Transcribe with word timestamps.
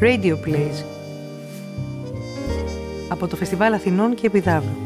Radio 0.00 0.36
Plays. 0.44 0.84
Από 3.08 3.26
το 3.26 3.36
Φεστιβάλ 3.36 3.72
Αθηνών 3.72 4.14
και 4.14 4.26
Επιδάβου. 4.26 4.76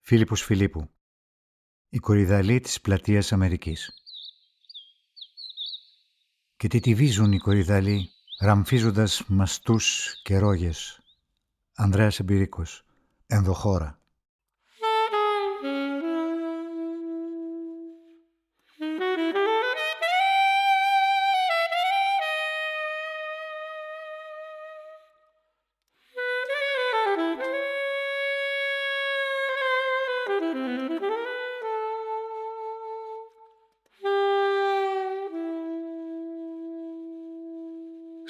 Φίλιππος 0.00 0.42
Φιλίππου. 0.42 0.88
Η 1.88 1.98
κορυδαλή 1.98 2.60
της 2.60 2.80
πλατείας 2.80 3.32
Αμερικής. 3.32 3.92
Και 6.56 6.68
τι 6.68 6.80
τη 6.80 6.94
βίζουν 6.94 7.32
οι 7.32 7.38
κορυδαλοί 7.38 8.08
ραμφίζοντας 8.40 9.24
μαστούς 9.26 10.14
και 10.22 10.38
ρόγες. 10.38 11.00
Ανδρέας 11.74 12.20
Εμπειρίκος. 12.20 12.84
Ενδοχώρα 13.26 13.95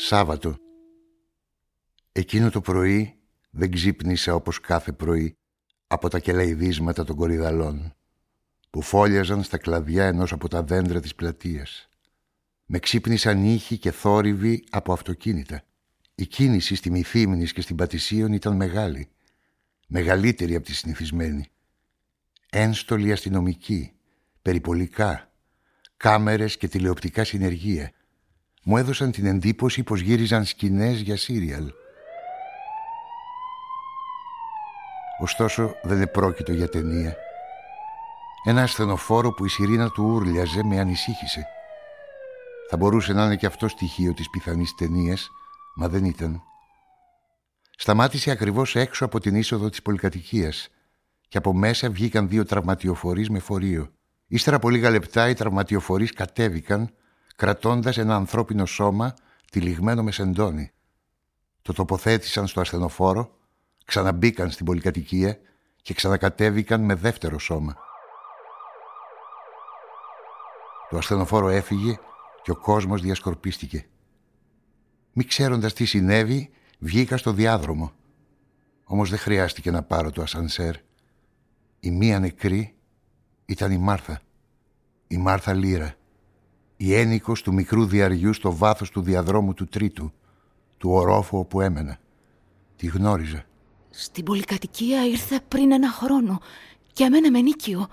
Σάββατο. 0.08 0.56
Εκείνο 2.12 2.50
το 2.50 2.60
πρωί 2.60 3.18
δεν 3.50 3.70
ξύπνησα 3.70 4.34
όπως 4.34 4.60
κάθε 4.60 4.92
πρωί 4.92 5.36
από 5.86 6.08
τα 6.08 6.18
κελαϊδίσματα 6.18 7.04
των 7.04 7.16
κορυδαλών 7.16 7.94
που 8.70 8.82
φόλιαζαν 8.82 9.42
στα 9.42 9.58
κλαδιά 9.58 10.06
ενός 10.06 10.32
από 10.32 10.48
τα 10.48 10.62
δέντρα 10.62 11.00
της 11.00 11.14
πλατείας. 11.14 11.88
Με 12.66 12.78
ξύπνησαν 12.78 13.44
ήχοι 13.44 13.78
και 13.78 13.90
θόρυβοι 13.90 14.64
από 14.70 14.92
αυτοκίνητα. 14.92 15.62
Η 16.14 16.26
κίνηση 16.26 16.74
στη 16.74 16.90
Μυθύμνης 16.90 17.52
και 17.52 17.60
στην 17.60 17.76
Πατησίων 17.76 18.32
ήταν 18.32 18.56
μεγάλη, 18.56 19.08
μεγαλύτερη 19.86 20.54
από 20.54 20.66
τη 20.66 20.74
συνηθισμένη. 20.74 21.50
Ένστολοι 22.50 23.12
αστυνομικοί, 23.12 23.92
περιπολικά, 24.42 25.32
κάμερες 25.96 26.56
και 26.56 26.68
τηλεοπτικά 26.68 27.24
συνεργεία 27.24 27.90
μου 28.68 28.76
έδωσαν 28.76 29.10
την 29.10 29.26
εντύπωση 29.26 29.82
πως 29.82 30.00
γύριζαν 30.00 30.44
σκηνές 30.44 31.00
για 31.00 31.16
σύριαλ. 31.16 31.72
Ωστόσο 35.20 35.76
δεν 35.82 36.00
επρόκειτο 36.00 36.52
για 36.52 36.68
ταινία. 36.68 37.16
Ένα 38.44 38.62
ασθενοφόρο 38.62 39.32
που 39.32 39.44
η 39.44 39.48
σιρήνα 39.48 39.90
του 39.90 40.04
ούρλιαζε 40.04 40.64
με 40.64 40.80
ανησύχησε. 40.80 41.46
Θα 42.70 42.76
μπορούσε 42.76 43.12
να 43.12 43.24
είναι 43.24 43.36
και 43.36 43.46
αυτό 43.46 43.68
στοιχείο 43.68 44.14
της 44.14 44.30
πιθανής 44.30 44.74
ταινίας, 44.74 45.30
μα 45.74 45.88
δεν 45.88 46.04
ήταν. 46.04 46.42
Σταμάτησε 47.76 48.30
ακριβώς 48.30 48.76
έξω 48.76 49.04
από 49.04 49.20
την 49.20 49.34
είσοδο 49.34 49.68
της 49.68 49.82
πολυκατοικίας 49.82 50.68
και 51.28 51.38
από 51.38 51.54
μέσα 51.54 51.90
βγήκαν 51.90 52.28
δύο 52.28 52.44
τραυματιοφορείς 52.44 53.30
με 53.30 53.38
φορείο. 53.38 53.90
Ύστερα 54.26 54.56
από 54.56 54.70
λίγα 54.70 54.90
λεπτά 54.90 55.28
οι 55.28 55.34
τραυματιοφορείς 55.34 56.12
κατέβηκαν 56.12 56.94
κρατώντας 57.36 57.98
ένα 57.98 58.14
ανθρώπινο 58.14 58.66
σώμα 58.66 59.14
τυλιγμένο 59.50 60.02
με 60.02 60.10
σεντόνι. 60.10 60.70
Το 61.62 61.72
τοποθέτησαν 61.72 62.46
στο 62.46 62.60
ασθενοφόρο, 62.60 63.36
ξαναμπήκαν 63.84 64.50
στην 64.50 64.66
πολυκατοικία 64.66 65.38
και 65.82 65.94
ξανακατέβηκαν 65.94 66.80
με 66.80 66.94
δεύτερο 66.94 67.38
σώμα. 67.38 67.76
Το 70.90 70.96
ασθενοφόρο 70.96 71.48
έφυγε 71.48 71.98
και 72.42 72.50
ο 72.50 72.56
κόσμος 72.56 73.00
διασκορπίστηκε. 73.00 73.86
Μη 75.12 75.24
ξέροντας 75.24 75.72
τι 75.72 75.84
συνέβη, 75.84 76.50
βγήκα 76.78 77.16
στο 77.16 77.32
διάδρομο. 77.32 77.92
Όμως 78.84 79.10
δεν 79.10 79.18
χρειάστηκε 79.18 79.70
να 79.70 79.82
πάρω 79.82 80.10
το 80.10 80.22
ασανσέρ. 80.22 80.74
Η 81.80 81.90
μία 81.90 82.18
νεκρή 82.18 82.76
ήταν 83.44 83.72
η 83.72 83.78
Μάρθα. 83.78 84.20
Η 85.06 85.16
Μάρθα 85.16 85.52
Λύρα 85.52 85.96
η 86.76 86.94
ένικος 86.94 87.42
του 87.42 87.52
μικρού 87.52 87.86
διαριού 87.86 88.32
στο 88.32 88.56
βάθος 88.56 88.90
του 88.90 89.00
διαδρόμου 89.00 89.54
του 89.54 89.66
τρίτου, 89.66 90.12
του 90.78 90.90
ορόφου 90.90 91.38
όπου 91.38 91.60
έμενα. 91.60 91.98
Τη 92.76 92.86
γνώριζα. 92.86 93.44
Στην 93.90 94.24
πολυκατοικία 94.24 95.06
ήρθε 95.06 95.40
πριν 95.48 95.72
ένα 95.72 95.90
χρόνο 95.90 96.40
και 96.92 97.04
εμένα 97.04 97.30
με 97.30 97.40
νίκιο. 97.40 97.86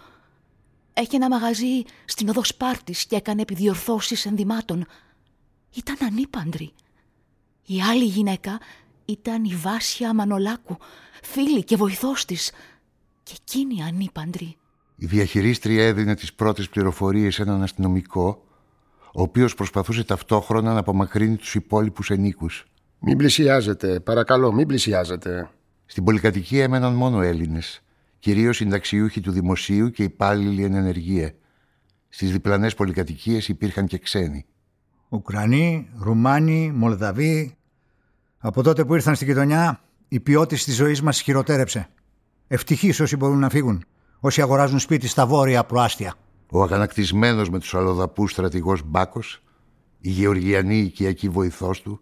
Έχει 0.94 1.16
ένα 1.16 1.30
μαγαζί 1.30 1.82
στην 2.06 2.30
οδό 2.30 2.44
Σπάρτης 2.44 3.06
και 3.06 3.16
έκανε 3.16 3.42
επιδιορθώσεις 3.42 4.26
ενδυμάτων. 4.26 4.86
Ήταν 5.76 5.98
ανήπαντρη. 6.02 6.72
Η 7.66 7.82
άλλη 7.82 8.04
γυναίκα 8.04 8.60
ήταν 9.06 9.44
η 9.44 9.56
Βάσια 9.56 10.14
Μανολάκου, 10.14 10.78
φίλη 11.24 11.64
και 11.64 11.76
βοηθός 11.76 12.26
της. 12.26 12.52
Και 13.24 13.34
εκείνη 13.42 13.84
ανήπαντρη. 13.84 14.58
Η 14.96 15.06
διαχειρίστρια 15.06 15.86
έδινε 15.86 16.16
τις 16.16 16.34
πρώτες 16.34 16.70
πληροφορίες 16.70 17.34
σε 17.36 17.42
έναν 17.42 17.64
αστυνομικό 17.64 18.44
ο 19.16 19.22
οποίος 19.22 19.56
προσπαθούσε 19.56 20.03
ταυτόχρονα 20.03 20.74
να 20.74 20.79
απομακρύνει 20.79 21.35
τους 21.35 21.56
υπόλοιπους 21.56 22.09
ενίκους. 22.09 22.66
Μην 23.00 23.18
πλησιάζετε, 23.18 24.00
παρακαλώ, 24.00 24.51
μην 24.51 24.68
πλησιάζετε. 24.68 25.50
Στην 25.85 26.03
πολυκατοικία 26.03 26.63
έμεναν 26.63 26.94
μόνο 26.94 27.22
Έλληνες, 27.22 27.84
κυρίως 28.19 28.56
συνταξιούχοι 28.57 29.22
του 29.22 29.31
δημοσίου 29.31 29.90
και 29.90 30.03
υπάλληλοι 30.03 30.63
εν 30.63 30.74
ενεργεία. 30.74 31.34
Στις 32.09 32.31
διπλανές 32.31 32.74
πολυκατοικίες 32.74 33.47
υπήρχαν 33.47 33.88
και 33.88 33.97
ξένοι. 33.97 34.46
Ουκρανοί, 35.09 35.90
Ρουμάνοι, 36.00 36.72
Μολδαβοί. 36.75 37.56
Από 38.38 38.63
τότε 38.63 38.85
που 38.85 38.95
ήρθαν 38.95 39.16
στην 39.16 39.28
γειτονιά, 39.28 39.81
η 40.07 40.19
ποιότητα 40.19 40.63
της 40.63 40.75
ζωής 40.75 41.01
μας 41.01 41.22
χειροτέρεψε. 41.22 41.88
Ευτυχείς 42.47 43.00
όσοι 43.00 43.16
μπορούν 43.16 43.40
να 43.40 43.50
φύγουν, 43.50 43.85
όσοι 44.19 44.41
αγοράζουν 44.41 44.80
σπίτι 44.80 45.07
στα 45.07 45.25
βόρεια 45.25 45.63
προάστια 45.63 46.16
ο 46.56 46.62
αγανακτισμένος 46.62 47.50
με 47.50 47.59
τους 47.59 47.75
αλλοδαπούς 47.75 48.31
στρατηγός 48.31 48.81
Μπάκος, 48.86 49.44
η 50.00 50.09
γεωργιανή 50.09 50.78
οικιακή 50.78 51.30
βοηθός 51.30 51.81
του, 51.81 52.02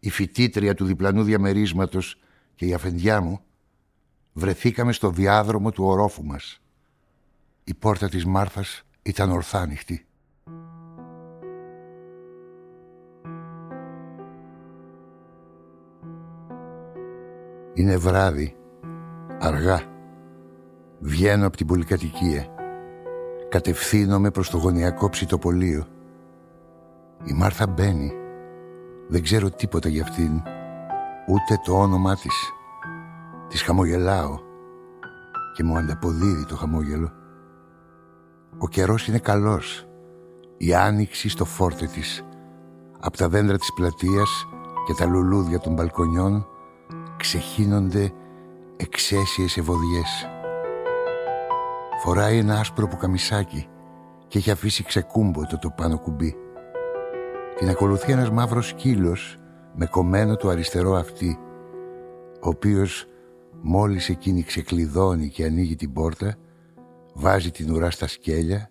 η 0.00 0.10
φοιτήτρια 0.10 0.74
του 0.74 0.84
διπλανού 0.84 1.22
διαμερίσματος 1.22 2.18
και 2.54 2.66
η 2.66 2.74
αφεντιά 2.74 3.20
μου, 3.20 3.40
βρεθήκαμε 4.32 4.92
στο 4.92 5.10
διάδρομο 5.10 5.70
του 5.70 5.84
ορόφου 5.84 6.24
μας. 6.24 6.60
Η 7.64 7.74
πόρτα 7.74 8.08
της 8.08 8.24
Μάρθας 8.24 8.82
ήταν 9.02 9.30
ορθά 9.30 9.58
ανοιχτή. 9.58 10.06
Είναι 17.74 17.96
βράδυ, 17.96 18.56
αργά. 19.38 19.82
Βγαίνω 20.98 21.46
από 21.46 21.56
την 21.56 21.66
πολυκατοικία. 21.66 22.61
Κατευθύνομαι 23.52 24.30
προς 24.30 24.50
το 24.50 24.56
γωνιακό 24.56 25.08
ψητοπολείο. 25.08 25.86
Η 27.24 27.32
Μάρθα 27.32 27.66
μπαίνει. 27.66 28.12
Δεν 29.08 29.22
ξέρω 29.22 29.50
τίποτα 29.50 29.88
για 29.88 30.02
αυτήν. 30.02 30.42
Ούτε 31.28 31.60
το 31.64 31.80
όνομά 31.80 32.14
της. 32.14 32.52
Της 33.48 33.62
χαμογελάω. 33.62 34.38
Και 35.54 35.64
μου 35.64 35.76
ανταποδίδει 35.76 36.46
το 36.46 36.56
χαμόγελο. 36.56 37.12
Ο 38.58 38.68
καιρός 38.68 39.08
είναι 39.08 39.18
καλός. 39.18 39.86
Η 40.56 40.74
άνοιξη 40.74 41.28
στο 41.28 41.44
φόρτε 41.44 41.86
της. 41.86 42.24
Απ' 43.00 43.16
τα 43.16 43.28
δέντρα 43.28 43.58
της 43.58 43.72
πλατείας 43.72 44.46
και 44.86 44.94
τα 44.94 45.06
λουλούδια 45.06 45.58
των 45.58 45.72
μπαλκονιών 45.72 46.46
ξεχύνονται 47.16 48.12
εξαίσιες 48.76 49.56
ευωδιές. 49.56 50.31
Φοράει 52.04 52.38
ένα 52.38 52.58
άσπρο 52.58 52.88
πουκαμισάκι 52.88 53.68
και 54.28 54.38
έχει 54.38 54.50
αφήσει 54.50 54.84
ξεκούμποτο 54.84 55.58
το 55.58 55.70
πάνω 55.70 55.98
κουμπί. 55.98 56.36
Την 57.56 57.68
ακολουθεί 57.68 58.12
ένας 58.12 58.30
μαύρος 58.30 58.68
σκύλος 58.68 59.38
με 59.74 59.86
κομμένο 59.86 60.36
το 60.36 60.48
αριστερό 60.48 60.94
αυτή, 60.94 61.38
ο 62.42 62.48
οποίος 62.48 63.06
μόλις 63.62 64.08
εκείνη 64.08 64.42
ξεκλειδώνει 64.42 65.28
και 65.28 65.44
ανοίγει 65.44 65.76
την 65.76 65.92
πόρτα, 65.92 66.36
βάζει 67.14 67.50
την 67.50 67.70
ουρά 67.70 67.90
στα 67.90 68.06
σκέλια, 68.06 68.70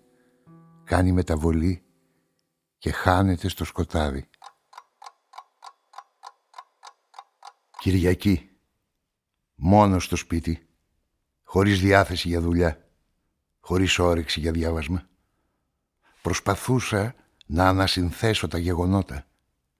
κάνει 0.84 1.12
μεταβολή 1.12 1.82
και 2.78 2.92
χάνεται 2.92 3.48
στο 3.48 3.64
σκοτάδι. 3.64 4.28
Κυριακή, 7.78 8.50
μόνος 9.54 10.04
στο 10.04 10.16
σπίτι, 10.16 10.66
χωρίς 11.42 11.80
διάθεση 11.80 12.28
για 12.28 12.40
δουλειά 12.40 12.81
χωρίς 13.62 13.98
όρεξη 13.98 14.40
για 14.40 14.52
διάβασμα. 14.52 15.08
Προσπαθούσα 16.22 17.14
να 17.46 17.68
ανασυνθέσω 17.68 18.48
τα 18.48 18.58
γεγονότα. 18.58 19.26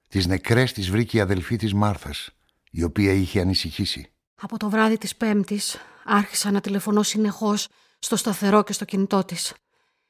Τις 0.09 0.27
νεκρές 0.27 0.73
τις 0.73 0.91
βρήκε 0.91 1.17
η 1.17 1.21
αδελφή 1.21 1.57
της 1.57 1.75
Μάρθας, 1.75 2.31
η 2.71 2.83
οποία 2.83 3.13
είχε 3.13 3.41
ανησυχήσει. 3.41 4.13
Από 4.35 4.57
το 4.57 4.71
βράδυ 4.71 4.99
της 4.99 5.17
Πέμπτης 5.17 5.79
άρχισα 6.05 6.51
να 6.51 6.61
τηλεφωνώ 6.61 7.03
συνεχώς 7.03 7.69
στο 7.99 8.17
σταθερό 8.17 8.63
και 8.63 8.73
στο 8.73 8.85
κινητό 8.85 9.25
της. 9.25 9.55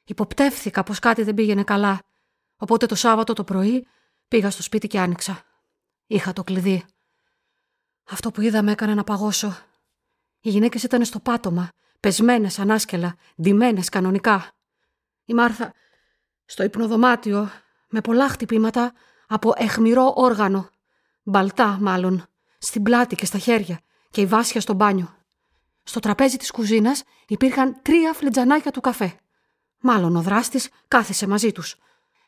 Υποπτεύθηκα 0.03 0.83
πως 0.83 0.99
κάτι 0.99 1.23
δεν 1.23 1.33
πήγαινε 1.33 1.63
καλά, 1.63 1.99
οπότε 2.55 2.85
το 2.85 2.95
Σάββατο 2.95 3.33
το 3.33 3.43
πρωί 3.43 3.87
πήγα 4.27 4.49
στο 4.49 4.61
σπίτι 4.61 4.87
και 4.87 4.99
άνοιξα. 4.99 5.43
Είχα 6.07 6.33
το 6.33 6.43
κλειδί. 6.43 6.85
Αυτό 8.09 8.31
που 8.31 8.41
είδα 8.41 8.61
με 8.61 8.71
έκανε 8.71 8.93
να 8.93 9.03
παγώσω. 9.03 9.57
Οι 10.41 10.49
γυναίκες 10.49 10.83
ήταν 10.83 11.05
στο 11.05 11.19
πάτωμα, 11.19 11.69
πεσμένες 12.03 12.59
ανάσκελα, 12.59 13.15
ντυμένες 13.41 13.89
κανονικά. 13.89 14.51
Η 15.25 15.33
Μάρθα 15.33 15.73
στο 16.45 16.63
υπνοδωμάτιο, 16.63 17.49
με 17.89 18.01
πολλά 18.01 18.29
χτυπήματα 18.29 18.93
από 19.27 19.53
εχμηρό 19.55 20.13
όργανο. 20.15 20.69
Μπαλτά, 21.23 21.77
μάλλον, 21.81 22.25
στην 22.57 22.83
πλάτη 22.83 23.15
και 23.15 23.25
στα 23.25 23.37
χέρια, 23.37 23.79
και 24.09 24.21
η 24.21 24.25
βάσια 24.25 24.61
στο 24.61 24.73
μπάνιο. 24.73 25.15
Στο 25.83 25.99
τραπέζι 25.99 26.37
της 26.37 26.51
κουζίνας 26.51 27.03
υπήρχαν 27.27 27.79
τρία 27.81 28.13
φλετζανάκια 28.13 28.71
του 28.71 28.81
καφέ. 28.81 29.15
Μάλλον 29.79 30.15
ο 30.15 30.21
δράστης 30.21 30.69
κάθισε 30.87 31.27
μαζί 31.27 31.51
τους. 31.51 31.75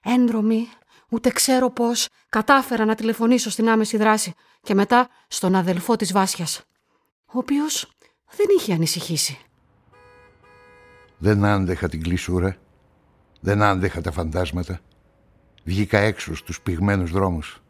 Έντρομοι, 0.04 0.69
ούτε 1.10 1.30
ξέρω 1.30 1.69
πώς, 1.69 2.10
κατάφερα 2.30 2.86
να 2.86 2.95
τηλεφωνήσω 2.95 3.50
στην 3.50 3.69
άμεση 3.69 3.98
δράση 3.98 4.33
και 4.62 4.74
μετά 4.74 5.10
στον 5.28 5.56
αδελφό 5.56 5.95
της 5.95 6.12
Βάσιας, 6.12 6.62
ο 7.25 7.38
οποίος 7.38 7.89
δεν 8.36 8.45
είχε 8.57 8.74
ανησυχήσει. 8.74 9.44
Δεν 11.18 11.46
άντεχα 11.46 11.90
την 11.90 12.02
κλεισούρα, 12.02 12.58
δεν 13.40 13.62
άντεχα 13.62 14.02
τα 14.02 14.12
φαντάσματα. 14.12 14.80
Βγήκα 15.64 16.00
έξω 16.00 16.36
στους 16.36 16.62
πυγμένους 16.62 17.12
δρόμους. 17.12 17.64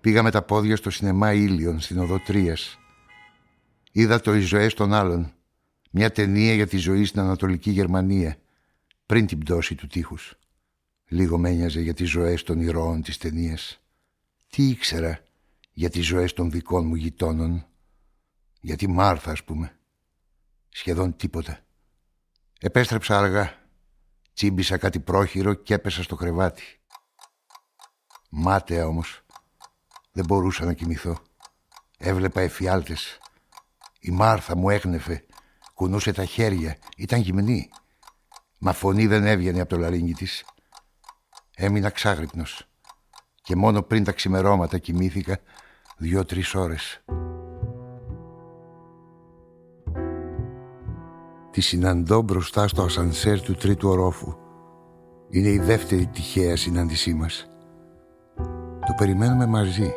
Πήγα 0.00 0.22
με 0.22 0.30
τα 0.30 0.42
πόδια 0.42 0.76
στο 0.76 0.90
σινεμά 0.90 1.32
Ήλιον 1.32 1.80
στην 1.80 1.98
οδό 1.98 2.18
Τρίας. 2.18 2.78
Είδα 3.92 4.20
το 4.20 4.34
«Οι 4.34 4.40
ζωές 4.40 4.74
των 4.74 4.92
άλλων», 4.92 5.32
μια 5.90 6.12
ταινία 6.12 6.54
για 6.54 6.66
τη 6.66 6.76
ζωή 6.76 7.04
στην 7.04 7.20
Ανατολική 7.20 7.70
Γερμανία, 7.70 8.36
πριν 9.06 9.26
την 9.26 9.38
πτώση 9.38 9.74
του 9.74 9.86
τείχους. 9.86 10.38
Λίγο 11.08 11.38
με 11.38 11.50
ένοιαζε 11.50 11.80
για 11.80 11.94
τις 11.94 12.10
ζωές 12.10 12.42
των 12.42 12.60
ηρώων 12.60 13.02
της 13.02 13.18
ταινίας. 13.18 13.80
Τι 14.48 14.68
ήξερα 14.68 15.20
για 15.72 15.90
τις 15.90 16.06
ζωές 16.06 16.32
των 16.32 16.50
δικών 16.50 16.86
μου 16.86 16.94
γειτόνων, 16.94 17.66
για 18.60 18.76
τη 18.76 18.88
Μάρθα 18.88 19.30
ας 19.30 19.44
πούμε. 19.44 19.78
Σχεδόν 20.68 21.16
τίποτα. 21.16 21.63
Επέστρεψα 22.64 23.18
αργά. 23.18 23.54
Τσίμπησα 24.34 24.76
κάτι 24.76 25.00
πρόχειρο 25.00 25.54
και 25.54 25.74
έπεσα 25.74 26.02
στο 26.02 26.16
κρεβάτι. 26.16 26.80
Μάταια 28.28 28.86
όμως. 28.86 29.22
Δεν 30.12 30.24
μπορούσα 30.24 30.64
να 30.64 30.72
κοιμηθώ. 30.72 31.18
Έβλεπα 31.98 32.40
εφιάλτες. 32.40 33.18
Η 34.00 34.10
Μάρθα 34.10 34.56
μου 34.56 34.70
έγνεφε. 34.70 35.24
Κουνούσε 35.74 36.12
τα 36.12 36.24
χέρια. 36.24 36.76
Ήταν 36.96 37.20
γυμνή. 37.20 37.70
Μα 38.58 38.72
φωνή 38.72 39.06
δεν 39.06 39.26
έβγαινε 39.26 39.60
από 39.60 39.68
το 39.68 39.78
λαρίνγκι 39.78 40.12
της. 40.12 40.44
Έμεινα 41.54 41.90
ξάγρυπνος. 41.90 42.68
Και 43.42 43.56
μόνο 43.56 43.82
πριν 43.82 44.04
τα 44.04 44.12
ξημερώματα 44.12 44.78
κοιμήθηκα 44.78 45.38
δύο-τρεις 45.96 46.54
ώρες. 46.54 47.04
Τη 51.54 51.60
συναντώ 51.60 52.22
μπροστά 52.22 52.68
στο 52.68 52.82
ασανσέρ 52.82 53.40
του 53.40 53.54
τρίτου 53.54 53.88
ορόφου. 53.88 54.34
Είναι 55.28 55.48
η 55.48 55.58
δεύτερη 55.58 56.06
τυχαία 56.06 56.56
συνάντησή 56.56 57.14
μας. 57.14 57.50
Το 58.86 58.94
περιμένουμε 58.96 59.46
μαζί. 59.46 59.92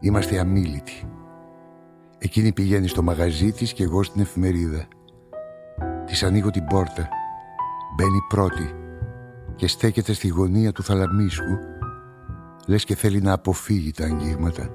Είμαστε 0.00 0.38
αμήλυτοι. 0.38 1.08
Εκείνη 2.18 2.52
πηγαίνει 2.52 2.88
στο 2.88 3.02
μαγαζί 3.02 3.52
της 3.52 3.72
και 3.72 3.82
εγώ 3.82 4.02
στην 4.02 4.20
εφημερίδα. 4.20 4.88
Της 6.06 6.22
ανοίγω 6.22 6.50
την 6.50 6.64
πόρτα. 6.64 7.08
Μπαίνει 7.96 8.18
πρώτη 8.28 8.74
και 9.56 9.66
στέκεται 9.66 10.12
στη 10.12 10.28
γωνία 10.28 10.72
του 10.72 10.82
θαλαμίσκου 10.82 11.58
λες 12.66 12.84
και 12.84 12.94
θέλει 12.94 13.20
να 13.20 13.32
αποφύγει 13.32 13.90
τα 13.90 14.04
αγγίγματα. 14.04 14.68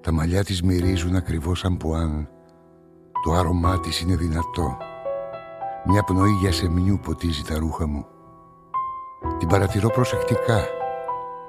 Τα 0.00 0.12
μαλλιά 0.12 0.44
της 0.44 0.62
μυρίζουν 0.62 1.16
ακριβώς 1.16 1.58
σαν 1.58 1.76
πουάν. 1.76 2.28
Το 3.22 3.32
άρωμά 3.32 3.80
της 3.80 4.00
είναι 4.00 4.16
δυνατό. 4.16 4.76
Μια 5.86 6.02
πνοή 6.02 6.30
για 6.30 6.52
σεμνιού 6.52 6.98
ποτίζει 7.02 7.42
τα 7.42 7.58
ρούχα 7.58 7.86
μου. 7.86 8.06
Την 9.38 9.48
παρατηρώ 9.48 9.88
προσεκτικά, 9.88 10.64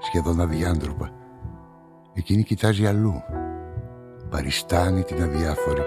σχεδόν 0.02 0.42
αδιάντροπα. 0.42 1.12
Εκείνη 2.14 2.44
κοιτάζει 2.44 2.86
αλλού. 2.86 3.14
Παριστάνει 4.30 5.04
την 5.04 5.24
αδιάφορη. 5.24 5.84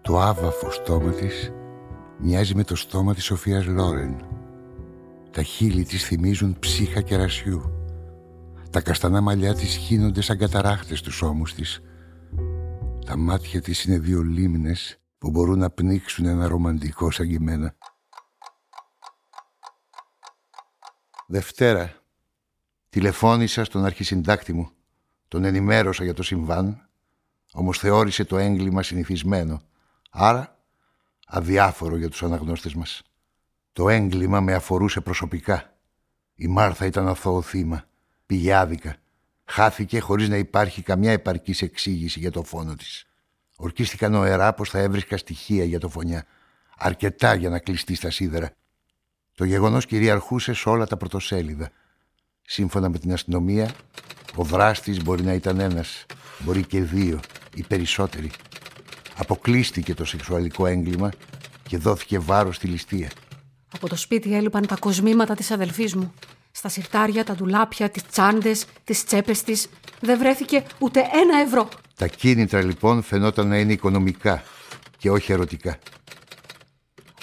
Το 0.00 0.20
άβαφο 0.20 0.70
στόμα 0.70 1.10
της 1.10 1.52
μοιάζει 2.18 2.54
με 2.54 2.64
το 2.64 2.76
στόμα 2.76 3.14
της 3.14 3.24
Σοφίας 3.24 3.66
Λόρεν. 3.66 4.16
Τα 5.30 5.42
χείλη 5.42 5.84
της 5.84 6.04
θυμίζουν 6.04 6.56
ψύχα 6.58 7.00
κερασιού. 7.00 7.70
Τα 8.70 8.80
καστανά 8.80 9.20
μαλλιά 9.20 9.54
της 9.54 9.74
χύνονται 9.76 10.20
σαν 10.20 10.38
καταράχτες 10.38 11.00
τους 11.00 11.22
ώμους 11.22 11.54
της. 11.54 11.80
Τα 13.06 13.16
μάτια 13.16 13.62
της 13.62 13.84
είναι 13.84 13.98
δύο 13.98 14.22
λίμνες 14.22 14.98
που 15.18 15.30
μπορούν 15.30 15.58
να 15.58 15.70
πνίξουν 15.70 16.26
ένα 16.26 16.48
ρομαντικό 16.48 17.10
σαν 17.10 17.28
κειμένα. 17.28 17.74
Δευτέρα. 21.26 21.94
Τηλεφώνησα 22.88 23.64
στον 23.64 23.84
αρχισυντάκτη 23.84 24.52
μου. 24.52 24.70
Τον 25.28 25.44
ενημέρωσα 25.44 26.04
για 26.04 26.14
το 26.14 26.22
συμβάν, 26.22 26.88
όμως 27.52 27.78
θεώρησε 27.78 28.24
το 28.24 28.38
έγκλημα 28.38 28.82
συνηθισμένο. 28.82 29.62
Άρα, 30.10 30.58
αδιάφορο 31.26 31.96
για 31.96 32.08
τους 32.08 32.22
αναγνώστες 32.22 32.74
μας. 32.74 33.02
Το 33.72 33.88
έγκλημα 33.88 34.40
με 34.40 34.54
αφορούσε 34.54 35.00
προσωπικά. 35.00 35.76
Η 36.34 36.46
Μάρθα 36.46 36.86
ήταν 36.86 37.08
αθώο 37.08 37.42
θύμα. 37.42 37.84
Πήγε 38.26 38.54
άδικα. 38.54 38.96
Χάθηκε 39.46 40.00
χωρίς 40.00 40.28
να 40.28 40.36
υπάρχει 40.36 40.82
καμιά 40.82 41.12
επαρκής 41.12 41.62
εξήγηση 41.62 42.18
για 42.18 42.30
το 42.30 42.42
φόνο 42.42 42.74
της. 42.74 43.06
Ορκίστηκαν 43.56 44.12
νοερά 44.12 44.52
πως 44.52 44.70
θα 44.70 44.78
έβρισκα 44.78 45.16
στοιχεία 45.16 45.64
για 45.64 45.80
το 45.80 45.88
φωνιά. 45.88 46.24
Αρκετά 46.76 47.34
για 47.34 47.48
να 47.48 47.58
κλειστεί 47.58 47.94
στα 47.94 48.10
σίδερα. 48.10 48.50
Το 49.34 49.44
γεγονός 49.44 49.86
κυριαρχούσε 49.86 50.52
σε 50.52 50.68
όλα 50.68 50.86
τα 50.86 50.96
πρωτοσέλιδα. 50.96 51.70
Σύμφωνα 52.42 52.88
με 52.88 52.98
την 52.98 53.12
αστυνομία, 53.12 53.74
ο 54.34 54.42
δράστης 54.42 55.02
μπορεί 55.02 55.22
να 55.22 55.32
ήταν 55.32 55.60
ένας, 55.60 56.06
μπορεί 56.38 56.64
και 56.64 56.82
δύο 56.82 57.20
ή 57.54 57.62
περισσότεροι. 57.62 58.30
Αποκλείστηκε 59.16 59.94
το 59.94 60.04
σεξουαλικό 60.04 60.66
έγκλημα 60.66 61.10
και 61.68 61.78
δόθηκε 61.78 62.18
βάρος 62.18 62.56
στη 62.56 62.66
ληστεία. 62.66 63.10
Από 63.72 63.88
το 63.88 63.96
σπίτι 63.96 64.34
έλειπαν 64.34 64.66
τα 64.66 64.76
κοσμήματα 64.76 65.34
της 65.34 65.50
αδελφής 65.50 65.94
μου. 65.94 66.14
Στα 66.56 66.68
σιρτάρια, 66.68 67.24
τα 67.24 67.34
ντουλάπια, 67.34 67.90
τις 67.90 68.06
τσάντες, 68.06 68.66
τις 68.84 69.04
τσέπες 69.04 69.42
της 69.42 69.68
δεν 70.00 70.18
βρέθηκε 70.18 70.64
ούτε 70.78 71.00
ένα 71.00 71.40
ευρώ. 71.40 71.68
Τα 71.96 72.06
κίνητρα 72.06 72.62
λοιπόν 72.62 73.02
φαινόταν 73.02 73.48
να 73.48 73.58
είναι 73.58 73.72
οικονομικά 73.72 74.42
και 74.98 75.10
όχι 75.10 75.32
ερωτικά. 75.32 75.78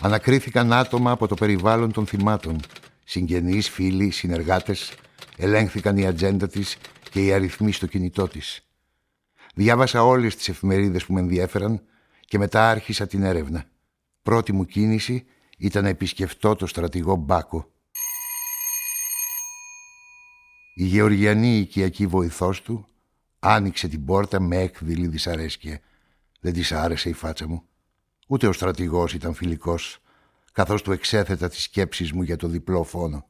Ανακρίθηκαν 0.01 0.73
άτομα 0.73 1.11
από 1.11 1.27
το 1.27 1.35
περιβάλλον 1.35 1.91
των 1.91 2.05
θυμάτων. 2.05 2.59
Συγγενείς, 3.03 3.69
φίλοι, 3.69 4.11
συνεργάτες. 4.11 4.93
Ελέγχθηκαν 5.37 5.97
η 5.97 6.05
ατζέντα 6.07 6.47
της 6.47 6.77
και 7.09 7.25
οι 7.25 7.33
αριθμοί 7.33 7.71
στο 7.71 7.85
κινητό 7.85 8.27
της. 8.27 8.67
Διάβασα 9.55 10.03
όλες 10.03 10.35
τις 10.35 10.49
εφημερίδες 10.49 11.05
που 11.05 11.13
με 11.13 11.19
ενδιέφεραν 11.19 11.81
και 12.19 12.37
μετά 12.37 12.69
άρχισα 12.69 13.07
την 13.07 13.23
έρευνα. 13.23 13.65
Πρώτη 14.21 14.53
μου 14.53 14.65
κίνηση 14.65 15.25
ήταν 15.57 15.83
να 15.83 15.89
επισκεφτώ 15.89 16.55
το 16.55 16.67
στρατηγό 16.67 17.15
Μπάκο. 17.15 17.72
Η 20.73 20.83
γεωργιανή 20.83 21.57
οικιακή 21.57 22.07
βοηθός 22.07 22.61
του 22.61 22.85
άνοιξε 23.39 23.87
την 23.87 24.05
πόρτα 24.05 24.39
με 24.39 24.57
έκδηλη 24.57 25.07
δυσαρέσκεια. 25.07 25.79
Δεν 26.39 26.53
της 26.53 26.71
άρεσε 26.71 27.09
η 27.09 27.13
φάτσα 27.13 27.47
μου. 27.47 27.63
Ούτε 28.27 28.47
ο 28.47 28.51
στρατηγός 28.53 29.13
ήταν 29.13 29.33
φιλικός, 29.33 29.99
καθώς 30.51 30.81
του 30.81 30.91
εξέθετα 30.91 31.49
τις 31.49 31.63
σκέψεις 31.63 32.11
μου 32.11 32.21
για 32.21 32.35
το 32.35 32.47
διπλό 32.47 32.83
φόνο. 32.83 33.25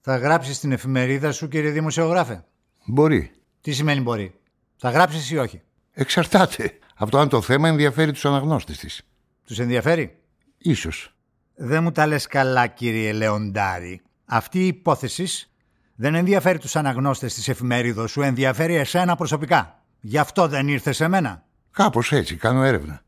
Θα 0.00 0.16
γράψεις 0.16 0.56
στην 0.56 0.72
εφημερίδα 0.72 1.32
σου, 1.32 1.48
κύριε 1.48 1.70
Δημοσιογράφε; 1.70 2.44
Μπορεί. 2.86 3.30
Τι 3.60 3.72
σημαίνει 3.72 4.00
μπορεί; 4.00 4.34
Θα 4.76 4.90
γράψεις 4.90 5.30
ή 5.30 5.36
όχι; 5.36 5.62
Εξαρτάται 5.92 6.78
από 6.94 7.10
το 7.10 7.18
αν 7.18 7.28
το 7.28 7.40
θέμα 7.40 7.68
ενδιαφέρει 7.68 8.12
τους 8.12 8.24
αναγνώστες 8.24 8.78
της. 8.78 9.02
Τους 9.44 9.58
ενδιαφέρει; 9.58 10.18
Ίσως. 10.58 11.14
Δεν 11.54 11.82
μου 11.82 11.92
τα 11.92 12.06
λες 12.06 12.26
καλά, 12.26 12.66
κύριε 12.66 13.12
Λεοντάρη. 13.12 14.00
Αυτή 14.24 14.58
η 14.58 14.66
υπόθεσης 14.66 15.53
δεν 15.94 16.14
ενδιαφέρει 16.14 16.58
τους 16.58 16.76
αναγνώστες 16.76 17.34
της 17.34 17.48
εφημερίδος 17.48 18.10
σου, 18.10 18.22
ενδιαφέρει 18.22 18.74
εσένα 18.74 19.16
προσωπικά. 19.16 19.82
Γι' 20.00 20.18
αυτό 20.18 20.48
δεν 20.48 20.68
ήρθε 20.68 20.92
σε 20.92 21.08
μένα. 21.08 21.44
Κάπως 21.70 22.12
έτσι, 22.12 22.36
κάνω 22.36 22.62
έρευνα. 22.62 23.02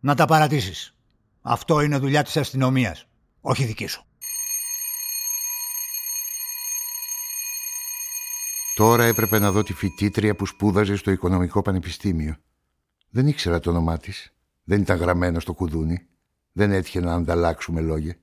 Να 0.00 0.14
τα 0.14 0.24
παρατήσεις. 0.26 0.94
Αυτό 1.42 1.80
είναι 1.80 1.98
δουλειά 1.98 2.22
της 2.22 2.36
αστυνομίας. 2.36 3.06
όχι 3.40 3.64
δική 3.64 3.86
σου. 3.86 4.02
Τώρα 8.74 9.04
έπρεπε 9.04 9.38
να 9.38 9.50
δω 9.52 9.62
τη 9.62 9.72
φοιτήτρια 9.72 10.34
που 10.34 10.46
σπούδαζε 10.46 10.96
στο 10.96 11.10
Οικονομικό 11.10 11.62
Πανεπιστήμιο. 11.62 12.36
Δεν 13.10 13.26
ήξερα 13.26 13.60
το 13.60 13.70
όνομά 13.70 13.98
της. 13.98 14.32
Δεν 14.64 14.80
ήταν 14.80 14.98
γραμμένο 14.98 15.40
στο 15.40 15.52
κουδούνι. 15.52 16.06
Δεν 16.52 16.72
έτυχε 16.72 17.00
να 17.00 17.14
ανταλλάξουμε 17.14 17.80
λόγια. 17.80 18.16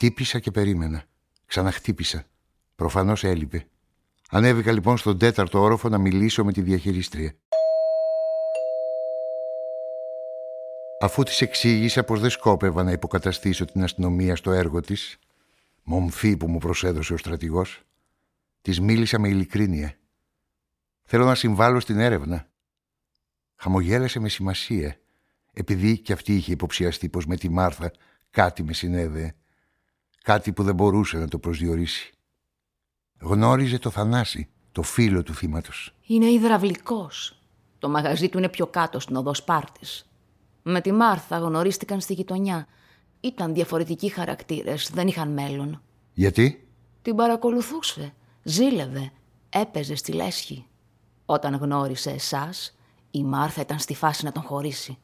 Χτύπησα 0.00 0.38
και 0.38 0.50
περίμενα. 0.50 1.04
Ξαναχτύπησα. 1.46 2.24
Προφανώς 2.76 3.24
έλειπε. 3.24 3.66
Ανέβηκα 4.30 4.72
λοιπόν 4.72 4.96
στον 4.96 5.18
τέταρτο 5.18 5.60
όροφο 5.60 5.88
να 5.88 5.98
μιλήσω 5.98 6.44
με 6.44 6.52
τη 6.52 6.62
διαχειρίστρια. 6.62 7.32
Αφού 11.00 11.22
της 11.22 11.40
εξήγησα 11.40 12.04
πως 12.04 12.20
δεν 12.20 12.30
σκόπευα 12.30 12.82
να 12.82 12.92
υποκαταστήσω 12.92 13.64
την 13.64 13.82
αστυνομία 13.82 14.36
στο 14.36 14.50
έργο 14.50 14.80
της, 14.80 15.18
μομφή 15.82 16.36
που 16.36 16.48
μου 16.48 16.58
προσέδωσε 16.58 17.12
ο 17.12 17.16
στρατηγός, 17.16 17.82
της 18.62 18.80
μίλησα 18.80 19.18
με 19.18 19.28
ειλικρίνεια. 19.28 19.94
Θέλω 21.02 21.24
να 21.24 21.34
συμβάλλω 21.34 21.80
στην 21.80 21.98
έρευνα. 21.98 22.48
Χαμογέλασε 23.56 24.20
με 24.20 24.28
σημασία, 24.28 24.96
επειδή 25.52 25.98
κι 25.98 26.12
αυτή 26.12 26.34
είχε 26.34 26.52
υποψιαστεί 26.52 27.08
πως 27.08 27.26
με 27.26 27.36
τη 27.36 27.48
Μάρθα 27.48 27.92
κάτι 28.30 28.62
με 28.62 28.72
συνέδεε, 28.72 29.32
κάτι 30.28 30.52
που 30.52 30.62
δεν 30.62 30.74
μπορούσε 30.74 31.18
να 31.18 31.28
το 31.28 31.38
προσδιορίσει. 31.38 32.12
Γνώριζε 33.20 33.78
το 33.78 33.90
Θανάση, 33.90 34.48
το 34.72 34.82
φίλο 34.82 35.22
του 35.22 35.34
θύματος. 35.34 35.94
Είναι 36.06 36.26
υδραυλικός. 36.26 37.38
Το 37.78 37.88
μαγαζί 37.88 38.28
του 38.28 38.38
είναι 38.38 38.48
πιο 38.48 38.66
κάτω 38.66 39.00
στην 39.00 39.16
οδό 39.16 39.34
Σπάρτης. 39.34 40.08
Με 40.62 40.80
τη 40.80 40.92
Μάρθα 40.92 41.38
γνωρίστηκαν 41.38 42.00
στη 42.00 42.12
γειτονιά. 42.12 42.66
Ήταν 43.20 43.54
διαφορετικοί 43.54 44.08
χαρακτήρες, 44.08 44.90
δεν 44.94 45.08
είχαν 45.08 45.32
μέλλον. 45.32 45.82
Γιατί; 46.12 46.68
Την 47.02 47.16
παρακολουθούσε, 47.16 48.14
ζήλευε, 48.42 49.12
έπαιζε 49.48 49.94
στη 49.94 50.12
λέσχη. 50.12 50.66
Όταν 51.24 51.54
γνώρισε 51.54 52.10
εσάς, 52.10 52.76
η 53.10 53.24
Μάρθα 53.24 53.60
ήταν 53.60 53.78
στη 53.78 53.94
φάση 53.94 54.24
να 54.24 54.32
τον 54.32 54.42
χωρίσει. 54.42 54.98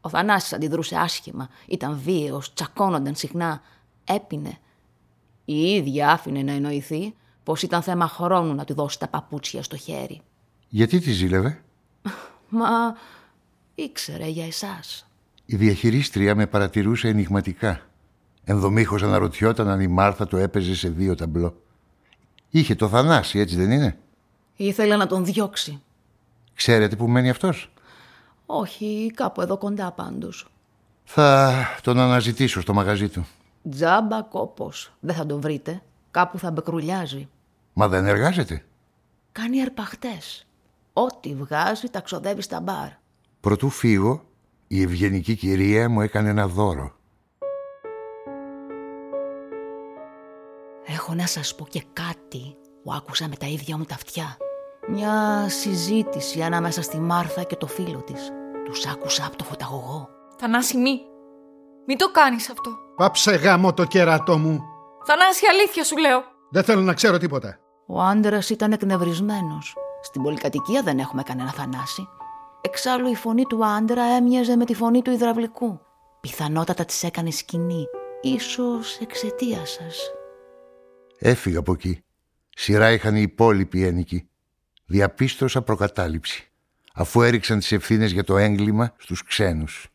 Ο 0.00 0.08
Θανάσης 0.08 0.52
αντιδρούσε 0.52 0.96
άσχημα, 0.96 1.48
ήταν 1.68 1.98
βίαιος, 1.98 2.52
τσακώνονταν 2.52 3.14
συχνά, 3.14 3.62
έπινε. 4.08 4.58
Η 5.44 5.60
ίδια 5.60 6.10
άφηνε 6.10 6.42
να 6.42 6.52
εννοηθεί 6.52 7.14
πως 7.42 7.62
ήταν 7.62 7.82
θέμα 7.82 8.08
χρόνου 8.08 8.54
να 8.54 8.64
του 8.64 8.74
δώσει 8.74 8.98
τα 8.98 9.08
παπούτσια 9.08 9.62
στο 9.62 9.76
χέρι. 9.76 10.20
Γιατί 10.68 10.98
τη 10.98 11.10
ζήλευε; 11.10 11.62
Μα 12.48 12.68
ήξερε 13.74 14.26
για 14.26 14.46
εσάς. 14.46 15.08
Η 15.44 15.56
διαχειρίστρια 15.56 16.34
με 16.34 16.46
παρατηρούσε 16.46 17.08
ενηγματικά. 17.08 17.80
Ενδομήχως 18.44 19.02
αναρωτιόταν 19.02 19.68
αν 19.68 19.80
η 19.80 19.86
Μάρθα 19.86 20.26
το 20.26 20.36
έπαιζε 20.36 20.74
σε 20.74 20.88
δύο 20.88 21.14
ταμπλό. 21.14 21.62
Είχε 22.50 22.74
το 22.74 22.88
Θανάση, 22.88 23.38
έτσι 23.38 23.56
δεν 23.56 23.70
είναι; 23.70 23.98
Ήθελε 24.56 24.96
να 24.96 25.06
τον 25.06 25.24
διώξει. 25.24 25.82
Ξέρετε 26.54 26.96
που 26.96 27.08
μένει 27.08 27.30
αυτός; 27.30 27.72
Όχι, 28.46 29.12
κάπου 29.14 29.40
εδώ 29.40 29.58
κοντά 29.58 29.92
πάντως. 29.92 30.46
Θα 31.04 31.54
τον 31.82 31.98
αναζητήσω 31.98 32.60
στο 32.60 32.74
μαγαζί 32.74 33.08
του. 33.08 33.26
Τζάμπα 33.70 34.22
κόπος. 34.22 34.92
Δεν 35.00 35.14
θα 35.14 35.26
τον 35.26 35.40
βρείτε. 35.40 35.82
Κάπου 36.10 36.38
θα 36.38 36.50
μπεκρουλιάζει. 36.50 37.28
Μα 37.72 37.88
δεν 37.88 38.06
εργάζεται. 38.06 38.64
Κάνει 39.32 39.62
αρπαχτές. 39.62 40.46
Ό,τι 40.92 41.34
βγάζει 41.34 41.88
τα 41.88 42.00
ξοδεύει 42.00 42.42
στα 42.42 42.60
μπαρ. 42.60 42.88
Προτού 43.40 43.68
φύγω, 43.68 44.24
η 44.66 44.82
ευγενική 44.82 45.36
κυρία 45.36 45.88
μου 45.88 46.00
έκανε 46.00 46.28
ένα 46.28 46.46
δώρο. 46.46 46.96
Έχω 50.86 51.14
να 51.14 51.26
σας 51.26 51.54
πω 51.54 51.66
και 51.66 51.84
κάτι 51.92 52.56
που 52.82 52.92
άκουσα 52.92 53.28
με 53.28 53.36
τα 53.36 53.46
ίδια 53.46 53.76
μου 53.78 53.84
τα 53.84 53.94
αυτιά. 53.94 54.36
Μια 54.88 55.46
συζήτηση 55.48 56.42
ανάμεσα 56.42 56.82
στη 56.82 56.98
Μάρθα 56.98 57.42
και 57.42 57.56
το 57.56 57.66
φίλο 57.66 58.02
της. 58.02 58.32
Τους 58.64 58.86
άκουσα 58.86 59.26
από 59.26 59.36
το 59.36 59.44
φωταγωγό. 59.44 60.08
Θανάση 60.36 60.76
μη. 60.76 61.00
Μην 61.86 61.98
το 61.98 62.10
κάνεις 62.10 62.50
αυτό. 62.50 62.87
Πάψε 62.98 63.30
γάμο 63.34 63.74
το 63.74 63.84
κέρατό 63.84 64.38
μου. 64.38 64.62
Θανάση 65.04 65.46
αλήθεια 65.50 65.84
σου 65.84 65.96
λέω. 65.96 66.22
Δεν 66.50 66.64
θέλω 66.64 66.80
να 66.80 66.94
ξέρω 66.94 67.18
τίποτα. 67.18 67.58
Ο 67.86 68.00
άντρας 68.00 68.50
ήταν 68.50 68.72
εκνευρισμένος. 68.72 69.74
Στην 70.02 70.22
πολυκατοικία 70.22 70.82
δεν 70.82 70.98
έχουμε 70.98 71.22
κανένα 71.22 71.52
Θανάση. 71.52 72.08
Εξάλλου 72.60 73.08
η 73.08 73.14
φωνή 73.14 73.44
του 73.44 73.66
άντρα 73.66 74.02
έμοιαζε 74.02 74.56
με 74.56 74.64
τη 74.64 74.74
φωνή 74.74 75.02
του 75.02 75.10
υδραυλικού. 75.10 75.80
Πιθανότατα 76.20 76.84
της 76.84 77.02
έκανε 77.02 77.30
σκηνή. 77.30 77.84
Ίσως 78.20 78.98
εξαιτία 78.98 79.66
σας. 79.66 80.12
Έφυγα 81.18 81.58
από 81.58 81.72
εκεί. 81.72 82.04
Σειρά 82.50 82.90
είχαν 82.92 83.16
οι 83.16 83.22
υπόλοιποι 83.22 83.84
ένοικοι. 83.84 84.28
Διαπίστωσα 84.86 85.62
προκατάληψη. 85.62 86.50
Αφού 86.94 87.22
έριξαν 87.22 87.58
τις 87.58 87.72
ευθύνες 87.72 88.12
για 88.12 88.24
το 88.24 88.36
έγκλημα 88.36 88.94
στους 88.96 89.24
ξένους. 89.24 89.88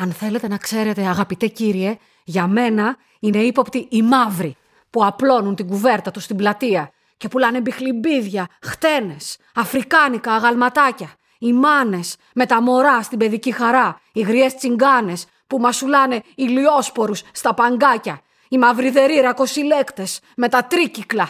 Αν 0.00 0.12
θέλετε 0.12 0.48
να 0.48 0.56
ξέρετε, 0.56 1.06
αγαπητέ 1.06 1.46
κύριε, 1.46 1.96
για 2.24 2.46
μένα 2.46 2.96
είναι 3.20 3.38
ύποπτοι 3.38 3.86
οι 3.90 4.02
μαύροι 4.02 4.56
που 4.90 5.04
απλώνουν 5.04 5.54
την 5.54 5.66
κουβέρτα 5.66 6.10
τους 6.10 6.24
στην 6.24 6.36
πλατεία 6.36 6.90
και 7.16 7.28
πουλάνε 7.28 7.60
μπιχλιμπίδια, 7.60 8.46
χτένες, 8.62 9.38
αφρικάνικα 9.54 10.32
αγαλματάκια, 10.32 11.14
οι 11.38 11.52
μάνες 11.52 12.16
με 12.34 12.46
τα 12.46 12.62
μωρά 12.62 13.02
στην 13.02 13.18
παιδική 13.18 13.52
χαρά, 13.52 14.00
οι 14.12 14.20
γριές 14.20 14.54
τσιγκάνες 14.54 15.26
που 15.46 15.58
μασουλάνε 15.58 16.22
ηλιόσπορους 16.34 17.22
στα 17.32 17.54
παγκάκια, 17.54 18.20
οι 18.48 18.58
μαυριδεροί 18.58 19.14
ρακοσυλλέκτες 19.14 20.20
με 20.36 20.48
τα 20.48 20.64
τρίκυκλα. 20.64 21.28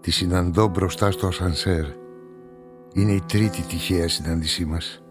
Τη 0.00 0.10
συναντώ 0.10 0.66
μπροστά 0.66 1.10
στο 1.10 1.26
ασανσέρ. 1.26 1.99
Είναι 2.94 3.12
η 3.12 3.22
τρίτη 3.28 3.62
τυχαία 3.62 4.08
συνάντησή 4.08 4.64
μας. 4.64 5.02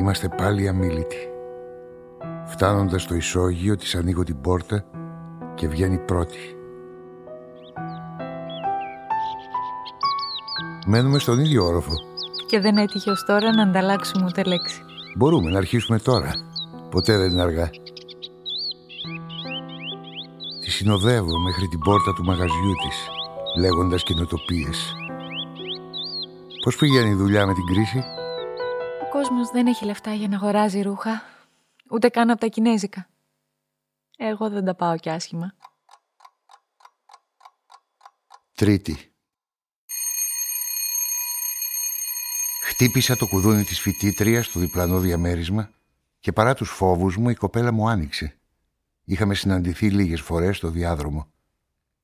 Είμαστε 0.00 0.28
πάλι 0.28 0.68
αμήλυτοι. 0.68 1.28
Φτάνοντας 2.46 3.02
στο 3.02 3.14
ισόγειο 3.14 3.76
της 3.76 3.94
ανοίγω 3.94 4.22
την 4.22 4.40
πόρτα 4.40 4.84
και 5.54 5.68
βγαίνει 5.68 5.98
πρώτη. 5.98 6.38
Μένουμε 10.86 11.18
στον 11.18 11.38
ίδιο 11.40 11.64
όροφο. 11.64 11.92
Και 12.46 12.60
δεν 12.60 12.76
έτυχε 12.76 13.10
ως 13.10 13.24
τώρα 13.24 13.54
να 13.54 13.62
ανταλλάξουμε 13.62 14.24
ούτε 14.24 14.42
λέξη. 14.42 14.80
Μπορούμε 15.16 15.50
να 15.50 15.58
αρχίσουμε 15.58 15.98
τώρα. 15.98 16.30
Ποτέ 16.90 17.16
δεν 17.16 17.30
είναι 17.30 17.42
αργά. 17.42 17.70
Τη 20.60 20.70
συνοδεύω 20.70 21.38
μέχρι 21.38 21.66
την 21.68 21.78
πόρτα 21.78 22.12
του 22.12 22.24
μαγαζιού 22.24 22.74
της, 22.88 23.08
λέγοντας 23.60 24.02
καινοτοπίες. 24.02 24.94
Πώς 26.60 26.76
πηγαίνει 26.76 27.10
η 27.10 27.14
δουλειά 27.14 27.46
με 27.46 27.54
την 27.54 27.64
κρίση; 27.64 27.98
Ο 29.02 29.08
κόσμος 29.10 29.50
δεν 29.50 29.66
έχει 29.66 29.84
λεφτά 29.84 30.14
για 30.14 30.28
να 30.28 30.36
αγοράζει 30.36 30.82
ρούχα, 30.82 31.22
ούτε 31.90 32.08
καν 32.08 32.30
από 32.30 32.40
τα 32.40 32.46
κινέζικα. 32.46 33.08
Εγώ 34.16 34.50
δεν 34.50 34.64
τα 34.64 34.74
πάω 34.74 34.96
κι 34.96 35.10
άσχημα. 35.10 35.54
Τρίτη. 38.54 39.12
Χτύπησα 42.64 43.16
το 43.16 43.26
κουδούνι 43.26 43.64
της 43.64 43.80
φοιτήτριας 43.80 44.46
στο 44.46 44.60
διπλανό 44.60 44.98
διαμέρισμα 44.98 45.70
και 46.18 46.32
παρά 46.32 46.54
τους 46.54 46.70
φόβους 46.70 47.16
μου 47.16 47.28
η 47.30 47.34
κοπέλα 47.34 47.72
μου 47.72 47.88
άνοιξε. 47.88 48.38
Είχαμε 49.04 49.34
συναντηθεί 49.34 49.90
λίγες 49.90 50.20
φορές 50.20 50.56
στο 50.56 50.70
διάδρομο. 50.70 51.32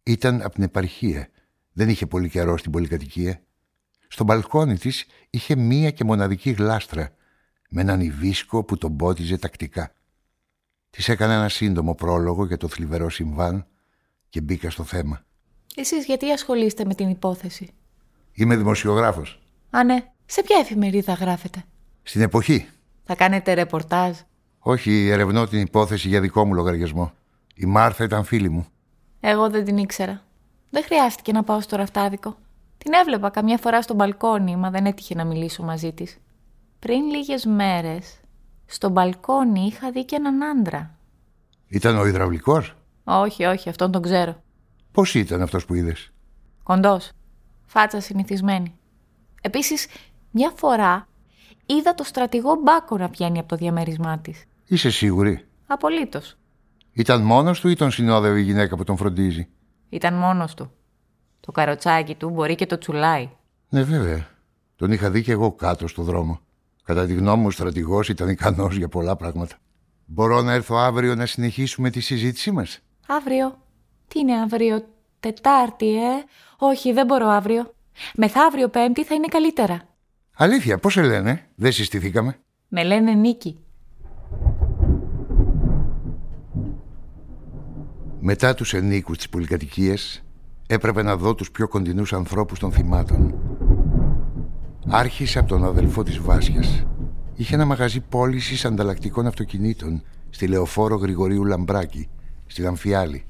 Ήταν 0.02 0.42
από 0.42 0.54
την 0.54 0.62
επαρχία. 0.62 1.28
Δεν 1.72 1.88
είχε 1.88 2.06
πολύ 2.06 2.28
καιρό 2.28 2.56
στην 2.56 2.70
πολυκατοικία. 2.70 3.45
Στο 4.08 4.24
μπαλκόνι 4.24 4.78
της 4.78 5.06
είχε 5.30 5.56
μία 5.56 5.90
και 5.90 6.04
μοναδική 6.04 6.50
γλάστρα 6.50 7.10
με 7.68 7.80
έναν 7.80 8.00
ιβίσκο 8.00 8.64
που 8.64 8.78
τον 8.78 8.96
πότιζε 8.96 9.38
τακτικά. 9.38 9.92
Της 10.90 11.08
έκανα 11.08 11.32
ένα 11.34 11.48
σύντομο 11.48 11.94
πρόλογο 11.94 12.46
για 12.46 12.56
το 12.56 12.68
θλιβερό 12.68 13.10
συμβάν 13.10 13.66
και 14.28 14.40
μπήκα 14.40 14.70
στο 14.70 14.84
θέμα. 14.84 15.24
Εσείς 15.74 16.04
γιατί 16.04 16.30
ασχολείστε 16.30 16.84
με 16.84 16.94
την 16.94 17.08
υπόθεση; 17.08 17.70
Είμαι 18.32 18.56
δημοσιογράφος. 18.56 19.42
Α, 19.70 19.84
ναι. 19.84 20.12
Σε 20.26 20.42
ποια 20.42 20.58
εφημερίδα 20.58 21.12
γράφετε; 21.12 21.64
Στην 22.02 22.20
εποχή. 22.20 22.68
Θα 23.04 23.14
κάνετε 23.14 23.52
ρεπορτάζ; 23.52 24.18
Όχι, 24.58 25.08
ερευνώ 25.08 25.46
την 25.46 25.60
υπόθεση 25.60 26.08
για 26.08 26.20
δικό 26.20 26.44
μου 26.44 26.54
λογαριασμό. 26.54 27.12
Η 27.54 27.66
Μάρθα 27.66 28.04
ήταν 28.04 28.24
φίλη 28.24 28.48
μου. 28.48 28.66
Εγώ 29.20 29.50
δεν 29.50 29.64
την 29.64 29.76
ήξερα. 29.76 30.22
Δεν 30.70 30.84
χρειάστηκε 30.84 31.32
να 31.32 31.42
πάω 31.42 31.60
στο 31.60 31.76
ραφτάδικο. 31.76 32.36
Την 32.86 32.94
έβλεπα 32.94 33.30
καμιά 33.30 33.58
φορά 33.58 33.82
στο 33.82 33.94
μπαλκόνι, 33.94 34.56
μα 34.56 34.70
δεν 34.70 34.86
έτυχε 34.86 35.14
να 35.14 35.24
μιλήσω 35.24 35.62
μαζί 35.62 35.92
της. 35.92 36.18
Πριν 36.78 37.04
λίγες 37.04 37.44
μέρες, 37.44 38.20
στο 38.66 38.88
μπαλκόνι 38.88 39.60
είχα 39.60 39.90
δει 39.90 40.04
και 40.04 40.16
έναν 40.16 40.42
άντρα. 40.42 40.98
Ήταν 41.68 41.98
ο 41.98 42.06
υδραυλικός; 42.06 42.74
Όχι, 43.04 43.44
όχι, 43.44 43.68
αυτόν 43.68 43.92
τον 43.92 44.02
ξέρω. 44.02 44.42
Πώς 44.92 45.14
ήταν 45.14 45.42
αυτός 45.42 45.64
που 45.64 45.74
είδες; 45.74 46.12
Κοντός. 46.62 47.10
Φάτσα 47.66 48.00
συνηθισμένη. 48.00 48.74
Επίσης, 49.40 49.86
μια 50.30 50.52
φορά 50.56 51.08
είδα 51.66 51.94
το 51.94 52.04
στρατηγό 52.04 52.54
Μπάκο 52.62 52.96
να 52.96 53.08
πιάνει 53.08 53.38
από 53.38 53.48
το 53.48 53.56
διαμέρισμά 53.56 54.18
της. 54.18 54.44
Είσαι 54.66 54.90
σίγουρη; 54.90 55.46
Απολύτως. 55.66 56.36
Ήταν 56.92 57.22
μόνος 57.22 57.60
του 57.60 57.68
ή 57.68 57.76
τον 57.76 57.90
συνόδευε 57.90 58.38
η 58.40 58.42
γυναίκα 58.42 58.76
που 58.76 58.84
τον 58.84 58.96
φροντίζει; 58.96 59.48
Ήταν 59.88 60.14
μόνος 60.14 60.54
του. 60.54 60.70
Το 61.46 61.52
καροτσάκι 61.52 62.14
του 62.14 62.30
μπορεί 62.30 62.54
και 62.54 62.66
το 62.66 62.78
τσουλάει. 62.78 63.28
Ναι, 63.68 63.82
βέβαια. 63.82 64.28
Τον 64.76 64.92
είχα 64.92 65.10
δει 65.10 65.22
και 65.22 65.32
εγώ 65.32 65.52
κάτω 65.52 65.88
στο 65.88 66.02
δρόμο. 66.02 66.40
Κατά 66.84 67.06
τη 67.06 67.14
γνώμη 67.14 67.40
μου, 67.40 67.46
ο 67.46 67.50
στρατηγός 67.50 68.08
ήταν 68.08 68.28
ικανός 68.28 68.76
για 68.76 68.88
πολλά 68.88 69.16
πράγματα. 69.16 69.56
Μπορώ 70.04 70.42
να 70.42 70.52
έρθω 70.52 70.76
αύριο 70.76 71.14
να 71.14 71.26
συνεχίσουμε 71.26 71.90
τη 71.90 72.00
συζήτησή 72.00 72.50
μας; 72.50 72.80
Αύριο. 73.06 73.58
Τι 74.08 74.18
είναι 74.18 74.40
αύριο, 74.40 74.84
Τετάρτη, 75.20 75.96
ε; 75.96 76.24
Όχι, 76.58 76.92
δεν 76.92 77.06
μπορώ 77.06 77.28
αύριο. 77.28 77.74
Μεθαύριο 78.14 78.68
Πέμπτη 78.68 79.04
θα 79.04 79.14
είναι 79.14 79.26
καλύτερα. 79.26 79.82
Αλήθεια, 80.36 80.78
πώς 80.78 80.92
σε 80.92 81.02
λένε, 81.02 81.46
δεν 81.54 81.72
συστηθήκαμε. 81.72 82.38
Με 82.68 82.84
λένε 82.84 83.12
Νίκη. 83.12 83.58
Μετά 88.20 88.54
τους 88.54 88.74
ενίκους 88.74 89.16
της 89.16 89.28
πολυκατοικίας 89.28 90.25
έπρεπε 90.66 91.02
να 91.02 91.16
δω 91.16 91.34
τους 91.34 91.50
πιο 91.50 91.68
κοντινούς 91.68 92.12
ανθρώπους 92.12 92.58
των 92.58 92.72
θυμάτων. 92.72 93.34
Άρχισε 94.88 95.38
από 95.38 95.48
τον 95.48 95.64
αδελφό 95.64 96.02
της 96.02 96.18
Βάσιας. 96.18 96.86
Είχε 97.34 97.54
ένα 97.54 97.64
μαγαζί 97.64 98.00
πώλησης 98.00 98.64
ανταλλακτικών 98.64 99.26
αυτοκινήτων 99.26 100.02
στη 100.30 100.46
Λεωφόρο 100.46 100.96
Γρηγορίου 100.96 101.44
Λαμπράκη, 101.44 102.08
στη 102.46 102.66
Αμφιάλη. 102.66 103.24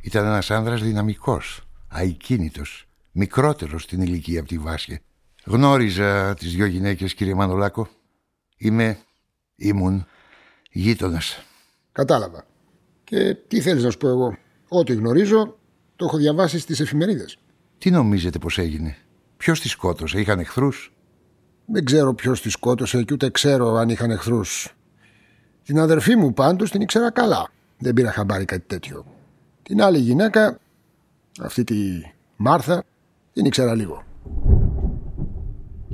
Ήταν 0.00 0.24
ένας 0.24 0.50
άνδρας 0.50 0.82
δυναμικός, 0.82 1.68
αικίνητος, 1.94 2.88
μικρότερος 3.12 3.82
στην 3.82 4.02
ηλικία 4.02 4.40
από 4.40 4.48
τη 4.48 4.58
Βάσια. 4.58 4.98
Γνώριζα 5.44 6.34
τις 6.34 6.54
δυο 6.54 6.66
γυναίκες, 6.66 7.14
κύριε 7.14 7.34
Μανολάκο. 7.34 7.88
Είμαι, 8.56 8.98
ήμουν, 9.56 10.06
γείτονας. 10.70 11.44
Κατάλαβα. 11.92 12.46
Και 13.04 13.34
τι 13.34 13.60
θέλεις 13.60 13.82
να 13.82 13.90
σου 13.90 13.98
πω 13.98 14.08
εγώ; 14.08 14.36
Ό,τι 14.68 14.94
γνωρίζω 14.94 15.58
το 16.04 16.10
έχω 16.10 16.22
διαβάσει 16.22 16.58
στις 16.58 16.80
εφημερίδες. 16.80 17.38
Τι 17.78 17.90
νομίζετε 17.90 18.38
πως 18.38 18.58
έγινε; 18.58 18.96
Ποιος 19.36 19.60
τη 19.60 19.68
σκότωσε, 19.68 20.20
είχαν 20.20 20.38
εχθρούς; 20.38 20.92
Δεν 21.66 21.84
ξέρω 21.84 22.14
ποιος 22.14 22.40
τη 22.40 22.50
σκότωσε 22.50 23.02
και 23.02 23.14
ούτε 23.14 23.30
ξέρω 23.30 23.74
αν 23.74 23.88
είχαν 23.88 24.10
εχθρούς. 24.10 24.74
Την 25.64 25.78
αδερφή 25.78 26.16
μου 26.16 26.32
πάντως 26.32 26.70
την 26.70 26.80
ήξερα 26.80 27.10
καλά. 27.10 27.48
Δεν 27.78 27.94
πήρα 27.94 28.10
χαμπάρι 28.10 28.44
κάτι 28.44 28.64
τέτοιο. 28.66 29.04
Την 29.62 29.82
άλλη 29.82 29.98
γυναίκα, 29.98 30.58
αυτή 31.40 31.64
τη 31.64 31.76
Μάρθα, 32.36 32.84
την 33.32 33.44
ήξερα 33.44 33.74
λίγο. 33.74 34.02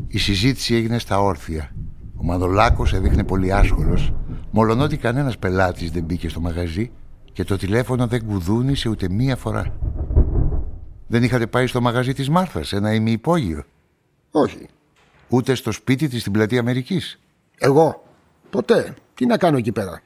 Η 0.06 0.18
συζήτηση 0.18 0.74
έγινε 0.74 0.98
στα 0.98 1.20
όρθια. 1.20 1.74
Ο 2.16 2.24
Μανολάκος 2.24 2.92
έδειχνε 2.92 3.24
πολύ 3.24 3.52
άσχολος, 3.52 4.12
μολονότι 4.50 4.96
κανένας 4.96 5.38
πελάτης 5.38 5.90
δεν 5.90 6.04
μπήκε 6.04 6.28
στο 6.28 6.40
μαγαζί 6.40 6.90
και 7.32 7.44
το 7.44 7.56
τηλέφωνο 7.56 8.06
δεν 8.06 8.26
κουδούνισε 8.26 8.88
ούτε 8.88 9.08
μία 9.08 9.36
φορά. 9.36 9.78
Δεν 11.12 11.22
είχατε 11.22 11.46
πάει 11.46 11.66
στο 11.66 11.80
μαγαζί 11.80 12.12
της 12.12 12.28
Μάρθας, 12.28 12.72
ένα 12.72 12.94
ημιυπόγειο; 12.94 13.64
Όχι. 14.30 14.68
Ούτε 15.28 15.54
στο 15.54 15.72
σπίτι 15.72 16.08
της 16.08 16.20
στην 16.20 16.32
πλατεία 16.32 16.60
Αμερικής; 16.60 17.20
Εγώ. 17.58 18.04
Ποτέ. 18.50 18.94
Τι 19.14 19.26
να 19.26 19.36
κάνω 19.36 19.56
εκεί 19.56 19.72
πέρα; 19.72 20.02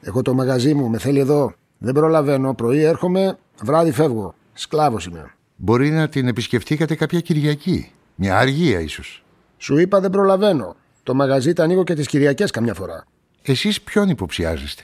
Έχω 0.00 0.22
το 0.22 0.34
μαγαζί 0.34 0.74
μου, 0.74 0.88
με 0.88 0.98
θέλει 0.98 1.18
εδώ. 1.18 1.54
Δεν 1.78 1.94
προλαβαίνω. 1.94 2.54
Πρωί 2.54 2.82
έρχομαι, 2.82 3.38
βράδυ 3.62 3.92
φεύγω. 3.92 4.34
Σκλάβος 4.52 5.06
είμαι. 5.06 5.34
Μπορεί 5.56 5.90
να 5.90 6.08
την 6.08 6.28
επισκεφτήκατε 6.28 6.94
κάποια 6.94 7.20
Κυριακή. 7.20 7.92
Μια 8.14 8.38
αργία 8.38 8.80
ίσως. 8.80 9.24
Σου 9.56 9.78
είπα 9.78 10.00
δεν 10.00 10.10
προλαβαίνω. 10.10 10.76
Το 11.02 11.14
μαγαζί 11.14 11.52
τα 11.52 11.62
ανοίγω 11.62 11.84
και 11.84 11.94
τις 11.94 12.06
Κυριακές 12.06 12.50
καμιά 12.50 12.74
φορά. 12.74 13.04
Εσείς 13.42 13.82
ποιον 13.82 14.08
υποψιάζεστε; 14.08 14.82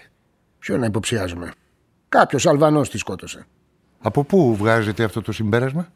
Ποιον 0.59 0.81
να 0.81 0.87
υποψιάζουμε; 0.87 1.53
Κάποιος 2.09 2.47
Αλβανός 2.47 2.91
τη 2.91 2.99
σκότωσε. 2.99 3.47
Από 4.07 4.25
πού 4.25 4.57
βγάζετε 4.57 5.05
αυτό 5.05 5.23
το 5.23 5.33
συμπέρασμα; 5.33 5.89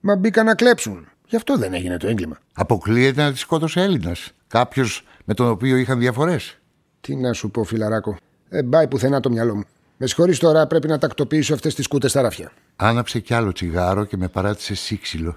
Μα 0.00 0.16
μπήκαν 0.16 0.44
να 0.44 0.54
κλέψουν. 0.54 1.06
Γι' 1.26 1.36
αυτό 1.36 1.58
δεν 1.58 1.74
έγινε 1.74 1.96
το 1.96 2.06
έγκλημα. 2.06 2.38
Αποκλείεται 2.52 3.22
να 3.22 3.32
τη 3.32 3.38
σκότωσε 3.38 3.80
Έλληνας. 3.80 4.32
Κάποιος 4.46 5.04
με 5.24 5.34
τον 5.34 5.48
οποίο 5.48 5.76
είχαν 5.76 5.98
διαφορές. 5.98 6.58
Τι 7.00 7.16
να 7.16 7.32
σου 7.32 7.50
πω, 7.50 7.64
φιλαράκο. 7.64 8.16
Δεν 8.48 8.68
πάει 8.68 8.88
πουθενά 8.88 9.20
το 9.20 9.30
μυαλό 9.30 9.54
μου. 9.54 9.62
Με 9.96 10.06
συγχωρείς 10.06 10.38
τώρα, 10.38 10.66
πρέπει 10.66 10.88
να 10.88 10.98
τακτοποιήσω 10.98 11.54
αυτές 11.54 11.74
τις 11.74 11.86
κούτες 11.86 12.10
στα 12.10 12.22
ράφια. 12.22 12.52
Άναψε 12.76 13.20
κι 13.20 13.34
άλλο 13.34 13.52
τσιγάρο 13.52 14.04
και 14.04 14.16
με 14.16 14.28
παράτησε 14.28 14.74
σύξυλο. 14.74 15.36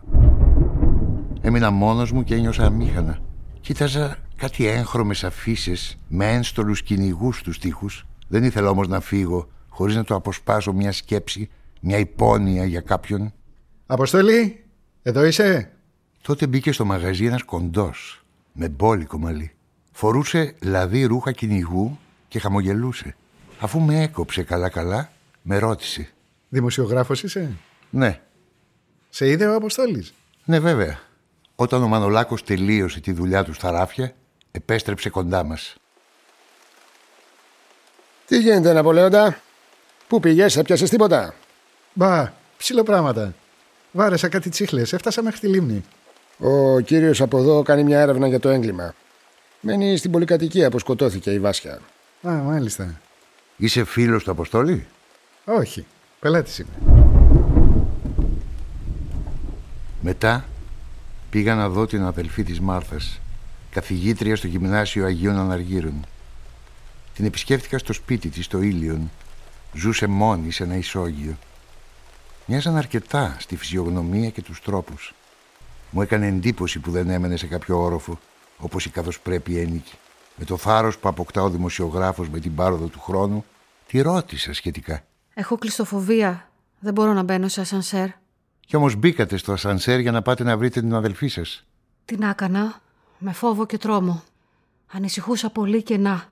Έμεινα 1.41 1.69
μόνος 1.69 2.12
μου 2.12 2.24
και 2.24 2.36
ένιωσα 2.36 2.65
αμήχανα. 2.65 3.19
Κοίταζα 3.62 4.17
κάτι 4.36 4.67
έγχρωμες 4.67 5.24
αφήσεις 5.24 5.98
με 6.08 6.32
ένστολου 6.32 6.74
κυνηγού 6.74 7.32
στου 7.32 7.52
τοίχους. 7.52 8.06
Δεν 8.28 8.43
ήθελα 8.43 8.69
όμως 8.69 8.88
να 8.88 9.00
φύγω 9.00 9.48
χωρίς 9.69 9.95
να 9.95 10.04
το 10.04 10.15
αποσπάσω 10.15 10.74
μια 10.74 10.91
σκέψη, 10.91 11.50
μια 11.80 11.98
υπόνοια 11.98 12.65
για 12.65 12.82
κάποιον. 12.82 13.34
Αποστολή, 13.86 14.63
εδώ 15.04 15.26
είσαι; 15.26 15.72
Τότε 16.22 16.48
μπήκε 16.48 16.72
στο 16.72 16.86
μαγαζί 16.86 17.26
ένας 17.26 17.44
κοντός, 17.44 18.24
με 18.54 18.70
μπόλικο 18.70 19.18
μαλλί. 19.18 19.52
Φορούσε 19.92 20.56
λαδί 20.62 21.04
ρούχα 21.04 21.32
κυνηγού 21.32 22.00
και 22.28 22.39
χαμογελούσε. 22.39 23.15
Αφού 23.60 23.80
με 23.80 24.02
έκοψε 24.02 24.44
καλά-καλά, 24.44 25.12
με 25.42 25.58
ρώτησε. 25.58 26.10
Δημοσιογράφος 26.50 27.24
είσαι; 27.24 27.52
Ναι. 27.89 28.22
Σε 29.10 29.30
είδε 29.30 29.46
ο 29.48 29.56
Αποστόλης; 29.56 30.13
Ναι, 30.46 30.60
βέβαια. 30.60 31.00
Όταν 31.56 31.84
ο 31.84 31.88
Μανολάκος 31.88 32.44
τελείωσε 32.44 33.00
τη 33.00 33.12
δουλειά 33.12 33.44
του 33.44 33.54
στα 33.54 33.72
ράφια, 33.72 34.13
επέστρεψε 34.52 35.10
κοντά 35.10 35.44
μας. 35.44 35.76
Τι 38.26 38.39
γίνεται, 38.39 38.74
Ναπολέοντα; 38.74 39.42
Πού 40.08 40.20
πήγες, 40.20 40.58
έπιασες 40.58 40.89
τίποτα; 40.89 41.34
Μπα, 41.93 42.34
ψηλό 42.58 42.84
πράγματα. 42.84 43.34
Βάρεσα 43.91 44.28
κάτι 44.28 44.49
τσίχλες, 44.49 44.93
έφτασα 44.93 45.23
μέχρι 45.23 45.39
τη 45.39 45.47
λίμνη. 45.47 45.84
Ο 46.38 46.80
κύριος 46.80 47.21
από 47.21 47.38
εδώ 47.38 47.62
κάνει 47.62 47.84
μια 47.84 47.99
έρευνα 47.99 48.28
για 48.28 48.39
το 48.39 48.49
έγκλημα. 48.49 48.93
Μένει 49.62 49.97
στην 49.97 50.12
πολυκατοικία 50.12 50.69
που 50.69 50.80
σκοτώθηκε 50.80 51.32
η 51.32 51.39
Βάσια. 51.39 51.80
Α, 52.28 52.32
μάλιστα. 52.32 52.99
Είσαι 53.58 53.84
φίλος 53.84 54.23
του 54.23 54.32
Αποστόλη; 54.32 54.88
Όχι, 55.45 55.86
πελάτης 56.19 56.60
είμαι. 56.60 56.69
Μετά 60.02 60.45
πήγα 61.30 61.56
να 61.56 61.69
δω 61.69 61.86
την 61.86 62.04
αδελφή 62.04 62.43
της 62.43 62.60
Μάρθας, 62.60 63.19
καθηγήτρια 63.71 64.36
στο 64.36 64.47
γυμνάσιο 64.47 65.06
Αγίων 65.06 65.39
Αναργύρων. 65.39 66.06
Την 67.15 67.25
επισκέφτηκα 67.25 67.78
στο 67.78 67.93
σπίτι 67.93 68.30
της, 68.30 68.45
στο 68.45 68.62
Ήλιον. 68.62 69.12
Ζούσε 69.73 70.08
μόνη 70.08 70.52
σε 70.52 70.63
ένα 70.63 70.75
ισόγειο. 70.75 71.38
Μοιάζαν 72.52 72.78
αρκετά 72.78 73.36
στη 73.40 73.56
φυσιογνωμία 73.56 74.30
και 74.30 74.42
τους 74.42 74.62
τρόπους. 74.62 75.14
Μου 75.92 76.02
έκανε 76.02 76.28
εντύπωση 76.28 76.80
που 76.80 76.92
δεν 76.92 77.10
έμενε 77.10 77.38
σε 77.38 77.48
κάποιο 77.48 77.82
όροφο, 77.82 78.20
όπως 78.58 78.86
η 78.86 78.90
καθώς 78.90 79.20
πρέπει 79.20 79.58
ένικη. 79.58 79.94
Με 80.36 80.46
το 80.46 80.58
θάρρος 80.58 80.98
που 80.98 81.08
αποκτά 81.08 81.42
ο 81.42 81.50
δημοσιογράφος 81.50 82.30
με 82.30 82.40
την 82.40 82.56
πάροδο 82.56 82.86
του 82.86 83.00
χρόνου, 83.00 83.46
τη 83.88 84.02
ρώτησα 84.02 84.54
σχετικά. 84.54 85.04
Έχω 85.34 85.58
κλειστοφοβία. 85.58 86.50
Δεν 86.80 86.94
μπορώ 86.94 87.14
να 87.14 87.24
μπαίνω 87.24 87.48
σε 87.48 87.62
ασανσέρ. 87.62 88.08
Κι 88.60 88.76
όμως 88.76 88.96
μπήκατε 88.96 89.38
στο 89.38 89.52
ασανσέρ 89.52 90.00
για 90.00 90.12
να 90.12 90.22
πάτε 90.22 90.44
να 90.44 90.58
βρείτε 90.58 90.80
την 90.80 90.94
αδελφή 90.94 91.28
σας. 91.28 91.66
Τι 92.06 92.18
να 92.18 92.30
έκανα. 92.30 92.82
Με 93.18 93.32
φόβο 93.32 93.66
και 93.66 93.78
τρόμο. 93.78 94.24
Ανησυχούσα 94.92 95.50
πολύ 95.50 95.84
και 95.84 95.98
να. 95.98 96.30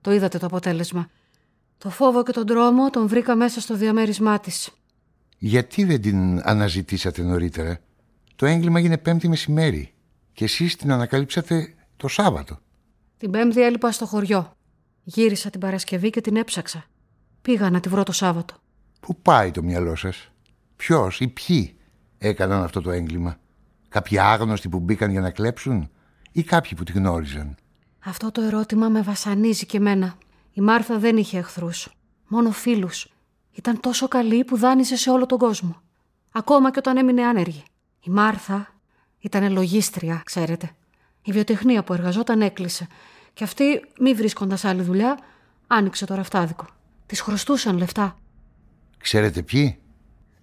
Το 0.00 0.12
είδατε 0.12 0.38
το 0.38 0.46
αποτέλεσμα. 0.46 1.08
Το 1.78 1.90
φόβο 1.90 2.22
και 2.22 2.32
τον 2.32 2.46
τρόμο 2.46 2.90
τον 2.90 3.08
βρήκα 3.08 3.34
μέσα 3.34 3.60
στο 3.60 3.76
διαμέρισμά 3.76 4.40
της. 4.40 4.70
Γιατί 5.44 5.84
δεν 5.84 6.00
την 6.00 6.40
αναζητήσατε 6.42 7.22
νωρίτερα; 7.22 7.78
Το 8.36 8.46
έγκλημα 8.46 8.78
έγινε 8.78 8.98
πέμπτη 8.98 9.28
μεσημέρι 9.28 9.92
και 10.32 10.44
εσείς 10.44 10.76
την 10.76 10.92
ανακαλύψατε 10.92 11.74
το 11.96 12.08
Σάββατο. 12.08 12.58
Την 13.16 13.30
Πέμπτη 13.30 13.62
έλειπα 13.62 13.92
στο 13.92 14.06
χωριό. 14.06 14.56
Γύρισα 15.02 15.50
την 15.50 15.60
Παρασκευή 15.60 16.10
και 16.10 16.20
την 16.20 16.36
έψαξα. 16.36 16.84
Πήγα 17.42 17.70
να 17.70 17.80
τη 17.80 17.88
βρω 17.88 18.02
το 18.02 18.12
Σάββατο. 18.12 18.54
Πού 19.00 19.16
πάει 19.16 19.50
το 19.50 19.62
μυαλό 19.62 19.94
σας; 19.94 20.30
Ποιος 20.76 21.20
ή 21.20 21.28
ποιοι 21.28 21.76
έκαναν 22.18 22.62
αυτό 22.62 22.80
το 22.80 22.90
έγκλημα; 22.90 23.36
Κάποιοι 23.88 24.18
άγνωστοι 24.18 24.68
που 24.68 24.80
μπήκαν 24.80 25.10
για 25.10 25.20
να 25.20 25.30
κλέψουν 25.30 25.90
ή 26.32 26.42
κάποιοι 26.42 26.74
που 26.76 26.84
τη 26.84 26.92
γνώριζαν; 26.92 27.54
Αυτό 28.04 28.30
το 28.30 28.40
ερώτημα 28.40 28.88
με 28.88 29.02
βασανίζει 29.02 29.66
και 29.66 29.76
εμένα. 29.76 30.18
Η 30.52 30.60
Μάρθα 30.60 30.98
δεν 30.98 31.16
είχε 31.16 31.38
εχθρούς. 31.38 31.88
Μόνο 32.28 32.50
φίλους. 32.50 33.11
Ήταν 33.52 33.80
τόσο 33.80 34.08
καλή 34.08 34.44
που 34.44 34.56
δάνεισε 34.56 34.96
σε 34.96 35.10
όλο 35.10 35.26
τον 35.26 35.38
κόσμο. 35.38 35.80
Ακόμα 36.32 36.70
και 36.70 36.78
όταν 36.78 36.96
έμεινε 36.96 37.22
άνεργη. 37.22 37.62
Η 38.00 38.10
Μάρθα 38.10 38.74
ήταν 39.18 39.52
λογίστρια, 39.52 40.22
ξέρετε. 40.24 40.70
Η 41.22 41.32
βιοτεχνία 41.32 41.84
που 41.84 41.92
εργαζόταν 41.92 42.42
έκλεισε. 42.42 42.86
Και 43.32 43.44
αυτή, 43.44 43.84
μη 44.00 44.14
βρίσκοντας 44.14 44.64
άλλη 44.64 44.82
δουλειά, 44.82 45.18
άνοιξε 45.66 46.06
το 46.06 46.14
ραφτάδικο. 46.14 46.66
Της 47.06 47.20
χρωστούσαν 47.20 47.76
λεφτά. 47.76 48.18
Ξέρετε 48.98 49.42
ποιοι; 49.42 49.78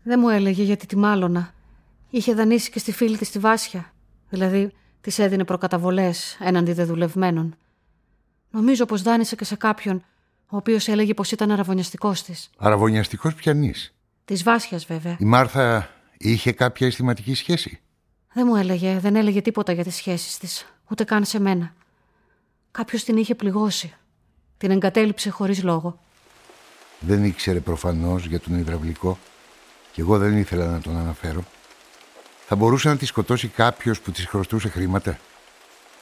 Δεν 0.03 0.19
μου 0.19 0.29
έλεγε 0.29 0.63
γιατί 0.63 0.85
τη 0.85 0.97
μάλωνα. 0.97 1.53
Είχε 2.09 2.33
δανείσει 2.33 2.71
και 2.71 2.79
στη 2.79 2.91
φίλη 2.91 3.17
της 3.17 3.31
τη 3.31 3.39
Βάσια. 3.39 3.93
Δηλαδή, 4.29 4.71
της 5.01 5.19
έδινε 5.19 5.43
προκαταβολές 5.43 6.37
έναντι 6.39 6.73
δεδουλευμένων. 6.73 7.55
Νομίζω 8.49 8.85
πως 8.85 9.01
δάνεισε 9.01 9.35
και 9.35 9.43
σε 9.43 9.55
κάποιον 9.55 10.03
ο 10.49 10.57
οποίος 10.57 10.87
έλεγε 10.87 11.13
πως 11.13 11.31
ήταν 11.31 11.51
αραβωνιαστικός 11.51 12.23
της. 12.23 12.49
Αραβωνιαστικός 12.57 13.35
πιανής. 13.35 13.93
Της 14.25 14.43
Βάσιας, 14.43 14.85
βέβαια. 14.85 15.15
Η 15.19 15.25
Μάρθα 15.25 15.89
είχε 16.17 16.51
κάποια 16.51 16.87
αισθηματική 16.87 17.33
σχέση; 17.33 17.79
Δεν 18.33 18.45
μου 18.47 18.55
έλεγε, 18.55 18.99
δεν 18.99 19.15
έλεγε 19.15 19.41
τίποτα 19.41 19.71
για 19.71 19.83
τις 19.83 19.95
σχέσεις 19.95 20.37
της, 20.37 20.65
ούτε 20.89 21.03
καν 21.03 21.25
σε 21.25 21.39
μένα. 21.39 21.73
Κάποιος 22.71 23.03
την 23.03 23.17
είχε 23.17 23.35
πληγώσει. 23.35 23.93
Την 24.57 24.71
εγκατέλειψε 24.71 25.29
χωρίς 25.29 25.63
λόγο. 25.63 25.99
Δεν 26.99 27.23
ήξερε 27.23 27.59
προφανώς 27.59 28.25
για 28.25 28.39
τον 28.39 28.59
υδραυλικό 28.59 29.17
και 29.91 30.01
εγώ 30.01 30.17
δεν 30.17 30.37
ήθελα 30.37 30.65
να 30.65 30.81
τον 30.81 30.97
αναφέρω. 30.97 31.43
Θα 32.45 32.55
μπορούσε 32.55 32.89
να 32.89 32.97
τη 32.97 33.05
σκοτώσει 33.05 33.47
κάποιος 33.47 34.01
που 34.01 34.11
της 34.11 34.25
χρωστούσε 34.25 34.69
χρήματα; 34.69 35.19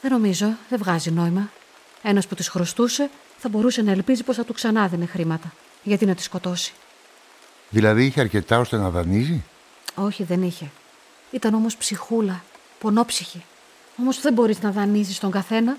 Δεν 0.00 0.12
νομίζω, 0.12 0.46
δεν 0.68 0.78
βγάζει 0.78 1.10
νόημα. 1.10 1.50
Ένας 2.02 2.26
που 2.26 2.34
της 2.34 2.48
χρωστούσε 2.48 3.10
θα 3.38 3.48
μπορούσε 3.48 3.82
να 3.82 3.90
ελπίζει 3.90 4.22
πως 4.22 4.36
θα 4.36 4.44
του 4.44 4.52
ξανά 4.52 4.86
δίνει 4.88 5.06
χρήματα. 5.06 5.52
Γιατί 5.82 6.06
να 6.06 6.14
τη 6.14 6.22
σκοτώσει. 6.22 6.72
Δηλαδή 7.68 8.04
είχε 8.04 8.20
αρκετά 8.20 8.58
ώστε 8.58 8.76
να 8.76 8.90
δανείζει; 8.90 9.42
Όχι, 9.94 10.22
δεν 10.24 10.42
είχε. 10.42 10.70
Ήταν 11.30 11.54
όμως 11.54 11.76
ψυχούλα, 11.76 12.42
πονόψυχη. 12.78 13.44
Όμως 13.98 14.20
δεν 14.20 14.32
μπορείς 14.32 14.62
να 14.62 14.70
δανείζεις 14.70 15.18
τον 15.18 15.30
καθένα. 15.30 15.76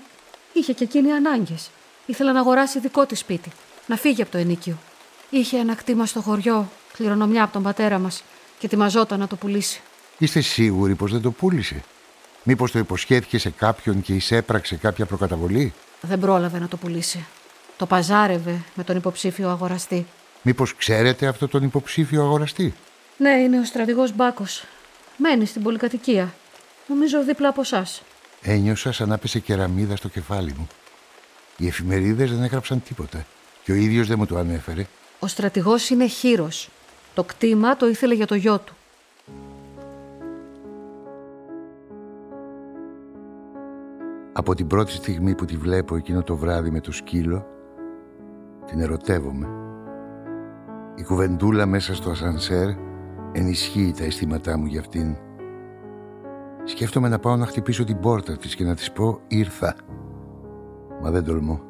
Είχε 0.52 0.72
και 0.72 0.84
εκείνη 0.84 1.12
ανάγκες. 1.12 1.70
Ήθελε 2.06 2.32
να 2.32 2.40
αγοράσει 2.40 2.80
δικό 2.80 3.06
της 3.06 3.18
σπίτι, 3.18 3.50
να 3.86 3.96
φύγει 3.96 4.22
από 4.22 4.30
το 4.30 4.38
ενίκιο. 4.38 4.78
Είχε 5.30 5.58
ένα 5.58 5.74
κτήμα 5.74 6.06
στο 6.06 6.20
χωριό, 6.20 6.70
κληρονομιά 6.92 7.42
από 7.42 7.52
τον 7.52 7.62
πατέρα 7.62 7.98
μας, 7.98 8.22
και 8.58 8.66
ετοιμαζόταν 8.66 9.18
να 9.18 9.26
το 9.26 9.36
πουλήσει. 9.36 9.80
Είστε 10.18 10.40
σίγουροι 10.40 10.94
πως 10.94 11.12
δεν 11.12 11.20
το 11.20 11.30
πούλησε; 11.30 11.82
Μήπως 12.42 12.70
το 12.70 12.78
υποσχέθηκε 12.78 13.38
σε 13.38 13.50
κάποιον 13.50 14.02
και 14.02 14.14
εισέπραξε 14.14 14.76
κάποια 14.76 15.06
προκαταβολή; 15.06 15.72
Δεν 16.00 16.18
πρόλαβε 16.18 16.58
να 16.58 16.68
το 16.68 16.76
πουλήσει. 16.76 17.26
Το 17.80 17.86
παζάρευε 17.86 18.62
με 18.74 18.84
τον 18.84 18.96
υποψήφιο 18.96 19.48
αγοραστή. 19.48 20.06
Μήπως 20.42 20.74
ξέρετε 20.76 21.26
αυτό 21.26 21.48
τον 21.48 21.62
υποψήφιο 21.62 22.22
αγοραστή; 22.22 22.74
Ναι, 23.16 23.30
είναι 23.30 23.58
ο 23.58 23.64
στρατηγός 23.64 24.14
Μπάκος. 24.14 24.64
Μένει 25.16 25.46
στην 25.46 25.62
πολυκατοικία. 25.62 26.34
Νομίζω 26.86 27.24
δίπλα 27.24 27.48
από 27.48 27.60
εσάς. 27.60 28.02
Ένιωσα 28.42 28.92
σαν 28.92 29.08
να 29.08 29.18
πέσε 29.18 29.38
κεραμίδα 29.38 29.96
στο 29.96 30.08
κεφάλι 30.08 30.54
μου. 30.58 30.68
Οι 31.56 31.66
εφημερίδες 31.66 32.30
δεν 32.30 32.42
έγραψαν 32.42 32.82
τίποτα. 32.82 33.26
Και 33.64 33.72
ο 33.72 33.74
ίδιος 33.74 34.06
δεν 34.06 34.18
μου 34.18 34.26
το 34.26 34.36
ανέφερε. 34.36 34.86
Ο 35.18 35.26
στρατηγός 35.26 35.90
είναι 35.90 36.06
χείρος. 36.06 36.68
Το 37.14 37.24
κτήμα 37.24 37.76
το 37.76 37.88
ήθελε 37.88 38.14
για 38.14 38.26
το 38.26 38.34
γιο 38.34 38.58
του. 38.58 38.74
Από 44.32 44.54
την 44.54 44.66
πρώτη 44.66 44.92
στιγμή 44.92 45.34
που 45.34 45.44
τη 45.44 45.56
βλέπω 45.56 45.96
εκείνο 45.96 46.22
το 46.22 46.36
βράδυ 46.36 46.70
με 46.70 46.80
το 46.80 46.92
σκύλο, 46.92 47.46
την 48.70 48.80
ερωτεύομαι. 48.80 49.46
Η 50.94 51.02
κουβεντούλα 51.02 51.66
μέσα 51.66 51.94
στο 51.94 52.10
ασανσέρ 52.10 52.68
ενισχύει 53.32 53.94
τα 53.98 54.04
αισθήματά 54.04 54.58
μου 54.58 54.66
για 54.66 54.80
αυτήν. 54.80 55.16
Σκέφτομαι 56.64 57.08
να 57.08 57.18
πάω 57.18 57.36
να 57.36 57.46
χτυπήσω 57.46 57.84
την 57.84 58.00
πόρτα 58.00 58.36
της 58.36 58.54
και 58.54 58.64
να 58.64 58.74
της 58.74 58.92
πω 58.92 59.20
«Ήρθα». 59.26 59.74
Μα 61.02 61.10
δεν 61.10 61.24
τολμώ. 61.24 61.60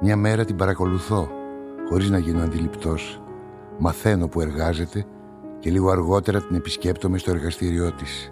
Μια 0.00 0.16
μέρα 0.16 0.44
την 0.44 0.56
παρακολουθώ, 0.56 1.28
χωρίς 1.88 2.10
να 2.10 2.18
γίνω 2.18 2.42
αντιληπτός. 2.42 3.22
Μαθαίνω 3.78 4.28
που 4.28 4.40
εργάζεται 4.40 5.04
και 5.58 5.70
λίγο 5.70 5.90
αργότερα 5.90 6.40
την 6.40 6.56
επισκέπτομαι 6.56 7.18
στο 7.18 7.30
εργαστήριό 7.30 7.92
της. 7.92 8.30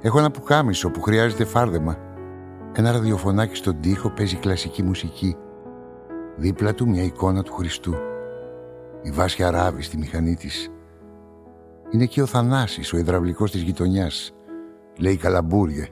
Έχω 0.00 0.18
ένα 0.18 0.30
πουκάμισο 0.30 0.90
που 0.90 1.02
χρειάζεται 1.02 1.44
φάρδεμα. 1.44 1.96
Ένα 2.72 2.92
ραδιοφωνάκι 2.92 3.56
στον 3.56 3.80
τοίχο 3.80 4.10
παίζει 4.10 4.36
κλασική 4.36 4.82
μουσική. 4.82 5.36
Δίπλα 6.36 6.74
του 6.74 6.88
μια 6.88 7.02
εικόνα 7.02 7.42
του 7.42 7.52
Χριστού. 7.52 7.94
Η 9.02 9.10
Βάσια 9.10 9.50
ράβει 9.50 9.82
στη 9.82 9.96
μηχανή 9.96 10.34
της. 10.34 10.70
Είναι 11.90 12.02
εκεί 12.02 12.20
ο 12.20 12.26
Θανάσης, 12.26 12.92
ο 12.92 12.96
υδραυλικός 12.96 13.50
της 13.50 13.60
γειτονιάς. 13.62 14.32
Λέει 14.98 15.16
καλαμπούρια 15.16 15.88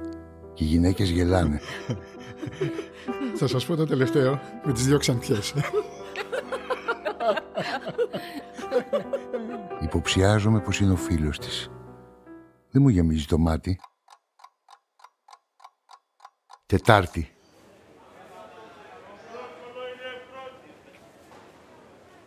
και 0.55 0.65
οι 0.65 0.67
γυναίκες 0.67 1.11
γελάνε. 1.11 1.61
Θα 3.39 3.47
σας 3.47 3.67
πω 3.67 3.77
το 3.77 3.87
τελευταίο 3.87 4.41
με 4.65 4.73
τις 4.73 4.87
δυο 4.87 4.99
ξανθιές. 4.99 5.55
Υποψιάζομαι 9.81 10.61
πως 10.61 10.81
είναι 10.81 10.93
ο 10.93 10.97
φίλος 10.97 11.39
της. 11.39 11.71
Δεν 12.71 12.83
μου 12.83 12.89
γεμίζει 12.89 13.27
το 13.27 13.39
μάτι. 13.39 13.81
Τετάρτη. 16.67 17.34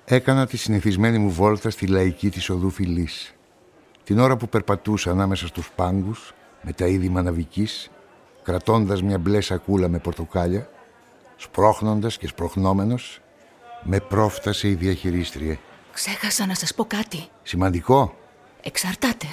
Έκανα 0.10 0.48
τη 0.48 0.58
συνηθισμένη 0.58 1.18
μου 1.18 1.32
βόλτα 1.32 1.70
στη 1.70 1.88
λαϊκή 1.88 2.30
της 2.30 2.50
οδού 2.50 2.70
Φιλής. 2.70 3.34
Την 4.04 4.20
ώρα 4.20 4.38
που 4.38 4.50
περπατούσα 4.50 5.12
ανάμεσα 5.12 5.48
στους 5.48 5.72
πάγκους, 5.76 6.34
με 6.62 6.72
τα 6.72 6.86
είδη 6.86 7.10
μαναβικής, 7.10 7.90
κρατώντας 8.44 9.02
μια 9.02 9.18
μπλε 9.18 9.42
σακούλα 9.42 9.88
με 9.88 10.00
πορτοκάλια, 10.00 10.70
σπρώχνοντας 11.36 12.18
και 12.18 12.28
σπροχνόμενος, 12.28 13.22
με 13.84 14.00
πρόφτασε 14.00 14.68
η 14.68 14.74
διαχειρίστρια. 14.74 15.60
Ξέχασα 15.94 16.46
να 16.46 16.54
σας 16.56 16.74
πω 16.74 16.86
κάτι. 16.86 17.28
Σημαντικό. 17.44 18.16
Εξαρτάται. 18.62 19.28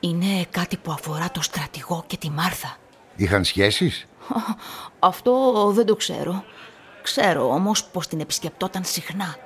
Είναι 0.00 0.44
κάτι 0.50 0.76
που 0.76 0.92
αφορά 0.92 1.30
το 1.30 1.42
στρατηγό 1.42 2.04
και 2.06 2.16
τη 2.16 2.30
Μάρθα. 2.30 2.76
Είχαν 3.16 3.44
σχέσεις; 3.44 4.06
Αυτό 4.98 5.32
δεν 5.74 5.86
το 5.86 5.96
ξέρω. 5.96 6.44
Ξέρω 7.02 7.48
όμως 7.48 7.84
πως 7.84 8.08
την 8.08 8.20
επισκεπτόταν 8.20 8.84
συχνά. 8.84 9.36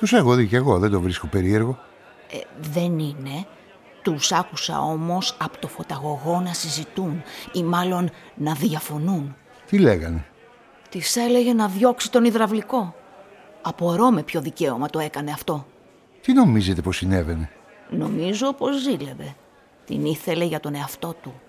Τους 0.00 0.12
έχω 0.12 0.34
δει 0.34 0.46
κι 0.46 0.56
εγώ, 0.56 0.78
δεν 0.78 0.90
το 0.90 1.00
βρίσκω 1.00 1.26
περίεργο. 1.26 1.78
Ε, 2.30 2.38
δεν 2.60 2.98
είναι. 2.98 3.46
Τους 4.02 4.32
άκουσα 4.32 4.80
όμως 4.80 5.36
από 5.38 5.58
το 5.58 5.68
φωταγωγό 5.68 6.40
να 6.40 6.52
συζητούν 6.52 7.22
ή 7.52 7.62
μάλλον 7.62 8.10
να 8.34 8.52
διαφωνούν. 8.52 9.36
Τι 9.66 9.78
λέγανε; 9.78 10.24
Της 10.88 11.16
έλεγε 11.16 11.52
να 11.52 11.68
διώξει 11.68 12.10
τον 12.10 12.24
υδραυλικό. 12.24 12.94
Απορώ 13.62 14.10
με 14.10 14.22
ποιο 14.22 14.40
δικαίωμα 14.40 14.88
το 14.88 14.98
έκανε 14.98 15.30
αυτό. 15.30 15.66
Τι 16.20 16.32
νομίζετε 16.32 16.80
πως 16.80 16.96
συνέβαινε; 16.96 17.50
Νομίζω 17.90 18.52
πως 18.52 18.82
ζήλευε. 18.82 19.34
Την 19.84 20.04
ήθελε 20.04 20.44
για 20.44 20.60
τον 20.60 20.74
εαυτό 20.74 21.14
του. 21.22 21.40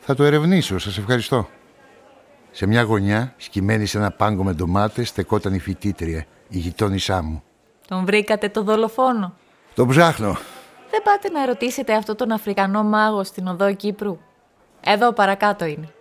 Θα 0.00 0.14
το 0.14 0.24
ερευνήσω, 0.24 0.78
σας 0.78 0.98
ευχαριστώ. 0.98 1.48
Σε 2.50 2.66
μια 2.66 2.82
γωνιά, 2.82 3.34
σκημένη 3.36 3.86
σε 3.86 3.98
ένα 3.98 4.10
πάγκο 4.10 4.44
με 4.44 4.52
ντομάτες, 4.52 5.08
στεκόταν 5.08 5.54
η 5.54 5.58
φοιτήτρια, 5.58 6.26
η 6.48 6.58
γειτόνισά 6.58 7.22
μου. 7.22 7.42
Τον 7.88 8.04
βρήκατε 8.04 8.48
το 8.48 8.62
δολοφόνο; 8.62 9.34
Τον 9.74 9.88
ψάχνω. 9.88 10.36
Δεν 10.90 11.02
πάτε 11.02 11.28
να 11.28 11.46
ρωτήσετε 11.46 11.94
αυτό 11.94 12.14
τον 12.14 12.30
Αφρικανό 12.30 12.82
μάγο 12.82 13.24
στην 13.24 13.46
οδό 13.46 13.74
Κύπρου; 13.74 14.18
Εδώ 14.84 15.12
παρακάτω 15.12 15.64
είναι. 15.64 15.92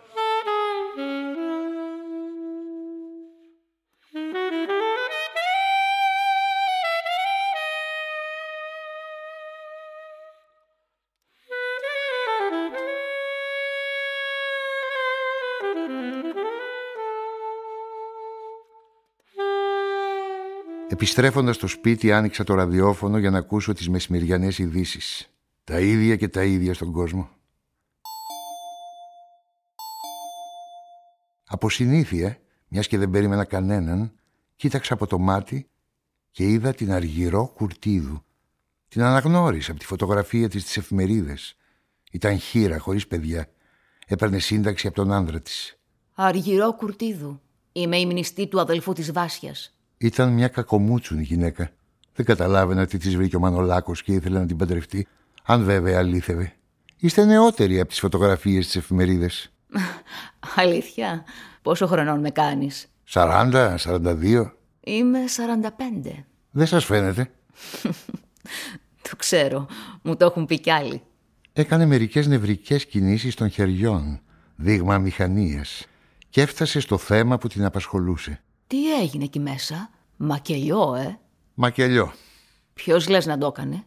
Επιστρέφοντας 21.00 21.56
στο 21.56 21.68
σπίτι 21.68 22.12
άνοιξα 22.12 22.44
το 22.44 22.54
ραδιόφωνο 22.54 23.18
για 23.18 23.30
να 23.30 23.38
ακούσω 23.38 23.74
τις 23.74 23.90
μεσημεριανές 23.90 24.58
ειδήσεις. 24.58 25.30
Τα 25.64 25.80
ίδια 25.80 26.16
και 26.16 26.28
τα 26.28 26.44
ίδια 26.44 26.74
στον 26.74 26.92
κόσμο. 26.92 27.30
Από 31.46 31.70
συνήθεια, 31.70 32.38
μιας 32.68 32.88
και 32.88 32.98
δεν 32.98 33.10
περίμενα 33.10 33.46
κανέναν, 33.46 34.12
κοίταξα 34.56 34.94
από 34.94 35.08
το 35.08 35.18
μάτι 35.18 35.70
και 36.32 36.44
είδα 36.44 36.74
την 36.74 36.92
Αργυρό 36.92 37.48
Κουρτίδου. 37.56 38.24
Την 38.88 39.02
αναγνώρισα 39.02 39.72
από 39.72 39.80
τη 39.80 39.86
φωτογραφία 39.86 40.50
της 40.50 40.62
στις 40.62 40.78
εφημερίδες. 40.78 41.56
Ήταν 42.12 42.40
χείρα, 42.40 42.80
χωρίς 42.80 43.08
παιδιά. 43.08 43.50
Έπαιρνε 44.08 44.40
σύνταξη 44.40 44.88
από 44.88 44.96
τον 44.96 45.12
άνδρα 45.12 45.42
της. 45.42 45.80
Αργυρό 46.14 46.74
Κουρτίδου. 46.74 47.42
Είμαι 47.72 47.98
η 47.98 48.06
μνηστή 48.06 48.48
του 48.48 48.60
αδελφού 48.60 48.94
της 48.94 49.12
Βάσιας. 49.12 49.77
Ήταν 49.98 50.34
μια 50.34 50.48
κακομούτσουνη 50.48 51.24
γυναίκα. 51.24 51.70
Δεν 52.14 52.26
καταλάβαινα 52.26 52.86
τι 52.86 52.98
της 52.98 53.16
βρήκε 53.16 53.36
ο 53.36 53.40
Μανολάκος 53.40 54.04
και 54.04 54.14
ήθελε 54.14 54.40
να 54.40 54.46
την 54.46 54.58
παντρευτεί. 54.58 55.08
Αν 55.44 55.64
βέβαια 55.64 55.98
αλήθευε. 55.98 56.54
Είστε 56.98 57.26
νεότεροι 57.26 57.80
από 57.80 57.90
τις 57.90 58.00
φωτογραφίες 58.00 58.66
της 58.66 58.76
εφημερίδε. 58.76 59.30
Αλήθεια; 60.56 61.24
Πόσο 61.62 61.88
χρονών 61.88 62.20
με 62.20 62.30
κάνεις; 62.30 62.88
40, 63.10 63.76
42. 63.78 64.52
Είμαι 64.80 65.20
45. 66.08 66.24
Δεν 66.52 66.68
σας 66.68 66.86
φαίνεται; 66.86 67.32
το 69.10 69.16
ξέρω. 69.18 69.68
Μου 70.02 70.16
το 70.16 70.26
έχουν 70.26 70.46
πει 70.46 70.60
κι 70.60 70.72
άλλοι. 70.72 71.02
Έκανε 71.54 71.86
μερικές 71.86 72.28
νευρικές 72.28 72.86
κινήσεις 72.86 73.36
των 73.36 73.50
χεριών. 73.50 74.20
Δείγμα 74.56 74.98
μηχανίας. 74.98 75.86
Και 76.30 76.42
έφτασε 76.42 76.80
στο 76.80 76.98
θέμα 76.98 77.38
που 77.38 77.48
την 77.48 77.66
απασχολούσε. 77.66 78.42
Τι 78.68 79.00
έγινε 79.02 79.24
εκεί 79.24 79.40
μέσα, 79.40 79.90
Μακελιό, 80.18 80.96
ε. 80.96 81.20
Μακελιό. 81.54 82.14
Ποιος 82.74 83.08
λες 83.08 83.26
να 83.26 83.38
το 83.38 83.48
έκανε; 83.48 83.84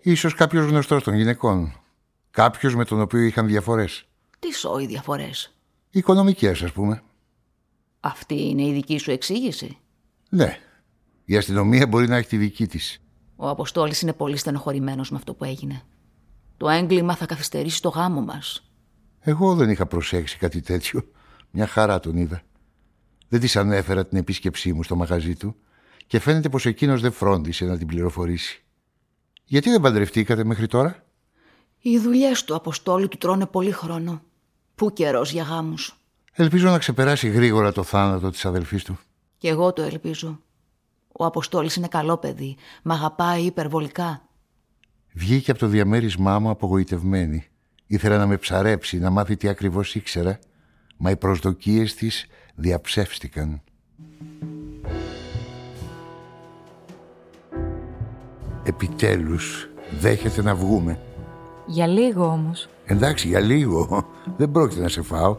Ίσως 0.00 0.34
κάποιος 0.34 0.66
γνωστός 0.66 1.02
των 1.02 1.14
γυναικών. 1.14 1.80
Κάποιος 2.30 2.74
με 2.74 2.84
τον 2.84 3.00
οποίο 3.00 3.20
είχαν 3.20 3.46
διαφορές. 3.46 4.08
Τι 4.38 4.52
σώοι 4.52 4.86
διαφορές; 4.86 5.56
Οικονομικές, 5.90 6.62
ας 6.62 6.72
πούμε. 6.72 7.02
Αυτή 8.00 8.48
είναι 8.48 8.62
η 8.62 8.72
δική 8.72 8.98
σου 8.98 9.10
εξήγηση; 9.10 9.78
Ναι. 10.28 10.58
Η 11.24 11.36
αστυνομία 11.36 11.86
μπορεί 11.86 12.08
να 12.08 12.16
έχει 12.16 12.28
τη 12.28 12.36
δική 12.36 12.66
της. 12.66 13.00
Ο 13.36 13.48
Αποστόλης 13.48 14.02
είναι 14.02 14.12
πολύ 14.12 14.36
στενοχωρημένος 14.36 15.10
με 15.10 15.16
αυτό 15.16 15.34
που 15.34 15.44
έγινε. 15.44 15.82
Το 16.56 16.68
έγκλημα 16.68 17.16
θα 17.16 17.26
καθυστερήσει 17.26 17.82
το 17.82 17.88
γάμο 17.88 18.20
μας. 18.20 18.70
Εγώ 19.20 19.54
δεν 19.54 19.70
είχα 19.70 19.86
προσέξει 19.86 20.36
κάτι 20.38 20.60
τέτοιο. 20.60 21.08
Μια 21.50 21.66
χαρά 21.66 22.00
τον 22.00 22.16
είδα. 22.16 22.42
Δεν 23.28 23.40
της 23.40 23.56
ανέφερα 23.56 24.06
την 24.06 24.18
επίσκεψή 24.18 24.72
μου 24.72 24.82
στο 24.82 24.96
μαγαζί 24.96 25.36
του 25.36 25.56
και 26.06 26.18
φαίνεται 26.18 26.48
πως 26.48 26.66
εκείνος 26.66 27.00
δεν 27.00 27.12
φρόντισε 27.12 27.64
να 27.64 27.78
την 27.78 27.86
πληροφορήσει. 27.86 28.64
Γιατί 29.44 29.70
δεν 29.70 29.80
παντρευτήκατε 29.80 30.44
μέχρι 30.44 30.66
τώρα; 30.66 31.04
Οι 31.80 31.98
δουλειέ 31.98 32.30
του 32.46 32.54
Αποστόλη 32.54 33.08
του 33.08 33.18
τρώνε 33.18 33.46
πολύ 33.46 33.70
χρόνο. 33.70 34.22
Πού 34.74 34.92
καιρός 34.92 35.32
για 35.32 35.42
γάμους; 35.42 35.96
Ελπίζω 36.32 36.70
να 36.70 36.78
ξεπεράσει 36.78 37.28
γρήγορα 37.28 37.72
το 37.72 37.82
θάνατο 37.82 38.30
της 38.30 38.44
αδελφής 38.44 38.84
του. 38.84 38.98
Κι 39.38 39.48
εγώ 39.48 39.72
το 39.72 39.82
ελπίζω. 39.82 40.40
Ο 41.12 41.24
Αποστόλης 41.24 41.76
είναι 41.76 41.88
καλό 41.88 42.16
παιδί. 42.16 42.56
Μ' 42.82 42.90
αγαπάει 42.90 43.42
υπερβολικά. 43.42 44.28
Βγήκε 45.12 45.50
από 45.50 45.60
το 45.60 45.66
διαμέρισμά 45.66 46.38
μου 46.38 46.50
απογοητευμένη. 46.50 47.46
Ήθελα 47.86 48.18
να 48.18 48.26
με 48.26 48.36
ψαρέψει, 48.36 48.98
να 48.98 49.10
μάθει 49.10 49.36
τι 49.36 49.48
ακριβώς 49.48 49.94
ήξερα, 49.94 50.38
μα 50.96 51.10
οι 51.10 51.16
προσδοκίες 51.16 51.94
της 51.94 52.26
διαψεύστηκαν. 52.56 53.60
Επιτέλους, 58.62 59.68
δέχεται 60.00 60.42
να 60.42 60.54
βγούμε. 60.54 60.98
Για 61.66 61.86
λίγο 61.86 62.24
όμως. 62.24 62.68
Εντάξει, 62.86 63.28
για 63.28 63.40
λίγο. 63.40 64.06
Δεν 64.36 64.50
πρόκειται 64.50 64.80
να 64.80 64.88
σε 64.88 65.02
φάω. 65.02 65.36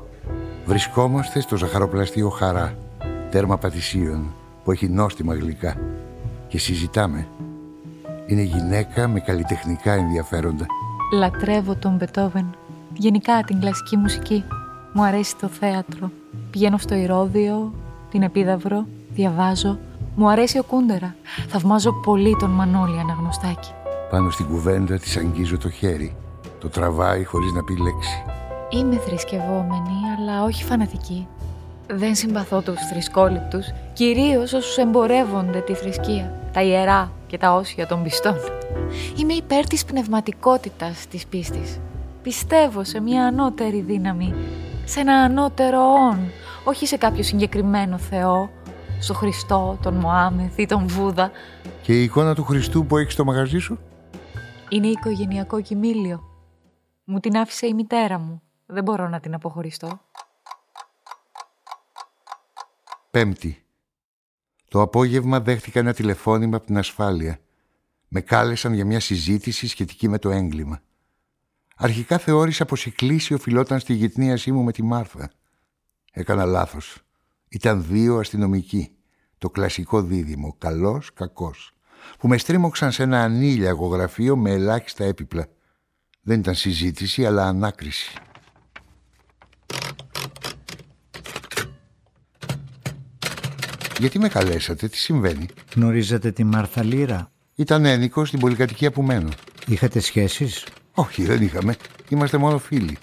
Βρισκόμαστε 0.66 1.40
στο 1.42 1.58
ζαχαροπλαστείο 1.58 2.30
Χαρά, 2.30 2.78
τέρμα 3.32 3.58
πατησίων, 3.58 4.34
που 4.64 4.72
έχει 4.72 4.90
νόστιμα 4.90 5.34
γλυκά. 5.34 5.78
Και 6.48 6.58
συζητάμε. 6.58 7.28
Είναι 8.26 8.42
γυναίκα 8.42 9.08
με 9.08 9.20
καλλιτεχνικά 9.20 9.94
ενδιαφέροντα. 9.94 10.66
Λατρεύω 11.14 11.76
τον 11.76 11.96
Μπετόβεν. 11.96 12.56
Γενικά 12.94 13.44
την 13.44 13.60
κλασική 13.60 13.98
μουσική. 13.98 14.44
Μου 14.94 15.04
αρέσει 15.04 15.36
το 15.36 15.48
θέατρο. 15.48 16.12
Πηγαίνω 16.58 16.78
στο 16.78 16.96
Ηρώδιο, 16.96 17.74
την 18.12 18.22
Επίδαυρο, 18.22 18.86
διαβάζω. 19.10 19.78
Μου 20.16 20.30
αρέσει 20.30 20.58
ο 20.58 20.64
Κούντερα. 20.64 21.16
Θαυμάζω 21.48 21.94
πολύ 21.94 22.36
τον 22.40 22.50
Μανώλη 22.50 23.00
Αναγνωστάκη. 23.00 23.72
Πάνω 24.10 24.30
στην 24.30 24.46
κουβέντα 24.46 25.00
της 25.00 25.18
αγγίζω 25.18 25.58
το 25.58 25.70
χέρι. 25.70 26.16
Το 26.60 26.70
τραβάει 26.70 27.24
χωρίς 27.24 27.52
να 27.52 27.64
πει 27.64 27.78
λέξη. 27.78 28.24
Είμαι 28.70 28.98
θρησκευόμενη, 28.98 29.94
αλλά 30.18 30.44
όχι 30.44 30.64
φανατική. 30.64 31.28
Δεν 31.88 32.16
συμπαθώ 32.16 32.62
τους 32.62 32.80
θρησκόληπτους, 32.92 33.66
κυρίως 33.94 34.54
όσους 34.54 34.78
εμπορεύονται 34.78 35.60
τη 35.60 35.74
θρησκεία, 35.74 36.34
τα 36.54 36.62
ιερά 36.62 37.12
και 37.28 37.38
τα 37.38 37.54
όσια 37.54 37.88
των 37.88 38.04
πιστών. 38.04 38.38
Είμαι 39.18 39.34
υπέρ 39.34 39.68
της 39.68 39.86
πνευματικότητας 39.86 41.08
της 41.08 41.26
πίστης. 41.26 41.80
Πιστεύω 42.24 42.84
σε 42.84 43.00
μια 43.00 43.26
ανώτερη 43.26 43.82
δύναμη, 43.82 44.34
σε 44.86 45.00
ένα 45.00 45.14
ανώτερο 45.14 45.80
όν, 46.10 46.20
όχι 46.68 46.86
σε 46.86 46.98
κάποιο 46.98 47.24
συγκεκριμένο 47.24 47.98
Θεό, 47.98 48.50
στο 49.00 49.14
Χριστό, 49.14 49.80
τον 49.82 49.94
Μωάμεθ 49.94 50.58
ή 50.58 50.66
τον 50.66 50.88
Βούδα. 50.88 51.32
Και 51.82 52.00
η 52.00 52.04
εικόνα 52.04 52.36
του 52.36 52.44
Χριστού 52.44 52.86
που 52.86 52.98
έχεις 52.98 53.14
στο 53.14 53.24
μαγαζί 53.24 53.58
σου; 53.58 53.80
Είναι 54.70 54.88
οικογενειακό 54.88 55.62
κοιμήλιο. 55.62 56.24
Μου 57.04 57.20
την 57.20 57.38
άφησε 57.38 57.68
η 57.68 57.74
μητέρα 57.74 58.18
μου. 58.18 58.42
Δεν 58.66 58.84
μπορώ 58.84 59.08
να 59.08 59.20
την 59.20 59.34
αποχωριστώ. 59.34 60.00
Πέμπτη. 63.12 63.64
Το 64.70 64.82
απόγευμα 64.82 65.40
δέχτηκα 65.40 65.80
ένα 65.80 65.94
τηλεφώνημα 65.94 66.58
από 66.58 66.66
την 66.66 66.78
ασφάλεια. 66.78 67.40
Με 68.08 68.22
κάλεσαν 68.22 68.74
για 68.74 68.86
μια 68.86 69.00
συζήτηση 69.00 69.68
σχετική 69.68 70.08
με 70.08 70.18
το 70.20 70.30
έγκλημα. 70.30 70.82
Αρχικά 71.76 72.18
θεώρησα 72.18 72.66
πως 72.66 72.86
η 72.86 72.92
κλίση 72.92 73.34
οφειλόταν 73.34 73.80
στη 73.80 73.94
γυτνίασή 73.94 74.52
μου 74.52 74.64
με 74.64 74.72
τη 74.72 74.84
Μάρθα. 74.84 75.32
Έκανα 76.20 76.46
λάθος. 76.46 76.98
Ήταν 77.50 77.86
δύο 77.88 78.18
αστυνομικοί. 78.20 78.92
Το 79.38 79.50
κλασικό 79.50 80.02
δίδυμο, 80.02 80.56
καλός, 80.58 81.14
κακός. 81.14 81.74
Που 82.20 82.28
με 82.28 82.38
στρίμωξαν 82.38 82.92
σε 82.92 83.04
ένα 83.04 83.24
ανήλιαγο 83.24 83.88
γραφείο 83.88 84.36
με 84.36 84.52
ελάχιστα 84.52 85.04
έπιπλα. 85.04 85.48
Δεν 86.22 86.40
ήταν 86.40 86.56
συζήτηση, 86.56 87.26
αλλά 87.26 87.48
ανάκριση. 87.48 88.14
Γιατί 94.00 94.20
με 94.20 94.28
καλέσατε, 94.28 94.88
τι 94.88 94.98
συμβαίνει; 94.98 95.46
Γνωρίζετε 95.76 96.32
τη 96.32 96.44
Μάρθα 96.44 96.84
Λύρα. 96.84 97.32
Ήταν 97.56 97.86
ένικο 97.86 98.26
στην 98.26 98.40
πολυκατοικία 98.40 98.92
που 98.92 99.02
μένω. 99.02 99.30
Είχατε 99.68 100.00
σχέσεις; 100.00 100.66
Όχι, 100.94 101.24
δεν 101.24 101.42
είχαμε. 101.42 101.76
Είμαστε 102.10 102.38
μόνο 102.38 102.58
φίλοι. 102.58 102.98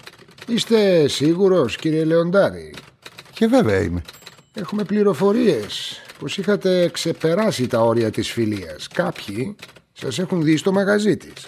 Είστε 0.47 1.07
σίγουρος 1.07 1.75
κύριε 1.77 2.03
Λεοντάρη; 2.03 2.73
Και 3.35 3.47
βέβαια 3.47 3.81
είμαι. 3.81 4.01
Έχουμε 4.53 4.83
πληροφορίες 4.83 6.01
πως 6.19 6.37
είχατε 6.37 6.89
ξεπεράσει 6.93 7.67
τα 7.67 7.79
όρια 7.81 8.11
της 8.11 8.31
φιλίας. 8.31 8.87
Κάποιοι 8.87 9.55
σας 9.93 10.19
έχουν 10.19 10.43
δει 10.43 10.57
στο 10.57 10.71
μαγαζί 10.71 11.17
της. 11.17 11.45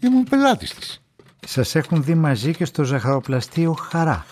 Ήμουν 0.00 0.24
πελάτης 0.24 0.74
της. 0.74 1.02
Σας 1.46 1.74
έχουν 1.74 2.02
δει 2.02 2.14
μαζί 2.14 2.54
και 2.54 2.64
στο 2.64 2.84
ζαχαροπλαστείο 2.84 3.72
Χαρά. 3.72 4.26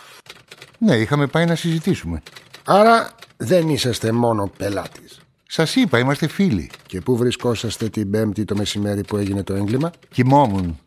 Ναι, 0.79 0.97
είχαμε 0.97 1.27
πάει 1.27 1.45
να 1.45 1.55
συζητήσουμε. 1.55 2.23
Άρα 2.65 3.11
δεν 3.37 3.69
είσαστε 3.69 4.13
μόνο 4.13 4.53
πελάτης. 4.57 5.21
Σας 5.49 5.77
είπα, 5.77 5.99
είμαστε 5.99 6.27
φίλοι. 6.27 6.71
Και 6.87 7.01
πού 7.01 7.17
βρισκόσαστε 7.17 7.89
την 7.89 8.11
Πέμπτη 8.11 8.45
το 8.45 8.57
μεσημέρι 8.57 9.05
που 9.05 9.17
έγινε 9.17 9.43
το 9.43 9.55
έγκλημα; 9.55 9.91
Κοιμόμουν. 10.11 10.79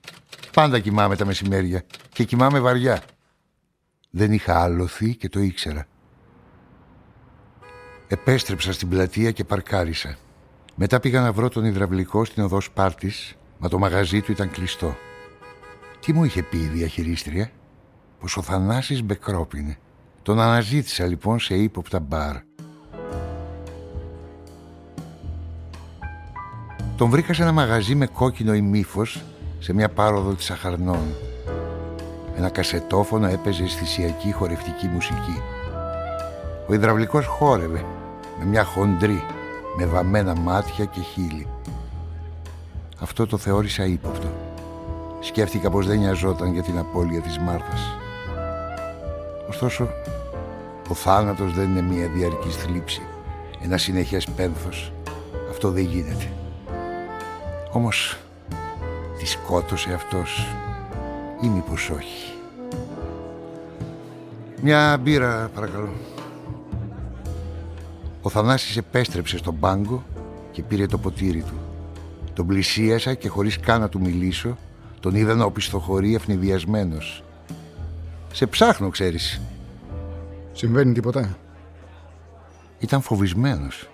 Πάντα 0.54 0.80
κοιμάμαι 0.80 1.16
τα 1.16 1.26
μεσημέρια. 1.26 1.84
Και 2.14 2.24
κοιμάμαι 2.24 2.60
βαριά. 2.60 3.04
Δεν 4.10 4.32
είχα 4.32 4.62
άλοθη 4.64 5.16
και 5.16 5.30
το 5.30 5.40
ήξερα. 5.40 5.88
Επέστρεψα 8.08 8.74
στην 8.74 8.90
πλατεία 8.90 9.32
και 9.32 9.44
παρκάρισα. 9.44 10.18
Μετά 10.76 11.00
πήγα 11.00 11.22
να 11.22 11.32
βρω 11.32 11.50
τον 11.50 11.66
υδραυλικό 11.66 12.26
στην 12.26 12.44
οδό 12.44 12.62
Σπάρτης, 12.62 13.36
μα 13.58 13.70
το 13.70 13.80
μαγαζί 13.80 14.22
του 14.22 14.32
ήταν 14.32 14.52
κλειστό. 14.52 14.96
Τι 16.00 16.14
μου 16.14 16.24
είχε 16.24 16.44
πει 16.44 16.58
η 16.58 16.68
διαχειρίστρια, 16.68 17.52
πως 18.20 18.38
ο 18.38 18.42
Θανάσης 18.42 19.04
μπεκρόπινε. 19.04 19.78
Τον 20.22 20.40
αναζήτησα 20.40 21.06
λοιπόν 21.06 21.40
σε 21.40 21.56
ύποπτα 21.56 22.00
μπαρ. 22.00 22.36
Τον 26.98 27.10
βρήκα 27.10 27.34
σε 27.34 27.42
ένα 27.42 27.52
μαγαζί 27.52 27.96
με 27.96 28.06
κόκκινο 28.06 28.54
ημίφος 28.54 29.24
σε 29.60 29.74
μια 29.74 29.90
πάροδο 29.90 30.34
της 30.34 30.52
Αχαρνών. 30.52 31.16
Ένα 32.36 32.50
κασετόφωνο 32.50 33.28
έπαιζε 33.28 33.64
αισθησιακή 33.64 34.32
χορευτική 34.32 34.88
μουσική. 34.88 35.42
Ο 36.68 36.74
υδραυλικός 36.74 37.26
χόρευε 37.26 37.86
με 38.40 38.46
μια 38.46 38.64
χοντρή, 38.64 39.24
με 39.78 39.86
βαμμένα 39.86 40.36
μάτια 40.36 40.86
και 40.86 41.00
χείλη. 41.00 41.48
Αυτό 43.00 43.28
το 43.28 43.38
θεώρησα 43.38 43.86
ύποπτο. 43.86 44.28
Σκέφτηκα 45.20 45.70
πως 45.70 45.88
δεν 45.88 46.00
νοιαζόταν 46.00 46.54
για 46.54 46.62
την 46.62 46.78
απώλεια 46.78 47.22
της 47.22 47.40
Μάρθας. 47.40 47.98
Ωστόσο, 49.50 49.90
ο 50.90 50.94
θάνατος 50.94 51.54
δεν 51.54 51.70
είναι 51.70 51.82
μια 51.82 52.08
διαρκής 52.08 52.56
θλίψη, 52.56 53.02
ένα 53.64 53.78
συνεχές 53.78 54.28
πένθος. 54.36 54.94
Αυτό 55.50 55.70
δεν 55.72 55.84
γίνεται. 55.84 56.32
Όμως, 57.72 58.18
τη 59.18 59.26
σκότωσε 59.26 59.94
αυτός 59.94 60.48
ή 61.42 61.48
μήπως 61.48 61.90
όχι. 61.90 62.34
Μια 64.62 64.98
μπύρα, 65.02 65.50
παρακαλώ. 65.56 65.90
Ο 68.26 68.30
Θανάσης 68.30 68.78
επέστρεψε 68.78 69.38
στον 69.38 69.60
πάγκο 69.60 70.04
και 70.52 70.64
πήρε 70.64 70.86
το 70.86 70.98
ποτήρι 70.98 71.42
του. 71.42 71.60
Τον 72.34 72.48
πλησίασα 72.48 73.14
και 73.14 73.28
χωρίς 73.28 73.60
καν 73.60 73.80
να 73.80 73.90
του 73.90 74.00
μιλήσω, 74.00 74.58
τον 75.00 75.16
είδα 75.16 75.36
να 75.36 75.46
οπισθοχωρεί 75.46 76.16
ευνηδιασμένος. 76.16 77.24
Σε 78.34 78.48
ψάχνω, 78.48 78.90
ξέρεις. 78.90 79.42
Συμβαίνει 80.52 80.94
τίποτα; 80.94 81.38
Ήταν 82.80 83.02
φοβισμένος. 83.02 83.90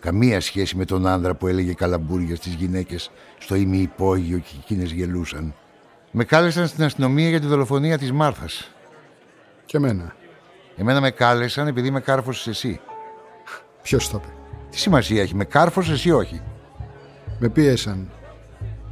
Καμία 0.00 0.40
σχέση 0.40 0.76
με 0.76 0.84
τον 0.84 1.06
άντρα 1.06 1.34
που 1.34 1.46
έλεγε 1.46 1.72
καλαμπούρια 1.72 2.36
στις 2.36 2.54
γυναίκες 2.54 3.10
στο 3.38 3.54
ημιυπόγειο 3.54 4.38
και 4.38 4.54
εκείνες 4.60 4.90
γελούσαν. 4.90 5.54
Με 6.10 6.24
κάλεσαν 6.24 6.66
στην 6.66 6.84
αστυνομία 6.84 7.28
για 7.28 7.40
τη 7.40 7.46
δολοφονία 7.46 7.98
της 7.98 8.12
Μάρθας. 8.12 8.70
Και 9.64 9.76
εμένα. 9.76 10.14
Εμένα 10.76 11.00
με 11.00 11.10
κάλεσαν 11.10 11.66
επειδή 11.66 11.90
με 11.90 12.00
κάρφωσες 12.00 12.46
εσύ. 12.46 12.80
Ποιος 13.82 14.08
το 14.08 14.20
είπε; 14.22 14.32
Τι 14.70 14.78
σημασία 14.78 15.22
έχει, 15.22 15.34
με 15.34 15.44
κάρφωσες 15.44 16.04
ή 16.04 16.10
όχι. 16.10 16.40
Με 17.38 17.48
πίεσαν. 17.48 18.10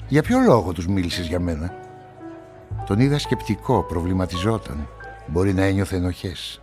Για 0.08 0.22
ποιο 0.22 0.38
λόγο 0.38 0.72
τους 0.72 0.86
μίλησες 0.86 1.26
για 1.26 1.40
μένα; 1.40 1.74
Τον 2.86 3.00
είδα 3.00 3.18
σκεπτικό, 3.18 3.82
προβληματιζόταν. 3.82 4.88
Μπορεί 5.26 5.54
να 5.54 5.62
ένιωθε 5.62 5.96
ενοχές. 5.96 6.60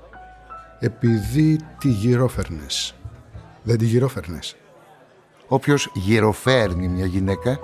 Επειδή 0.80 1.60
τη 1.80 1.90
γυρόφερνες. 1.90 2.96
Δεν 3.64 3.78
τη 3.78 3.86
γυρόφερνες. 3.86 4.56
Όποιος 5.48 5.92
γυροφέρνει 5.94 6.88
μια 6.88 7.06
γυναίκα 7.06 7.60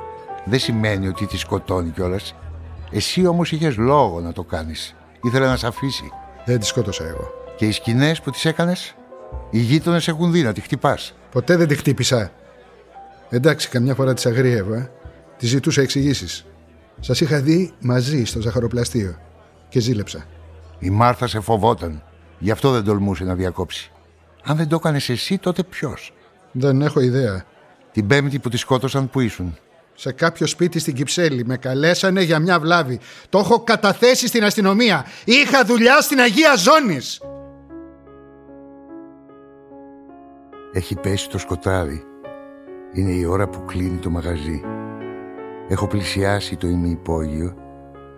δεν 0.45 0.59
σημαίνει 0.59 1.07
ότι 1.07 1.25
τη 1.25 1.37
σκοτώνει 1.37 1.89
κιόλας. 1.89 2.35
Εσύ 2.91 3.25
όμως 3.25 3.51
είχες 3.51 3.77
λόγο 3.77 4.19
να 4.19 4.31
το 4.31 4.43
κάνεις. 4.43 4.95
Ήθελε 5.23 5.45
να 5.45 5.55
σε 5.55 5.67
αφήσει. 5.67 6.11
Δεν 6.45 6.59
τη 6.59 6.65
σκότωσα 6.65 7.07
εγώ. 7.07 7.31
Και 7.57 7.65
οι 7.65 7.71
σκηνές 7.71 8.21
που 8.21 8.31
τις 8.31 8.45
έκανες, 8.45 8.95
οι 9.49 9.59
γείτονες 9.59 10.07
έχουν 10.07 10.31
δει 10.31 10.41
να 10.43 10.53
τη 10.53 10.61
χτυπάς. 10.61 11.13
Ποτέ 11.31 11.55
δεν 11.55 11.67
τη 11.67 11.75
χτύπησα. 11.75 12.31
Εντάξει, 13.29 13.69
καμιά 13.69 13.95
φορά 13.95 14.13
της 14.13 14.25
αγρίευα. 14.25 14.75
ε. 14.75 14.91
Τη 15.37 15.45
ζητούσα 15.47 15.81
εξηγήσεις. 15.81 16.45
Σας 16.99 17.21
είχα 17.21 17.39
δει 17.41 17.73
μαζί 17.79 18.25
στο 18.25 18.41
ζαχαροπλαστείο 18.41 19.17
και 19.69 19.79
ζήλεψα. 19.79 20.25
Η 20.79 20.89
Μάρθα 20.89 21.27
σε 21.27 21.39
φοβόταν. 21.39 22.03
Γι' 22.39 22.51
αυτό 22.51 22.71
δεν 22.71 22.83
τολμούσε 22.83 23.23
να 23.23 23.35
διακόψει. 23.35 23.91
Αν 24.43 24.57
δεν 24.57 24.67
το 24.67 24.75
έκανες 24.75 25.09
εσύ, 25.09 25.37
τότε 25.37 25.63
ποιος; 25.63 26.13
Δεν 26.51 26.81
έχω 26.81 26.99
ιδέα. 26.99 27.43
Την 27.91 28.07
Πέμπτη 28.07 28.39
που 28.39 28.49
τη 28.49 28.57
σκότωσαν, 28.57 29.09
που 29.09 29.19
ήσουν; 29.19 29.57
Σε 29.95 30.11
κάποιο 30.11 30.47
σπίτι 30.47 30.79
στην 30.79 30.93
Κυψέλη 30.93 31.45
με 31.45 31.57
καλέσανε 31.57 32.21
για 32.21 32.39
μια 32.39 32.59
βλάβη. 32.59 32.99
Το 33.29 33.39
έχω 33.39 33.59
καταθέσει 33.59 34.27
στην 34.27 34.43
αστυνομία. 34.43 35.05
Είχα 35.25 35.65
δουλειά 35.65 36.01
στην 36.01 36.19
Αγία 36.19 36.55
Ζώνης. 36.55 37.21
Έχει 40.73 40.95
πέσει 40.95 41.29
το 41.29 41.37
σκοτάδι. 41.37 42.03
Είναι 42.93 43.11
η 43.11 43.25
ώρα 43.25 43.49
που 43.49 43.65
κλείνει 43.65 43.97
το 43.97 44.09
μαγαζί. 44.09 44.61
Έχω 45.67 45.87
πλησιάσει 45.87 46.57
το 46.57 46.67
ημιυπόγειο. 46.67 47.55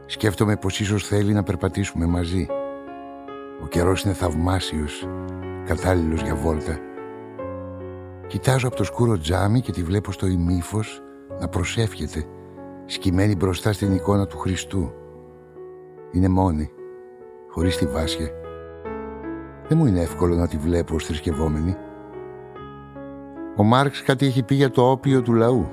Σκέφτομαι 0.05 0.55
πως 0.55 0.79
ίσως 0.79 1.07
θέλει 1.07 1.33
να 1.33 1.43
περπατήσουμε 1.43 2.05
μαζί. 2.05 2.47
Ο 3.63 3.67
καιρός 3.67 4.03
είναι 4.03 4.13
θαυμάσιος, 4.13 5.07
κατάλληλος 5.65 6.21
για 6.21 6.35
βόλτα. 6.35 6.79
Κοιτάζω 8.27 8.67
από 8.67 8.75
το 8.75 8.83
σκούρο 8.83 9.17
τζάμι 9.17 9.61
και 9.61 9.71
τη 9.71 9.83
βλέπω 9.83 10.11
στο 10.11 10.27
ημίφος 10.27 11.01
να 11.39 11.47
προσεύχεται, 11.47 12.25
σκυμμένη 12.85 13.35
μπροστά 13.35 13.73
στην 13.73 13.93
εικόνα 13.93 14.27
του 14.27 14.37
Χριστού. 14.37 14.93
Είναι 16.11 16.27
μόνη, 16.27 16.71
χωρίς 17.49 17.77
τη 17.77 17.85
βάσια. 17.85 18.29
Δεν 19.67 19.77
μου 19.77 19.85
είναι 19.85 20.01
εύκολο 20.01 20.35
να 20.35 20.47
τη 20.47 20.57
βλέπω 20.57 20.95
ως 20.95 21.05
θρησκευόμενη. 21.05 21.75
Ο 23.55 23.63
Μάρξ 23.63 24.01
κάτι 24.01 24.25
έχει 24.25 24.43
πει 24.43 24.55
για 24.55 24.69
το 24.69 24.89
όπιο 24.89 25.21
του 25.21 25.33
λαού. 25.33 25.71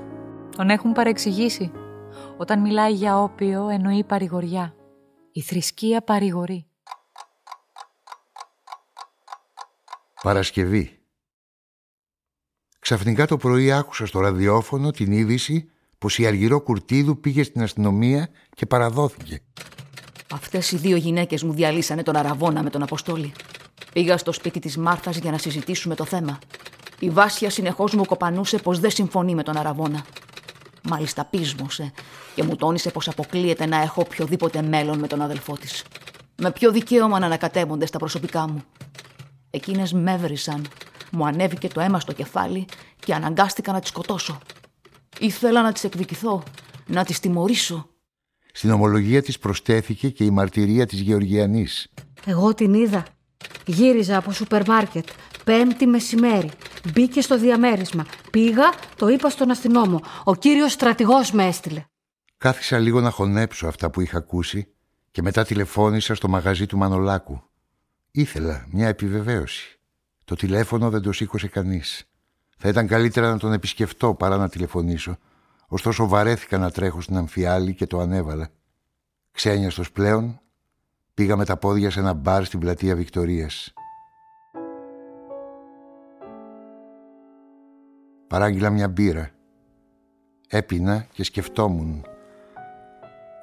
Τον 0.55 0.69
έχουν 0.69 0.91
παρεξηγήσει. 0.91 1.71
Όταν 2.37 2.61
μιλάει 2.61 2.93
για 2.93 3.17
όπιο 3.21 3.69
εννοεί 3.69 4.03
παρηγοριά. 4.03 4.75
Η 5.31 5.41
θρησκεία 5.41 6.01
παρηγορεί. 6.01 6.65
Παρασκευή. 10.23 10.99
Ξαφνικά 12.79 13.27
το 13.27 13.37
πρωί 13.37 13.71
άκουσα 13.71 14.05
στο 14.05 14.19
ραδιόφωνο 14.19 14.91
την 14.91 15.11
είδηση 15.11 15.71
πως 15.97 16.17
η 16.17 16.25
Αργυρό 16.25 16.61
Κουρτίδου 16.61 17.19
πήγε 17.19 17.43
στην 17.43 17.61
αστυνομία 17.61 18.29
και 18.55 18.65
παραδόθηκε. 18.65 19.41
Αυτές 20.31 20.71
οι 20.71 20.77
δύο 20.77 20.95
γυναίκες 20.95 21.43
μου 21.43 21.53
διαλύσανε 21.53 22.03
τον 22.03 22.15
Αραβόνα 22.15 22.63
με 22.63 22.69
τον 22.69 22.83
Αποστόλη. 22.83 23.31
Πήγα 23.93 24.17
στο 24.17 24.31
σπίτι 24.31 24.59
της 24.59 24.77
Μάρθας 24.77 25.17
για 25.17 25.31
να 25.31 25.37
συζητήσουμε 25.37 25.95
το 25.95 26.05
θέμα. 26.05 26.39
Η 27.03 27.09
Βάσια 27.09 27.49
συνεχώς 27.49 27.93
μου 27.93 28.05
κοπανούσε 28.05 28.57
πως 28.57 28.79
δεν 28.79 28.91
συμφωνεί 28.91 29.35
με 29.35 29.43
τον 29.43 29.57
Αραβόνα. 29.57 30.05
Μάλιστα 30.83 31.25
πείσμωσε 31.25 31.91
και 32.35 32.43
μου 32.43 32.55
τόνισε 32.55 32.89
πως 32.91 33.07
αποκλείεται 33.07 33.65
να 33.65 33.81
έχω 33.81 34.01
οποιοδήποτε 34.01 34.61
μέλλον 34.61 34.99
με 34.99 35.07
τον 35.07 35.21
αδελφό 35.21 35.57
της. 35.57 35.83
Με 36.35 36.51
ποιο 36.51 36.71
δικαίωμα 36.71 37.19
να 37.19 37.25
ανακατεύονται 37.25 37.85
στα 37.85 37.97
προσωπικά 37.97 38.47
μου. 38.47 38.63
Εκείνες 39.49 39.93
με 39.93 40.11
έβρισαν. 40.11 40.67
Μου 41.11 41.25
ανέβηκε 41.25 41.67
το 41.67 41.81
αίμα 41.81 41.99
στο 41.99 42.13
κεφάλι 42.13 42.65
και 43.05 43.13
αναγκάστηκα 43.13 43.71
να 43.71 43.79
τις 43.79 43.89
σκοτώσω. 43.89 44.39
Ήθελα 45.19 45.61
να 45.61 45.71
τις 45.71 45.83
εκδικηθώ, 45.83 46.43
να 46.87 47.03
τις 47.03 47.19
τιμωρήσω. 47.19 47.89
Στην 48.53 48.71
ομολογία 48.71 49.21
της 49.21 49.39
προστέθηκε 49.39 50.09
και 50.09 50.23
η 50.23 50.29
μαρτυρία 50.29 50.85
της 50.85 50.99
Γεωργιανής. 50.99 51.87
Εγώ 52.25 52.53
την 52.53 52.73
είδα. 52.73 53.05
Γύριζα 53.65 54.17
από 54.17 54.31
σούπερ 54.31 54.67
μάρκετ. 54.67 55.07
Πέμπτη 55.43 55.87
μεσημέρι. 55.87 56.49
Μπήκε 56.93 57.21
στο 57.21 57.37
διαμέρισμα. 57.37 58.05
Πήγα, 58.31 58.73
το 58.95 59.07
είπα 59.07 59.29
στον 59.29 59.51
αστυνόμο. 59.51 60.01
Ο 60.23 60.35
κύριος 60.35 60.71
στρατηγός 60.71 61.31
με 61.31 61.45
έστειλε. 61.45 61.83
Κάθισα 62.37 62.79
λίγο 62.79 63.01
να 63.01 63.09
χωνέψω 63.09 63.67
αυτά 63.67 63.89
που 63.89 64.01
είχα 64.01 64.17
ακούσει 64.17 64.67
και 65.11 65.21
μετά 65.21 65.43
τηλεφώνησα 65.43 66.15
στο 66.15 66.27
μαγαζί 66.27 66.65
του 66.65 66.77
Μανολάκου. 66.77 67.43
Ήθελα 68.11 68.67
μια 68.71 68.87
επιβεβαίωση. 68.87 69.79
Το 70.25 70.35
τηλέφωνο 70.35 70.89
δεν 70.89 71.01
το 71.01 71.11
σήκωσε 71.11 71.47
κανείς. 71.47 72.05
Θα 72.57 72.69
ήταν 72.69 72.87
καλύτερα 72.87 73.29
να 73.29 73.37
τον 73.37 73.53
επισκεφτώ 73.53 74.13
παρά 74.13 74.37
να 74.37 74.49
τηλεφωνήσω. 74.49 75.17
Ωστόσο 75.67 76.07
βαρέθηκα 76.07 76.57
να 76.57 76.71
τρέχω 76.71 77.01
στην 77.01 77.17
αμφιάλη 77.17 77.73
και 77.73 77.87
το 77.87 77.99
ανέβαλα. 77.99 78.49
Ξένιαστος 79.31 79.91
πλέον, 79.91 80.39
πήγα 81.13 81.35
με 81.35 81.45
τα 81.45 81.57
πόδια 81.57 81.91
σε 81.91 81.99
ένα 81.99 82.13
μπαρ 82.13 82.45
στην 82.45 82.59
πλατεία 82.59 82.95
Βικτορίας. 82.95 83.73
Παράγγειλα 88.31 88.69
μια 88.69 88.87
μπύρα. 88.87 89.29
Έπινα 90.47 91.05
και 91.11 91.23
σκεφτόμουν. 91.23 92.05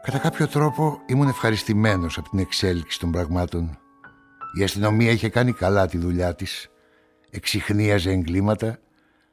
Κατά 0.03 0.19
κάποιο 0.19 0.49
τρόπο 0.49 1.01
ήμουν 1.07 1.29
ευχαριστημένος 1.29 2.19
από 2.19 2.29
την 2.29 2.39
εξέλιξη 2.39 2.99
των 2.99 3.11
πραγμάτων. 3.11 3.79
Η 4.59 4.63
αστυνομία 4.63 5.11
είχε 5.11 5.29
κάνει 5.29 5.53
καλά 5.53 5.87
τη 5.87 5.99
δουλειά 5.99 6.35
της. 6.35 6.71
Εξυχνίαζε 7.31 8.11
εγκλήματα, 8.11 8.79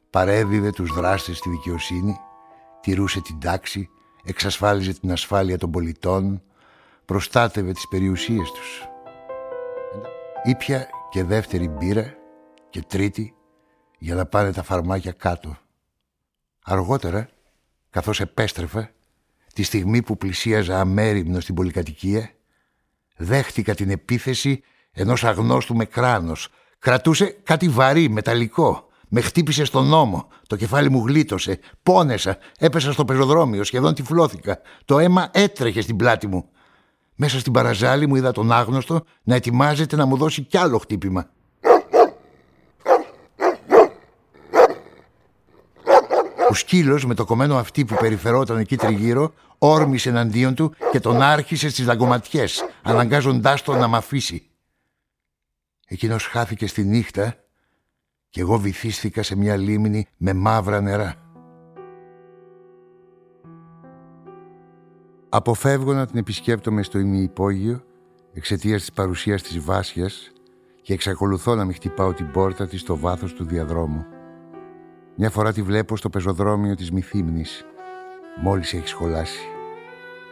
παρέδιδε 0.09 0.69
τους 0.69 0.91
δράστες 0.91 1.37
στη 1.37 1.49
δικαιοσύνη, 1.49 2.17
τηρούσε 2.81 3.21
την 3.21 3.39
τάξη, 3.39 3.89
εξασφάλιζε 4.23 4.93
την 4.93 5.11
ασφάλεια 5.11 5.57
των 5.57 5.71
πολιτών, 5.71 6.41
προστάτευε 7.05 7.71
τις 7.71 7.87
περιουσίες 7.87 8.51
τους. 8.51 8.87
Ήπια 10.43 10.87
και 11.09 11.23
δεύτερη 11.23 11.67
μπύρα 11.67 12.13
και 12.69 12.81
τρίτη 12.87 13.35
για 14.05 14.15
να 14.15 14.25
πάνε 14.25 14.51
τα 14.51 14.63
φαρμάκια 14.63 15.11
κάτω. 15.11 15.57
Αργότερα, 16.63 17.29
καθώς 17.89 18.19
επέστρεφα, 18.19 18.91
τη 19.53 19.63
στιγμή 19.63 20.01
που 20.01 20.17
πλησίαζα 20.17 20.79
αμέριμνο 20.79 21.39
στην 21.39 21.55
πολυκατοικία, 21.55 22.31
δέχτηκα 23.17 23.75
την 23.75 23.89
επίθεση 23.89 24.63
ενός 24.91 25.23
αγνώστου 25.23 25.75
με 25.75 25.85
κράνος. 25.85 26.49
Κρατούσε 26.79 27.37
κάτι 27.43 27.69
βαρύ, 27.69 28.09
μεταλλικό. 28.09 28.87
Με 29.07 29.21
χτύπησε 29.21 29.65
στον 29.65 29.85
νόμο. 29.85 30.27
Το 30.47 30.55
κεφάλι 30.55 30.89
μου 30.89 31.05
γλίτωσε. 31.07 31.59
Πόνεσα. 31.83 32.37
Έπεσα 32.59 32.91
στο 32.91 33.05
πεζοδρόμιο. 33.05 33.63
Σχεδόν 33.63 33.93
τυφλώθηκα. 33.93 34.59
Το 34.85 34.99
αίμα 34.99 35.29
έτρεχε 35.33 35.81
στην 35.81 35.95
πλάτη 35.95 36.27
μου. 36.27 36.49
Μέσα 37.15 37.39
στην 37.39 37.53
παραζάλη 37.53 38.07
μου 38.07 38.15
είδα 38.15 38.31
τον 38.31 38.51
άγνωστο 38.51 39.05
να 39.23 39.35
ετοιμάζεται 39.35 39.95
να 39.95 40.05
μου 40.05 40.17
δώσει 40.17 40.41
κι 40.41 40.57
άλλο 40.57 40.77
χτύπημα. 40.77 41.29
Ο 46.49 46.53
σκύλος 46.53 47.05
με 47.05 47.13
το 47.13 47.25
κομμένο 47.25 47.57
αυτή 47.57 47.85
που 47.85 47.95
περιφερόταν 47.95 48.57
εκεί 48.57 48.75
τριγύρω 48.77 49.33
όρμησε 49.57 50.09
εναντίον 50.09 50.55
του 50.55 50.73
και 50.91 50.99
τον 50.99 51.21
άρχισε 51.21 51.69
στις 51.69 51.85
δαγκωματιές, 51.85 52.65
αναγκάζοντάς 52.83 53.61
τον 53.61 53.79
να 53.79 53.87
μ' 53.87 53.95
αφήσει. 53.95 54.49
Εκείνος 55.87 56.25
χάθηκε 56.27 56.67
στη 56.67 56.83
νύχτα 56.83 57.35
και 58.29 58.41
εγώ 58.41 58.57
βυθίστηκα 58.57 59.23
σε 59.23 59.35
μια 59.35 59.55
λίμνη 59.55 60.07
με 60.17 60.33
μαύρα 60.33 60.81
νερά. 60.81 61.15
Αποφεύγω 65.29 65.93
να 65.93 66.05
την 66.05 66.17
επισκέπτομαι 66.17 66.83
στο 66.83 66.99
ημιυπόγειο 66.99 67.83
εξαιτίας 68.33 68.79
της 68.79 68.91
παρουσίας 68.91 69.41
της 69.41 69.59
Βάσιας 69.59 70.31
και 70.81 70.93
εξακολουθώ 70.93 71.55
να 71.55 71.65
μην 71.65 71.75
χτυπάω 71.75 72.13
την 72.13 72.31
πόρτα 72.31 72.67
της 72.67 72.81
στο 72.81 72.97
βάθος 72.97 73.33
του 73.33 73.45
διαδρόμου. 73.45 74.14
Μια 75.17 75.29
φορά 75.29 75.53
τη 75.53 75.61
βλέπω 75.61 75.97
στο 75.97 76.09
πεζοδρόμιο 76.09 76.75
της 76.75 76.91
Μυθύμνης, 76.91 77.65
μόλις 78.41 78.73
έχει 78.73 78.87
σχολάσει. 78.87 79.47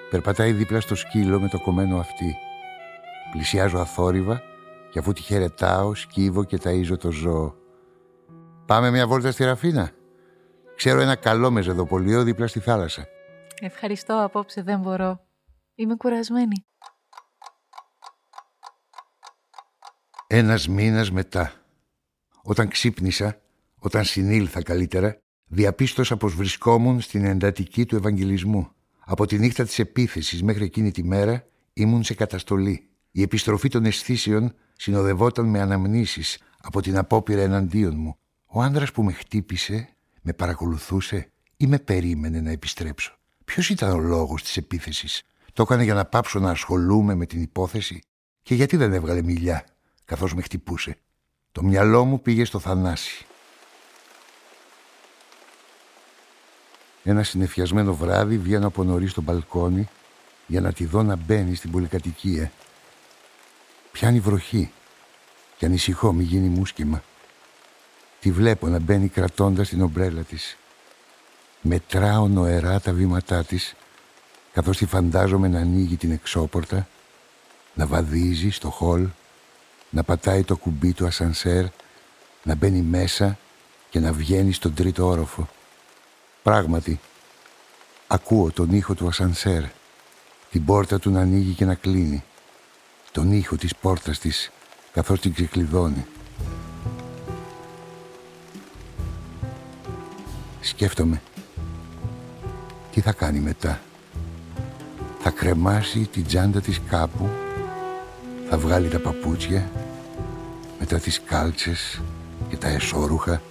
Περπατάει 0.10 0.52
δίπλα 0.52 0.82
στο 0.82 0.96
σκύλο 0.96 1.40
με 1.40 1.48
το 1.48 1.60
κομμένο 1.62 1.98
αυτή. 2.00 2.36
Πλησιάζω 3.32 3.80
αθόρυβα 3.80 4.42
και 4.90 5.00
αφού 5.00 5.14
τη 5.14 5.22
χαιρετάω, 5.22 5.96
σκύβω 5.96 6.44
και 6.44 6.60
ταΐζω 6.64 6.98
το 7.00 7.12
ζώο. 7.12 7.56
Πάμε 8.66 8.92
μια 8.92 9.08
βόλτα 9.08 9.32
στη 9.32 9.44
Ραφίνα. 9.44 9.92
Ξέρω 10.76 11.00
ένα 11.02 11.16
καλό 11.16 11.52
μεζεδοπολείο 11.52 12.24
δίπλα 12.24 12.48
στη 12.48 12.60
θάλασσα. 12.60 13.08
Ευχαριστώ, 13.60 14.24
απόψε 14.24 14.62
δεν 14.62 14.80
μπορώ. 14.80 15.20
Είμαι 15.76 15.96
κουρασμένη. 15.96 16.66
Ένας 20.28 20.68
μήνας 20.68 21.12
μετά, 21.12 21.52
όταν 22.44 22.68
ξύπνησα, 22.68 23.43
Όταν 23.86 24.04
συνήλθα 24.04 24.64
καλύτερα, 24.64 25.18
διαπίστωσα 25.48 26.18
πως 26.18 26.36
βρισκόμουν 26.36 27.02
στην 27.02 27.26
εντατική 27.26 27.86
του 27.86 27.96
Ευαγγελισμού. 27.96 28.68
Από 29.06 29.26
τη 29.26 29.40
νύχτα 29.40 29.64
της 29.64 29.80
επίθεσης 29.80 30.44
μέχρι 30.44 30.64
εκείνη 30.64 30.92
τη 30.92 31.04
μέρα 31.04 31.46
ήμουν 31.74 32.04
σε 32.04 32.14
καταστολή. 32.14 32.90
Η 33.12 33.22
επιστροφή 33.22 33.70
των 33.70 33.86
αισθήσεων 33.86 34.54
συνοδευόταν 34.74 35.46
με 35.46 35.60
αναμνήσεις 35.60 36.40
από 36.58 36.82
την 36.82 36.98
απόπειρα 36.98 37.42
εναντίον 37.42 37.96
μου. 37.98 38.16
Ο 38.46 38.62
άντρας 38.62 38.92
που 38.92 39.04
με 39.04 39.12
χτύπησε 39.12 39.90
με 40.22 40.34
παρακολουθούσε 40.34 41.32
ή 41.58 41.68
με 41.68 41.80
περίμενε 41.80 42.42
να 42.42 42.52
επιστρέψω. 42.52 43.18
Ποιος 43.46 43.70
ήταν 43.70 43.92
ο 43.92 44.00
λόγος 44.00 44.44
της 44.44 44.58
επίθεσης; 44.58 45.24
Το 45.54 45.62
έκανε 45.62 45.84
για 45.84 45.94
να 45.94 46.06
πάψω 46.06 46.40
να 46.40 46.50
ασχολούμαι 46.50 47.16
με 47.16 47.26
την 47.26 47.42
υπόθεση; 47.42 48.02
Και 48.42 48.56
γιατί 48.56 48.78
δεν 48.78 48.94
έβγαλε 48.94 49.22
μιλιά 49.22 49.66
καθώς 50.06 50.34
με 50.34 50.42
χτυπούσε; 50.42 50.98
Το 51.52 51.64
μυαλό 51.64 52.06
μου 52.06 52.22
πήγε 52.22 52.46
στο 52.46 52.60
Θανάση. 52.60 53.26
Ένα 57.04 57.24
συνεφιασμένο 57.24 57.96
βράδυ 57.96 58.38
βγαίνω 58.38 58.68
από 58.68 58.84
νωρίς 58.84 59.12
στο 59.12 59.22
μπαλκόνι 59.22 59.90
για 60.48 60.62
να 60.62 60.74
τη 60.74 60.86
δω 60.86 61.04
να 61.04 61.16
μπαίνει 61.16 61.56
στην 61.56 61.72
πολυκατοικία. 61.72 62.52
Πιάνει 63.92 64.20
βροχή 64.20 64.72
και 65.58 65.66
ανησυχώ 65.66 66.14
μη 66.14 66.24
γίνει 66.24 66.48
μουσκεμα. 66.48 67.04
Τη 68.20 68.32
βλέπω 68.32 68.68
να 68.68 68.80
μπαίνει 68.80 69.08
κρατώντας 69.08 69.70
την 69.70 69.82
ομπρέλα 69.82 70.22
της. 70.22 70.58
Μετράω 71.62 72.28
νοερά 72.28 72.80
τα 72.80 72.94
βήματά 72.94 73.44
της 73.44 73.76
καθώς 74.54 74.78
τη 74.78 74.86
φαντάζομαι 74.86 75.48
να 75.48 75.60
ανοίγει 75.60 75.96
την 75.96 76.12
εξώπορτα, 76.12 76.88
να 77.74 77.88
βαδίζει 77.88 78.50
στο 78.50 78.70
χολ, 78.70 79.08
να 79.90 80.04
πατάει 80.04 80.44
το 80.44 80.58
κουμπί 80.58 80.94
του 80.94 81.06
ασανσέρ, 81.06 81.66
να 82.44 82.56
μπαίνει 82.56 82.82
μέσα 82.82 83.38
και 83.90 84.00
να 84.00 84.14
βγαίνει 84.14 84.52
στον 84.52 84.74
τρίτο 84.74 85.08
όροφο. 85.08 85.50
Πράγματι, 86.44 87.00
ακούω 88.08 88.52
τον 88.52 88.72
ήχο 88.72 88.94
του 88.94 89.08
ασανσέρ, 89.08 89.64
την 90.52 90.66
πόρτα 90.66 91.00
του 91.00 91.12
να 91.12 91.20
ανοίγει 91.20 91.54
και 91.54 91.66
να 91.66 91.76
κλείνει, 91.76 92.24
τον 93.12 93.32
ήχο 93.32 93.56
της 93.56 93.76
πόρτας 93.76 94.20
της 94.20 94.52
καθώς 94.94 95.20
την 95.20 95.34
ξεκλειδώνει. 95.34 96.06
Σκέφτομαι, 100.62 101.22
τι 102.92 103.02
θα 103.02 103.12
κάνει 103.12 103.40
μετά. 103.40 103.82
Θα 105.20 105.30
κρεμάσει 105.30 106.00
την 106.00 106.26
τσάντα 106.26 106.62
της 106.62 106.82
κάπου, 106.90 107.30
θα 108.50 108.58
βγάλει 108.58 108.88
τα 108.88 109.00
παπούτσια, 109.00 109.72
μετά 110.80 111.00
τις 111.00 111.22
κάλτσες 111.22 112.02
και 112.50 112.58
τα 112.58 112.68
εσώρουχα, 112.68 113.42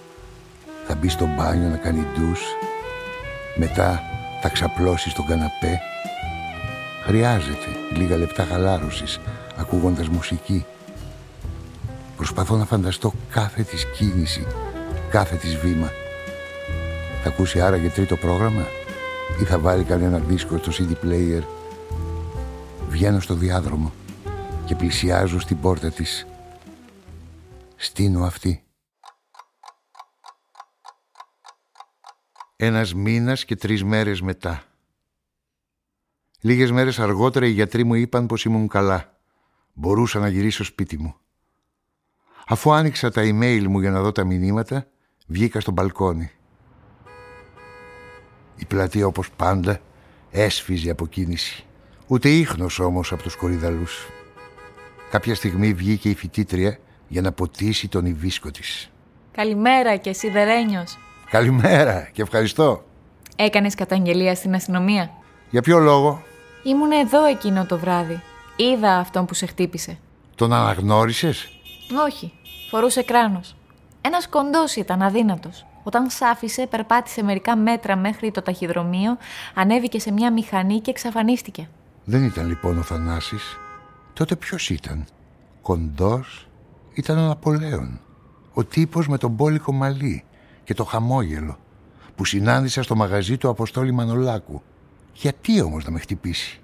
θα 0.87 0.95
μπει 0.95 1.09
στο 1.09 1.25
μπάνιο 1.25 1.69
να 1.69 1.77
κάνει 1.77 2.05
ντους, 2.13 2.41
μετά 3.55 4.01
θα 4.41 4.49
ξαπλώσεις 4.49 5.11
στον 5.11 5.25
καναπέ. 5.25 5.81
Χρειάζεται 7.03 7.67
λίγα 7.93 8.17
λεπτά 8.17 8.43
χαλάρωσης, 8.43 9.19
ακούγοντας 9.57 10.07
μουσική. 10.07 10.65
Προσπαθώ 12.15 12.55
να 12.55 12.65
φανταστώ 12.65 13.13
κάθε 13.29 13.63
της 13.63 13.85
κίνηση, 13.85 14.47
κάθε 15.09 15.35
της 15.35 15.55
βήμα. 15.55 15.91
Θα 17.23 17.29
ακούσει 17.29 17.61
άραγε 17.61 17.89
τρίτο 17.89 18.15
πρόγραμμα 18.15 18.65
ή 19.41 19.43
θα 19.43 19.59
βάλει 19.59 19.83
κανένα 19.83 20.17
δίσκο 20.17 20.57
στο 20.57 20.71
CD 20.71 21.05
player. 21.05 21.43
Βγαίνω 22.89 23.19
στο 23.19 23.33
διάδρομο 23.33 23.93
και 24.65 24.75
πλησιάζω 24.75 25.39
στην 25.39 25.59
πόρτα 25.59 25.89
της. 25.91 26.27
Στείνω 27.75 28.23
αυτή. 28.23 28.62
Ένας 32.65 32.93
μήνας 32.93 33.45
και 33.45 33.55
τρεις 33.55 33.83
μέρες 33.83 34.21
μετά. 34.21 34.63
Λίγες 36.41 36.71
μέρες 36.71 36.99
αργότερα 36.99 37.45
οι 37.45 37.49
γιατροί 37.49 37.83
μου 37.83 37.93
είπαν 37.93 38.25
πως 38.25 38.45
ήμουν 38.45 38.67
καλά. 38.67 39.17
Μπορούσα 39.73 40.19
να 40.19 40.27
γυρίσω 40.27 40.63
σπίτι 40.63 40.97
μου. 40.97 41.15
Αφού 42.47 42.73
άνοιξα 42.73 43.11
τα 43.11 43.21
email 43.21 43.65
μου 43.67 43.79
για 43.79 43.91
να 43.91 44.01
δω 44.01 44.11
τα 44.11 44.23
μηνύματα, 44.23 44.87
βγήκα 45.27 45.59
στο 45.59 45.71
μπαλκόνι. 45.71 46.31
Η 48.55 48.65
πλατεία 48.65 49.07
όπως 49.07 49.31
πάντα 49.31 49.79
έσφιζε 50.31 50.89
από 50.89 51.07
κίνηση. 51.07 51.65
Ούτε 52.07 52.29
ίχνος 52.29 52.79
όμως 52.79 53.11
από 53.11 53.23
τους 53.23 53.35
κορυδαλούς. 53.35 54.07
Κάποια 55.09 55.35
στιγμή 55.35 55.73
βγήκε 55.73 56.09
η 56.09 56.15
φοιτήτρια 56.15 56.77
για 57.07 57.21
να 57.21 57.31
ποτίσει 57.31 57.87
τον 57.87 58.05
ιβίσκο 58.05 58.51
της. 58.51 58.91
Καλημέρα 59.31 59.95
και 59.95 60.09
εσύ 60.09 60.29
Δερένιος. 60.29 60.97
Καλημέρα 61.29 62.09
και 62.11 62.21
ευχαριστώ. 62.21 62.83
Έκανες 63.35 63.75
καταγγελία 63.75 64.35
στην 64.35 64.55
αστυνομία; 64.55 65.11
Για 65.49 65.61
ποιο 65.61 65.79
λόγο; 65.79 66.23
Ήμουν 66.63 66.91
εδώ 66.91 67.25
εκείνο 67.25 67.65
το 67.65 67.77
βράδυ. 67.77 68.21
Είδα 68.55 68.97
αυτόν 68.97 69.25
που 69.25 69.33
σε 69.33 69.45
χτύπησε. 69.45 69.97
Τον 70.35 70.53
αναγνώρισες; 70.53 71.49
Όχι. 72.05 72.33
Φορούσε 72.69 73.03
κράνος. 73.03 73.55
Ένας 74.01 74.27
κοντός 74.27 74.75
ήταν 74.75 75.01
αδύνατος. 75.01 75.65
Όταν 75.83 76.09
σ' 76.09 76.21
άφησε, 76.21 76.67
περπάτησε 76.67 77.23
μερικά 77.23 77.55
μέτρα 77.55 77.95
μέχρι 77.95 78.31
το 78.31 78.41
ταχυδρομείο, 78.41 79.17
ανέβηκε 79.53 79.99
σε 79.99 80.11
μια 80.11 80.31
μηχανή 80.31 80.79
και 80.79 80.89
εξαφανίστηκε. 80.89 81.69
Δεν 82.03 82.23
ήταν 82.23 82.47
λοιπόν 82.47 82.77
ο 82.77 82.81
Θανάσης. 82.81 83.57
Τότε 84.13 84.35
ποιος 84.35 84.69
ήταν; 84.69 85.05
Κοντός 85.61 86.47
ήταν 86.93 87.17
ο 87.17 87.27
Ναπολέον. 87.27 87.99
Ο 88.53 88.63
τύπος 88.63 89.07
με 89.07 89.17
τον 89.17 89.35
πόλικο 89.35 89.71
μαλλί 89.71 90.23
και 90.63 90.73
το 90.73 90.83
χαμόγελο 90.83 91.57
που 92.15 92.25
συνάντησα 92.25 92.83
στο 92.83 92.95
μαγαζί 92.95 93.37
του 93.37 93.49
Αποστόλη 93.49 93.91
Μανολάκου. 93.91 94.61
Γιατί 95.13 95.61
όμως 95.61 95.85
να 95.85 95.91
με 95.91 95.99
χτυπήσει; 95.99 96.61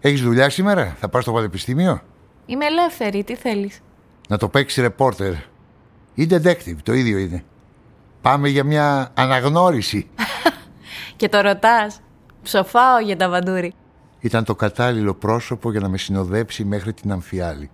Έχεις 0.00 0.22
δουλειά 0.22 0.50
σήμερα, 0.50 0.96
θα 1.00 1.08
πας 1.08 1.22
στο 1.22 1.32
πανεπιστήμιο; 1.32 2.00
Είμαι 2.46 2.66
ελεύθερη, 2.66 3.24
τι 3.24 3.34
θέλεις; 3.34 3.80
Να 4.28 4.36
το 4.36 4.48
παίξεις 4.48 4.82
ρεπόρτερ. 4.82 5.32
Ή 6.14 6.26
detective, 6.30 6.76
το 6.82 6.92
ίδιο 6.92 7.18
είναι. 7.18 7.44
Πάμε 8.20 8.48
για 8.48 8.64
μια 8.64 9.10
αναγνώριση. 9.14 10.08
και 11.16 11.28
το 11.28 11.40
ρωτάς. 11.40 12.00
Ψοφάω 12.42 12.98
για 12.98 13.16
τα 13.16 13.28
βαντούρι. 13.28 13.74
Ήταν 14.20 14.44
το 14.44 14.54
κατάλληλο 14.54 15.14
πρόσωπο 15.14 15.70
για 15.70 15.80
να 15.80 15.88
με 15.88 15.98
συνοδέψει 15.98 16.64
μέχρι 16.64 16.92
την 16.92 17.12
Αμφιάλη. 17.12 17.70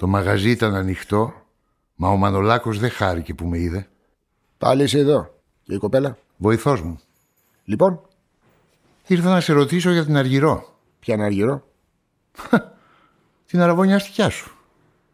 Το 0.00 0.06
μαγαζί 0.06 0.50
ήταν 0.50 0.74
ανοιχτό, 0.74 1.32
μα 1.94 2.08
ο 2.08 2.16
Μανολάκος 2.16 2.78
δεν 2.78 2.90
χάρηκε 2.90 3.34
που 3.34 3.46
με 3.46 3.58
είδε. 3.58 3.88
Πάλι 4.58 4.82
είσαι 4.82 4.98
εδώ. 4.98 5.40
Και 5.62 5.74
η 5.74 5.78
κοπέλα; 5.78 6.18
Βοηθός 6.36 6.82
μου. 6.82 7.00
Λοιπόν; 7.64 8.00
Ήρθα 9.06 9.28
να 9.28 9.40
σε 9.40 9.52
ρωτήσω 9.52 9.90
για 9.90 10.04
την 10.04 10.16
Αργυρό. 10.16 10.78
Ποια 10.98 11.14
είναι 11.14 11.24
Αργυρό; 11.24 11.68
την 13.46 13.60
αραβωνιαστικιά 13.60 14.30
σου. 14.30 14.56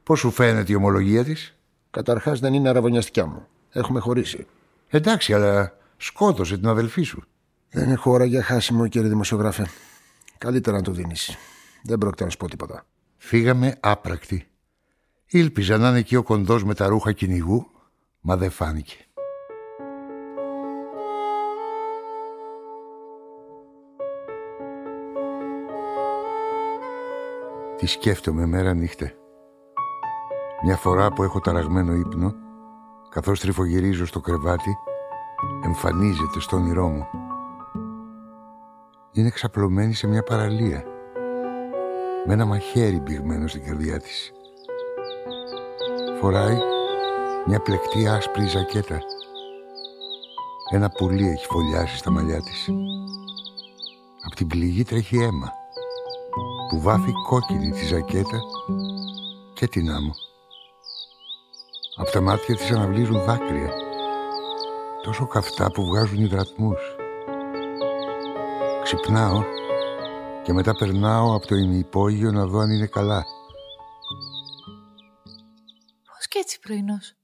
Πώς 0.03 0.19
σου 0.19 0.31
φαίνεται 0.31 0.73
η 0.73 0.75
ομολογία 0.75 1.25
της; 1.25 1.57
Καταρχάς 1.91 2.41
δεν 2.41 2.55
είναι 2.55 2.69
αραβωνιαστικιά 2.69 3.27
μου. 3.27 3.47
Έχουμε 3.71 4.01
χωρίσει. 4.01 4.47
Εντάξει, 4.89 5.35
αλλά 5.35 5.77
σκότωσε 5.97 6.57
την 6.57 6.69
αδελφή 6.69 7.03
σου. 7.03 7.23
Δεν 7.71 7.91
έχω 7.91 8.11
ώρα 8.11 8.25
για 8.25 8.43
χάσιμο, 8.43 8.89
κύριε 8.89 9.09
δημοσιογράφε. 9.09 9.67
Καλύτερα 10.39 10.77
να 10.77 10.83
το 10.83 10.93
δίνεις. 10.93 11.37
Δεν 11.83 11.99
πρόκειται 11.99 12.25
να 12.25 12.31
σου 12.31 12.37
πω 12.37 12.49
τίποτα. 12.49 12.87
Φύγαμε 13.17 13.77
άπρακτοι. 13.81 14.47
Ήλπιζα 15.29 15.79
να 15.79 15.89
είναι 15.89 15.99
εκεί 15.99 16.17
ο 16.17 16.23
κοντός 16.23 16.65
με 16.65 16.75
τα 16.75 16.87
ρούχα 16.87 17.13
κυνηγού, 17.13 17.67
μα 18.21 18.37
δεν 18.37 18.51
φάνηκε. 18.51 18.97
Τι 27.77 27.87
σκέφτομαι 27.87 28.47
μέρα 28.47 28.75
νύχτα. 28.75 29.13
Μια 30.65 30.77
φορά 30.77 31.13
που 31.13 31.23
έχω 31.23 31.41
ταραγμένο 31.41 31.95
ύπνο, 31.95 32.35
καθώς 33.11 33.41
τριφογυρίζω 33.41 34.07
στο 34.07 34.21
κρεβάτι, 34.21 34.77
εμφανίζεται 35.65 36.41
στο 36.41 36.57
όνειρό 36.57 36.89
μου. 36.89 37.07
Είναι 39.13 39.31
ξαπλωμένη 39.31 39.95
σε 39.95 40.07
μια 40.07 40.23
παραλία, 40.23 40.85
με 42.27 42.33
ένα 42.33 42.45
μαχαίρι 42.45 43.01
μπηγμένο 43.01 43.47
στην 43.47 43.65
καρδιά 43.65 44.01
της. 44.01 44.36
Φοράει 46.21 46.59
μια 47.47 47.61
πλεκτή 47.61 48.09
άσπρη 48.09 48.47
ζακέτα. 48.47 48.99
Ένα 50.71 50.89
πουλί 50.91 51.29
έχει 51.29 51.47
φωλιάσει 51.47 51.97
στα 51.97 52.11
μαλλιά 52.11 52.41
της. 52.41 52.69
Απ' 54.27 54.35
την 54.35 54.47
πληγή 54.47 54.85
τρέχει 54.85 55.17
αίμα. 55.23 55.53
που 56.71 56.81
βάφει 56.81 57.13
κόκκινη 57.29 57.71
τη 57.71 57.85
ζακέτα 57.85 58.41
και 59.55 59.67
την 59.67 59.91
άμμο. 59.91 60.15
Από 61.97 62.11
τα 62.11 62.21
μάτια 62.21 62.57
της 62.57 62.71
αναβλύζουν 62.71 63.25
δάκρυα, 63.25 63.73
τόσο 65.03 65.27
καυτά 65.27 65.71
που 65.71 65.85
βγάζουν 65.85 66.25
υδρατμούς. 66.25 66.97
Ξυπνάω 68.83 69.43
και 70.43 70.53
μετά 70.53 70.77
περνάω 70.77 71.35
από 71.35 71.47
το 71.47 71.55
ημιυπόγειο 71.55 72.33
να 72.33 72.47
δω 72.47 72.59
αν 72.59 72.71
είναι 72.71 72.87
καλά. 72.87 73.25
Πρωινός. 76.67 77.15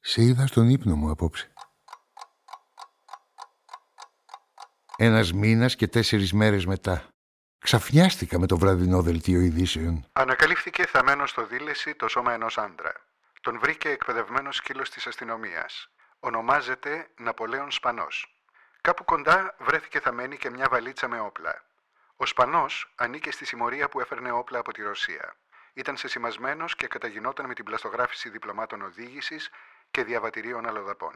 Σε 0.00 0.22
είδα 0.22 0.46
στον 0.46 0.68
ύπνο 0.68 0.96
μου 0.96 1.10
απόψε. 1.10 1.52
Ένας 4.96 5.32
μήνας 5.32 5.76
και 5.76 5.88
τέσσερις 5.88 6.32
μέρες 6.32 6.66
μετά. 6.66 7.08
Ξαφνιάστηκα 7.58 8.38
με 8.38 8.46
το 8.46 8.58
βραδινό 8.58 9.02
δελτίο 9.02 9.40
ειδήσεων. 9.40 10.06
Ανακαλύφθηκε 10.12 10.86
θαμένο 10.86 11.26
στο 11.26 11.46
δίλεση 11.46 11.94
το 11.94 12.08
σώμα 12.08 12.32
ενός 12.32 12.58
άντρα. 12.58 12.92
Τον 13.40 13.58
βρήκε 13.58 13.88
εκπαιδευμένος 13.88 14.56
σκύλος 14.56 14.90
της 14.90 15.06
αστυνομίας. 15.06 15.88
Ονομάζεται 16.20 17.08
Ναπολέον 17.18 17.70
Σπανός. 17.70 18.44
Κάπου 18.80 19.04
κοντά 19.04 19.56
βρέθηκε 19.58 20.00
θαμένη 20.00 20.36
και 20.36 20.50
μια 20.50 20.68
βαλίτσα 20.70 21.08
με 21.08 21.20
όπλα. 21.20 21.64
Ο 22.16 22.26
Σπανός 22.26 22.92
ανήκε 22.96 23.30
στη 23.30 23.44
συμμορία 23.44 23.88
που 23.88 24.00
έφερνε 24.00 24.30
όπλα 24.32 24.58
από 24.58 24.72
τη 24.72 24.82
Ρωσία. 24.82 25.36
Ήταν 25.74 25.96
σεσημασμένος 25.96 26.76
και 26.76 26.86
καταγινόταν 26.86 27.46
με 27.46 27.54
την 27.54 27.64
πλαστογράφηση 27.64 28.28
διπλωμάτων 28.28 28.82
οδήγησης 28.82 29.50
και 29.90 30.04
διαβατηρίων 30.04 30.66
αλλοδαπών. 30.66 31.14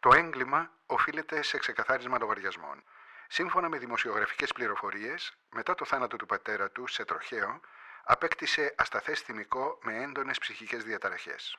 Το 0.00 0.10
έγκλημα 0.14 0.70
οφείλεται 0.86 1.42
σε 1.42 1.58
ξεκαθάρισμα 1.58 2.18
λογαριασμών. 2.18 2.82
Σύμφωνα 3.28 3.68
με 3.68 3.78
δημοσιογραφικές 3.78 4.52
πληροφορίες, 4.52 5.36
μετά 5.50 5.74
το 5.74 5.84
θάνατο 5.84 6.16
του 6.16 6.26
πατέρα 6.26 6.70
του 6.70 6.86
σε 6.86 7.04
τροχαίο, 7.04 7.60
απέκτησε 8.04 8.74
ασταθές 8.76 9.20
θυμικό 9.20 9.78
με 9.82 10.02
έντονες 10.02 10.38
ψυχικές 10.38 10.84
διαταραχές. 10.84 11.58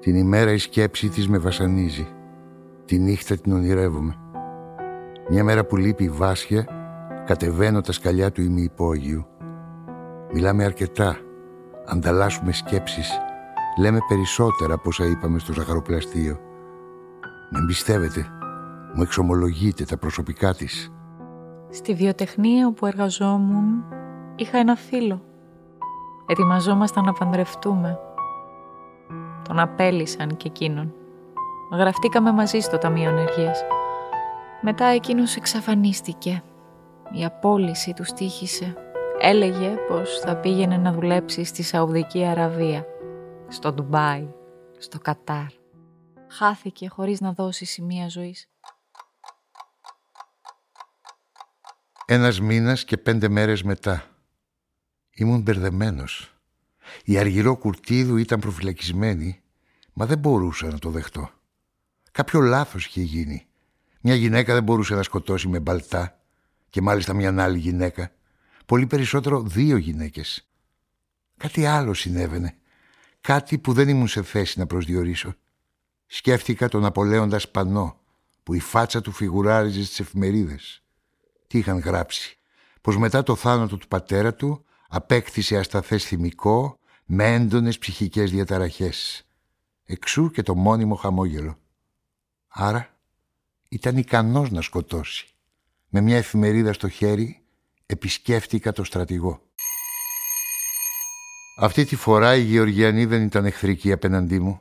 Την 0.00 0.16
ημέρα 0.16 0.52
η 0.52 0.58
σκέψη 0.58 1.08
της 1.08 1.28
με 1.28 1.38
βασανίζει. 1.38 2.15
Τη 2.86 2.98
νύχτα 2.98 3.36
την 3.36 3.52
ονειρεύομαι. 3.52 4.14
Μια 5.28 5.44
μέρα 5.44 5.64
που 5.64 5.76
λείπει 5.76 6.04
η 6.04 6.08
Βάσια, 6.08 6.66
κατεβαίνω 7.26 7.80
τα 7.80 7.92
σκαλιά 7.92 8.32
του 8.32 8.42
ημιυπόγειου. 8.42 9.26
Μιλάμε 10.32 10.64
αρκετά, 10.64 11.16
ανταλλάσσουμε 11.86 12.52
σκέψεις, 12.52 13.20
λέμε 13.78 13.98
περισσότερα 14.08 14.74
από 14.74 14.88
όσα 14.88 15.04
είπαμε 15.04 15.38
στο 15.38 15.52
ζαχαροπλαστείο. 15.52 16.38
Με 17.50 17.64
πιστεύετε, 17.66 18.26
μου 18.94 19.02
εξομολογείτε 19.02 19.84
τα 19.84 19.96
προσωπικά 19.96 20.54
της. 20.54 20.92
Στη 21.70 21.94
βιοτεχνία 21.94 22.66
όπου 22.66 22.86
εργαζόμουν 22.86 23.84
είχα 24.36 24.58
ένα 24.58 24.76
φίλο. 24.76 25.22
Ετοιμαζόμασταν 26.26 27.04
να 27.04 27.12
παντρευτούμε. 27.12 27.98
Τον 29.48 29.58
απέλησαν 29.58 30.36
και 30.36 30.48
εκείνον. 30.48 30.94
Γραφτήκαμε 31.72 32.32
μαζί 32.32 32.60
στο 32.60 32.78
Ταμείο 32.78 33.08
Ενεργείας. 33.10 33.62
Μετά 34.60 34.84
εκείνος 34.84 35.36
εξαφανίστηκε. 35.36 36.42
Η 37.12 37.24
απόλυση 37.24 37.92
του 37.92 38.04
στήχησε. 38.04 38.76
Έλεγε 39.20 39.74
πως 39.88 40.18
θα 40.18 40.36
πήγαινε 40.36 40.76
να 40.76 40.92
δουλέψει 40.92 41.44
στη 41.44 41.62
Σαουδική 41.62 42.24
Αραβία, 42.24 42.86
στο 43.48 43.72
Ντουμπάι, 43.72 44.28
στο 44.78 44.98
Κατάρ. 44.98 45.46
Χάθηκε 46.28 46.88
χωρίς 46.88 47.20
να 47.20 47.32
δώσει 47.32 47.64
σημεία 47.64 48.08
ζωής. 48.08 48.48
Ένας 52.06 52.40
μήνας 52.40 52.84
και 52.84 52.96
πέντε 52.96 53.28
μέρες 53.28 53.62
μετά. 53.62 54.04
Ήμουν 55.10 55.40
μπερδεμένος. 55.40 56.34
Η 57.04 57.18
Αργυρό 57.18 57.56
Κουρτίδου 57.56 58.16
ήταν 58.16 58.40
προφυλακισμένη, 58.40 59.40
μα 59.92 60.06
δεν 60.06 60.18
μπορούσα 60.18 60.66
να 60.66 60.78
το 60.78 60.90
δεχτώ. 60.90 61.30
Κάποιο 62.16 62.40
λάθος 62.40 62.86
είχε 62.86 63.00
γίνει. 63.00 63.46
Μια 64.00 64.14
γυναίκα 64.14 64.54
δεν 64.54 64.62
μπορούσε 64.62 64.94
να 64.94 65.02
σκοτώσει 65.02 65.48
με 65.48 65.60
μπαλτά 65.60 66.20
και 66.70 66.80
μάλιστα 66.80 67.14
μια 67.14 67.42
άλλη 67.42 67.58
γυναίκα. 67.58 68.10
Πολύ 68.66 68.86
περισσότερο 68.86 69.42
δύο 69.42 69.76
γυναίκες. 69.76 70.48
Κάτι 71.36 71.66
άλλο 71.66 71.94
συνέβαινε. 71.94 72.56
Κάτι 73.20 73.58
που 73.58 73.72
δεν 73.72 73.88
ήμουν 73.88 74.08
σε 74.08 74.22
θέση 74.22 74.58
να 74.58 74.66
προσδιορίσω. 74.66 75.34
Σκέφτηκα 76.06 76.68
τον 76.68 76.84
Απολέοντας 76.84 77.42
Σπανό, 77.42 78.00
που 78.42 78.54
η 78.54 78.60
φάτσα 78.60 79.00
του 79.00 79.12
φιγουράριζε 79.12 79.84
στις 79.84 80.00
εφημερίδες. 80.00 80.82
Τι 81.46 81.58
είχαν 81.58 81.78
γράψει. 81.78 82.38
Πως 82.80 82.96
μετά 82.96 83.22
το 83.22 83.34
θάνατο 83.34 83.76
του 83.76 83.88
πατέρα 83.88 84.34
του 84.34 84.64
απέκτησε 84.88 85.56
ασταθές 85.56 86.04
θυμικό 86.04 86.78
με 87.04 87.34
έντονες 87.34 87.78
ψυχικές 87.78 88.30
διαταραχές. 88.30 89.26
Εξού 89.84 90.30
και 90.30 90.42
το 90.42 90.54
μόνιμο 90.54 90.94
χαμόγελο. 90.94 91.58
Άρα 92.58 92.88
ήταν 93.68 93.96
ικανός 93.96 94.50
να 94.50 94.60
σκοτώσει. 94.60 95.26
Με 95.88 96.00
μια 96.00 96.16
εφημερίδα 96.16 96.72
στο 96.72 96.88
χέρι 96.88 97.42
επισκέφτηκα 97.86 98.72
το 98.72 98.84
στρατηγό. 98.84 99.42
Αυτή 101.58 101.84
τη 101.84 101.96
φορά 101.96 102.36
η 102.36 102.42
Γεωργιανή 102.42 103.04
δεν 103.04 103.22
ήταν 103.22 103.44
εχθρική 103.44 103.92
απέναντί 103.92 104.38
μου. 104.38 104.60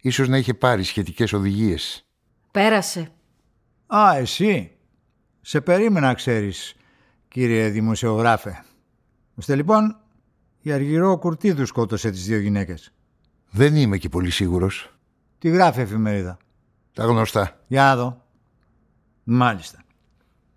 Ίσως 0.00 0.28
να 0.28 0.38
είχε 0.38 0.54
πάρει 0.54 0.82
σχετικές 0.82 1.32
οδηγίες. 1.32 2.06
Πέρασε. 2.50 3.12
Α, 3.86 4.16
εσύ. 4.16 4.70
Σε 5.40 5.60
περίμενα, 5.60 6.14
ξέρεις, 6.14 6.74
κύριε 7.28 7.68
δημοσιογράφε. 7.68 8.64
Ώστε 9.34 9.54
λοιπόν, 9.54 10.00
η 10.60 10.72
Αργυρό 10.72 11.18
Κουρτίδου 11.18 11.66
σκότωσε 11.66 12.10
τις 12.10 12.24
δύο 12.24 12.38
γυναίκες. 12.38 12.92
Δεν 13.50 13.76
είμαι 13.76 13.98
και 13.98 14.08
πολύ 14.08 14.30
σίγουρος. 14.30 14.98
Τι 15.38 15.48
γράφει 15.48 15.78
η 15.78 15.82
εφημερίδα; 15.82 16.38
Τα 16.96 17.04
γνωστά. 17.04 17.60
Για 17.66 17.82
να 17.82 17.96
δω. 17.96 18.22
Μάλιστα. 19.24 19.78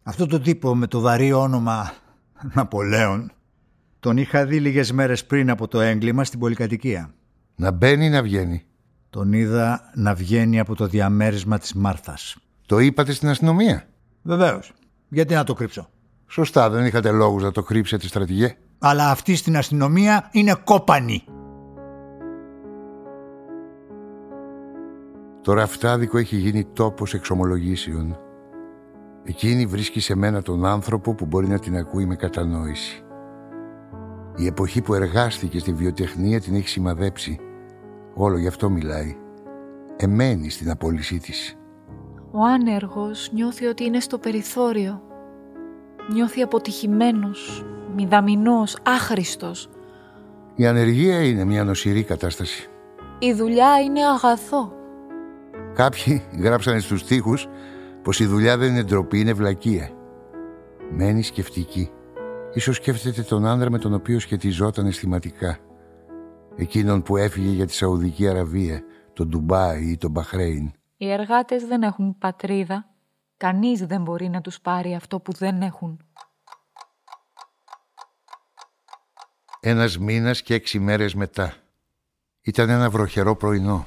Αυτό 0.04 0.26
το 0.26 0.40
τύπο 0.40 0.76
με 0.76 0.88
το 0.88 1.00
βαρύ 1.00 1.32
όνομα 1.32 1.94
Ναπολέον 2.54 3.32
τον 4.00 4.18
είχα 4.18 4.46
δει 4.46 4.60
λίγες 4.60 4.92
μέρες 4.92 5.26
πριν 5.26 5.50
από 5.50 5.68
το 5.68 5.80
έγκλημα 5.80 6.24
στην 6.24 6.40
πολυκατοικία. 6.40 7.14
Να 7.56 7.72
μπαίνει 7.72 8.06
ή 8.06 8.10
να 8.10 8.22
βγαίνει; 8.22 8.64
Τον 9.10 9.34
είδα 9.34 9.92
να 9.96 10.14
βγαίνει 10.14 10.60
από 10.60 10.76
το 10.76 10.88
διαμέρισμα 10.88 11.58
της 11.58 11.74
Μάρθας. 11.74 12.36
Το 12.66 12.80
είπατε 12.80 13.12
στην 13.12 13.30
αστυνομία; 13.30 13.88
Βεβαίως. 14.22 14.74
Γιατί 15.10 15.34
να 15.34 15.44
το 15.44 15.54
κρύψω; 15.54 15.90
Σωστά, 16.28 16.70
δεν 16.70 16.86
είχατε 16.86 17.12
λόγους 17.12 17.44
να 17.44 17.52
το 17.52 17.64
κρύψετε, 17.64 18.08
στρατηγέ. 18.08 18.58
Αλλά 18.80 19.10
αυτή 19.10 19.36
στην 19.36 19.58
αστυνομία 19.58 20.30
είναι 20.32 20.56
κόπανη. 20.64 21.24
Το 25.42 25.54
ραφτάδικο 25.54 26.18
έχει 26.18 26.36
γίνει 26.36 26.66
τόπος 26.66 27.14
εξομολογήσεων. 27.14 28.18
Εκείνη 29.24 29.66
βρίσκει 29.66 30.00
σε 30.00 30.16
μένα 30.16 30.42
τον 30.42 30.66
άνθρωπο 30.66 31.14
που 31.14 31.26
μπορεί 31.26 31.48
να 31.48 31.60
την 31.60 31.78
ακούει 31.78 32.06
με 32.06 32.16
κατανόηση. 32.16 33.04
Η 34.36 34.46
εποχή 34.46 34.82
που 34.82 34.94
εργάστηκε 34.94 35.60
στη 35.60 35.74
βιοτεχνία 35.74 36.42
την 36.42 36.56
έχει 36.56 36.68
σημαδέψει. 36.68 37.40
Όλο 38.14 38.38
γι' 38.38 38.48
αυτό 38.48 38.70
μιλάει. 38.70 39.18
Εμένει 39.98 40.50
στην 40.50 40.70
απόλυσή 40.70 41.18
της. 41.18 41.56
Ο 42.32 42.44
άνεργος 42.44 43.32
νιώθει 43.34 43.66
ότι 43.66 43.84
είναι 43.84 44.00
στο 44.00 44.18
περιθώριο. 44.18 45.02
Νιώθει 46.14 46.42
αποτυχημένος, 46.42 47.66
μηδαμινός, 47.96 48.78
άχρηστος. 48.84 49.70
Η 50.56 50.66
ανεργία 50.66 51.24
είναι 51.24 51.44
μια 51.44 51.64
νοσηρή 51.64 52.04
κατάσταση. 52.04 52.70
Η 53.20 53.34
δουλειά 53.34 53.80
είναι 53.82 54.06
αγαθό. 54.06 54.74
Κάποιοι 55.80 56.24
γράψανε 56.40 56.80
στους 56.80 57.00
στίχους 57.00 57.48
πως 58.04 58.20
η 58.20 58.26
δουλειά 58.26 58.58
δεν 58.58 58.70
είναι 58.70 58.84
ντροπή, 58.84 59.20
είναι 59.20 59.34
βλακεία. 59.34 59.90
Μένει 60.92 61.24
σκεφτική. 61.24 61.92
Ίσως 62.54 62.76
σκέφτεται 62.76 63.22
τον 63.22 63.46
άντρα 63.46 63.70
με 63.70 63.78
τον 63.78 63.94
οποίο 63.94 64.20
σχετιζόταν 64.20 64.86
αισθηματικά. 64.86 65.58
Εκείνον 66.56 67.02
που 67.02 67.18
έφυγε 67.18 67.50
για 67.50 67.66
τη 67.66 67.74
Σαουδική 67.74 68.28
Αραβία, 68.28 68.84
τον 69.14 69.28
Ντουμπάι 69.28 69.92
ή 69.92 69.98
τον 69.98 70.12
Μπαχρέιν. 70.12 70.72
Οι 70.98 71.12
εργάτες 71.12 71.66
δεν 71.66 71.82
έχουν 71.84 72.18
πατρίδα. 72.18 72.90
Κανείς 73.38 73.86
δεν 73.86 74.02
μπορεί 74.02 74.30
να 74.30 74.42
τους 74.42 74.60
πάρει 74.62 74.96
αυτό 74.96 75.20
που 75.20 75.34
δεν 75.34 75.62
έχουν. 75.62 76.00
Ένας 79.60 79.98
μήνας 79.98 80.42
και 80.42 80.54
έξι 80.54 80.80
μέρες 80.80 81.14
μετά. 81.16 81.54
Ήταν 82.42 82.70
ένα 82.70 82.90
βροχερό 82.90 83.36
πρωινό. 83.36 83.86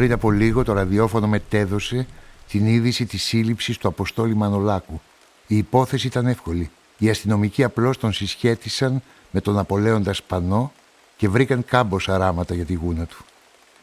Πριν 0.00 0.12
από 0.12 0.30
λίγο 0.30 0.64
το 0.64 0.72
ραδιόφωνο 0.72 1.26
μετέδωσε 1.26 2.06
την 2.48 2.66
είδηση 2.66 3.06
της 3.06 3.22
σύλληψης 3.22 3.78
του 3.78 3.88
Αποστόλη 3.88 4.34
Μανολάκου. 4.34 5.00
Η 5.46 5.56
υπόθεση 5.56 6.06
ήταν 6.06 6.26
εύκολη. 6.26 6.70
Οι 6.98 7.10
αστυνομικοί 7.10 7.64
απλώς 7.64 7.98
τον 7.98 8.12
συσχέτισαν 8.12 9.02
με 9.30 9.40
τον 9.40 9.58
Απολέοντα 9.58 10.12
Σπανό 10.12 10.72
και 11.16 11.28
βρήκαν 11.28 11.64
κάμποσα 11.64 12.18
ράματα 12.18 12.54
για 12.54 12.64
τη 12.64 12.74
γούνα 12.74 13.06
του. 13.06 13.24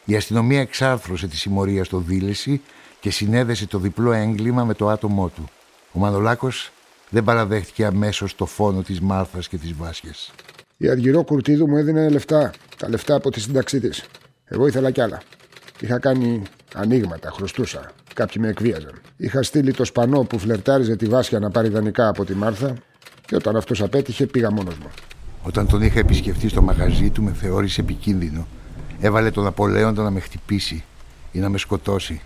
Η 0.04 0.16
αστυνομία 0.16 0.60
εξάρθρωσε 0.60 1.26
τη 1.26 1.36
συμμορία 1.36 1.84
στο 1.84 1.98
δίλεση 1.98 2.60
και 3.00 3.10
συνέδεσε 3.10 3.66
το 3.66 3.78
διπλό 3.78 4.12
έγκλημα 4.12 4.64
με 4.64 4.74
το 4.74 4.88
άτομό 4.88 5.28
του. 5.28 5.48
Ο 5.92 5.98
Μανολάκος 5.98 6.72
δεν 7.10 7.24
παραδέχτηκε 7.24 7.84
αμέσως 7.84 8.34
το 8.34 8.46
φόνο 8.46 8.82
της 8.82 9.00
Μάρθας 9.00 9.48
και 9.48 9.56
της 9.56 9.72
Βάσιας. 9.72 10.32
Η 10.76 10.88
Αργυρό 10.90 11.22
Κουρτίδου 11.22 11.68
μου 11.68 11.76
έδινε 11.76 12.08
λεφτά. 12.08 12.50
Τα 12.76 12.88
λεφτά 12.88 13.14
από 13.14 13.30
τη 13.30 13.40
σύνταξή 13.40 13.80
τη. 13.80 14.02
Εγώ 14.44 14.66
ήθελα 14.66 14.90
κι 14.90 15.00
άλλα. 15.00 15.22
Είχα 15.80 15.98
κάνει 15.98 16.42
ανοίγματα, 16.74 17.30
χρωστούσα. 17.30 17.90
Κάποιοι 18.14 18.42
με 18.44 18.48
εκβίαζαν. 18.48 19.00
Είχα 19.16 19.42
στείλει 19.42 19.72
το 19.72 19.84
σπανό 19.84 20.20
που 20.20 20.38
φλερτάριζε 20.38 20.96
τη 20.96 21.06
Βάσια 21.06 21.38
να 21.38 21.50
πάρει 21.50 21.68
δανεικά 21.68 22.08
από 22.08 22.24
τη 22.24 22.34
Μάρθα 22.34 22.74
και 23.26 23.34
όταν 23.34 23.56
αυτός 23.56 23.82
απέτυχε 23.82 24.26
πήγα 24.26 24.50
μόνος 24.50 24.78
μου. 24.78 24.88
Όταν 25.42 25.66
τον 25.66 25.82
είχα 25.82 25.98
επισκεφτεί 25.98 26.48
στο 26.48 26.62
μαγαζί 26.62 27.10
του 27.10 27.22
με 27.22 27.32
θεώρησε 27.32 27.80
επικίνδυνο. 27.80 28.46
Έβαλε 29.00 29.30
τον 29.30 29.46
Απολέοντα 29.46 30.02
να 30.02 30.10
με 30.10 30.20
χτυπήσει 30.20 30.84
ή 31.32 31.38
να 31.38 31.48
με 31.48 31.58
σκοτώσει. 31.58 32.20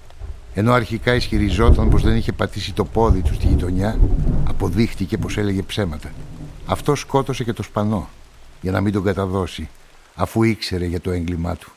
Ενώ 0.54 0.72
αρχικά 0.72 1.14
ισχυριζόταν 1.14 1.88
πως 1.88 2.02
δεν 2.02 2.16
είχε 2.16 2.32
πατήσει 2.32 2.72
το 2.72 2.84
πόδι 2.84 3.20
του 3.20 3.34
στη 3.34 3.46
γειτονιά, 3.46 3.98
αποδείχτηκε 4.48 5.18
πως 5.18 5.38
έλεγε 5.38 5.62
ψέματα. 5.62 6.10
Αυτό 6.66 6.94
σκότωσε 6.94 7.44
και 7.44 7.52
το 7.52 7.62
σπανό 7.62 8.08
για 8.60 8.72
να 8.72 8.80
μην 8.80 8.92
τον 8.92 9.04
καταδώσει, 9.04 9.68
αφού 10.14 10.42
ήξερε 10.42 10.84
για 10.84 11.00
το 11.00 11.10
έγκλημά 11.10 11.56
του. 11.56 11.72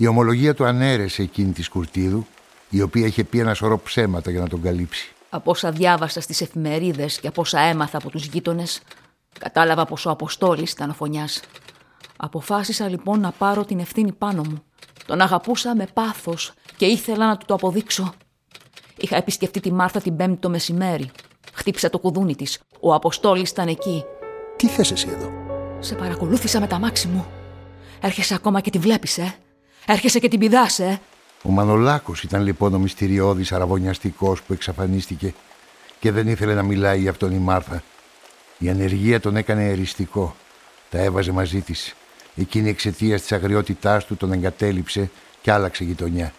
Η 0.00 0.06
ομολογία 0.06 0.54
του 0.54 0.64
ανέρεσε 0.64 1.22
εκείνη 1.22 1.52
τη 1.52 1.62
Σκουρτίδου, 1.62 2.26
η 2.70 2.82
οποία 2.82 3.06
είχε 3.06 3.24
πει 3.24 3.38
ένα 3.38 3.54
σωρό 3.54 3.78
ψέματα 3.78 4.30
για 4.30 4.40
να 4.40 4.48
τον 4.48 4.62
καλύψει. 4.62 5.12
Από 5.28 5.50
όσα 5.50 5.70
διάβασα 5.70 6.20
στις 6.20 6.40
εφημερίδες 6.40 7.20
και 7.20 7.28
από 7.28 7.40
όσα 7.40 7.60
έμαθα 7.60 7.98
από 7.98 8.10
τους 8.10 8.24
γείτονες, 8.26 8.80
κατάλαβα 9.38 9.84
πως 9.84 10.06
ο 10.06 10.10
Αποστόλης 10.10 10.72
ήταν 10.72 10.90
ο 10.90 10.92
φωνιάς. 10.92 11.40
Αποφάσισα 12.16 12.88
λοιπόν 12.88 13.20
να 13.20 13.30
πάρω 13.30 13.64
την 13.64 13.78
ευθύνη 13.78 14.12
πάνω 14.12 14.42
μου. 14.42 14.62
Τον 15.06 15.20
αγαπούσα 15.20 15.76
με 15.76 15.86
πάθος 15.92 16.52
και 16.76 16.86
ήθελα 16.86 17.26
να 17.26 17.36
του 17.36 17.46
το 17.46 17.54
αποδείξω. 17.54 18.12
Είχα 18.96 19.16
επισκεφτεί 19.16 19.60
τη 19.60 19.72
Μάρθα 19.72 20.00
την 20.00 20.16
Πέμπτη 20.16 20.36
το 20.36 20.48
μεσημέρι. 20.48 21.10
Χτύπησε 21.52 21.90
το 21.90 21.98
κουδούνι 21.98 22.36
της. 22.36 22.60
Ο 22.80 22.94
Αποστόλης 22.94 23.50
ήταν 23.50 23.68
εκεί. 23.68 24.04
Τι 24.56 24.66
θες 24.66 24.90
εσύ 24.90 25.08
εδώ; 25.10 25.32
Σε 25.78 25.94
παρακολούθησα 25.94 26.60
με 26.60 26.66
τα 26.66 26.78
μάξι 26.78 27.08
μου. 27.08 27.26
Έρχεσαι 28.00 28.34
ακόμα 28.34 28.60
και 28.60 28.70
τη 28.70 28.78
βλέπεις, 28.78 29.18
ε; 29.18 29.34
Έρχεσαι 29.90 30.18
και 30.18 30.28
την 30.28 30.38
πηδάς, 30.38 30.78
ε. 30.78 31.00
Ο 31.42 31.50
Μανολάκος 31.50 32.22
ήταν 32.22 32.42
λοιπόν 32.42 32.74
ο 32.74 32.78
μυστηριώδης 32.78 33.52
αραβωνιαστικός 33.52 34.42
που 34.42 34.52
εξαφανίστηκε 34.52 35.34
και 36.00 36.12
δεν 36.12 36.28
ήθελε 36.28 36.54
να 36.54 36.62
μιλάει 36.62 37.00
για 37.00 37.10
αυτόν 37.10 37.32
η 37.32 37.38
Μάρθα. 37.38 37.82
Η 38.58 38.68
ανεργία 38.68 39.20
τον 39.20 39.36
έκανε 39.36 39.68
εριστικό. 39.68 40.36
Τα 40.90 40.98
έβαζε 40.98 41.32
μαζί 41.32 41.60
της. 41.60 41.94
Εκείνη 42.36 42.68
εξαιτίας 42.68 43.20
της 43.20 43.32
αγριότητάς 43.32 44.04
του 44.04 44.16
τον 44.16 44.32
εγκατέλειψε 44.32 45.10
και 45.42 45.52
άλλαξε 45.52 45.84
γειτονιά. 45.84 46.32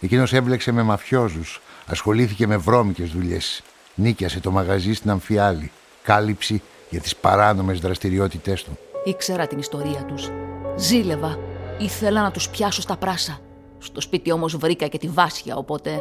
Εκείνος 0.00 0.32
έμπλεξε 0.32 0.72
με 0.72 0.82
μαφιόζους, 0.82 1.60
ασχολήθηκε 1.86 2.46
με 2.46 2.56
βρώμικες 2.56 3.10
δουλειές. 3.10 3.62
Νίκιασε 3.94 4.40
το 4.40 4.50
μαγαζί 4.50 4.92
στην 4.92 5.10
Αμφιάλη. 5.10 5.70
Κάλυψη 6.02 6.62
για 6.90 7.00
τις 7.00 7.16
παράνομες 7.16 7.80
δραστηριότητές 7.80 8.64
του. 8.64 8.78
Ήξερα 9.04 9.46
την 9.46 9.58
ιστορία 9.58 10.04
τους. 10.04 10.30
Ζήλευα. 10.76 11.51
Ήθελα 11.82 12.22
να 12.22 12.30
τους 12.30 12.48
πιάσω 12.48 12.80
στα 12.80 12.96
πράσα. 12.96 13.38
Στο 13.78 14.00
σπίτι 14.00 14.32
όμως 14.32 14.56
βρήκα 14.56 14.86
και 14.86 14.98
τη 14.98 15.08
Βάσια, 15.08 15.56
οπότε 15.56 16.00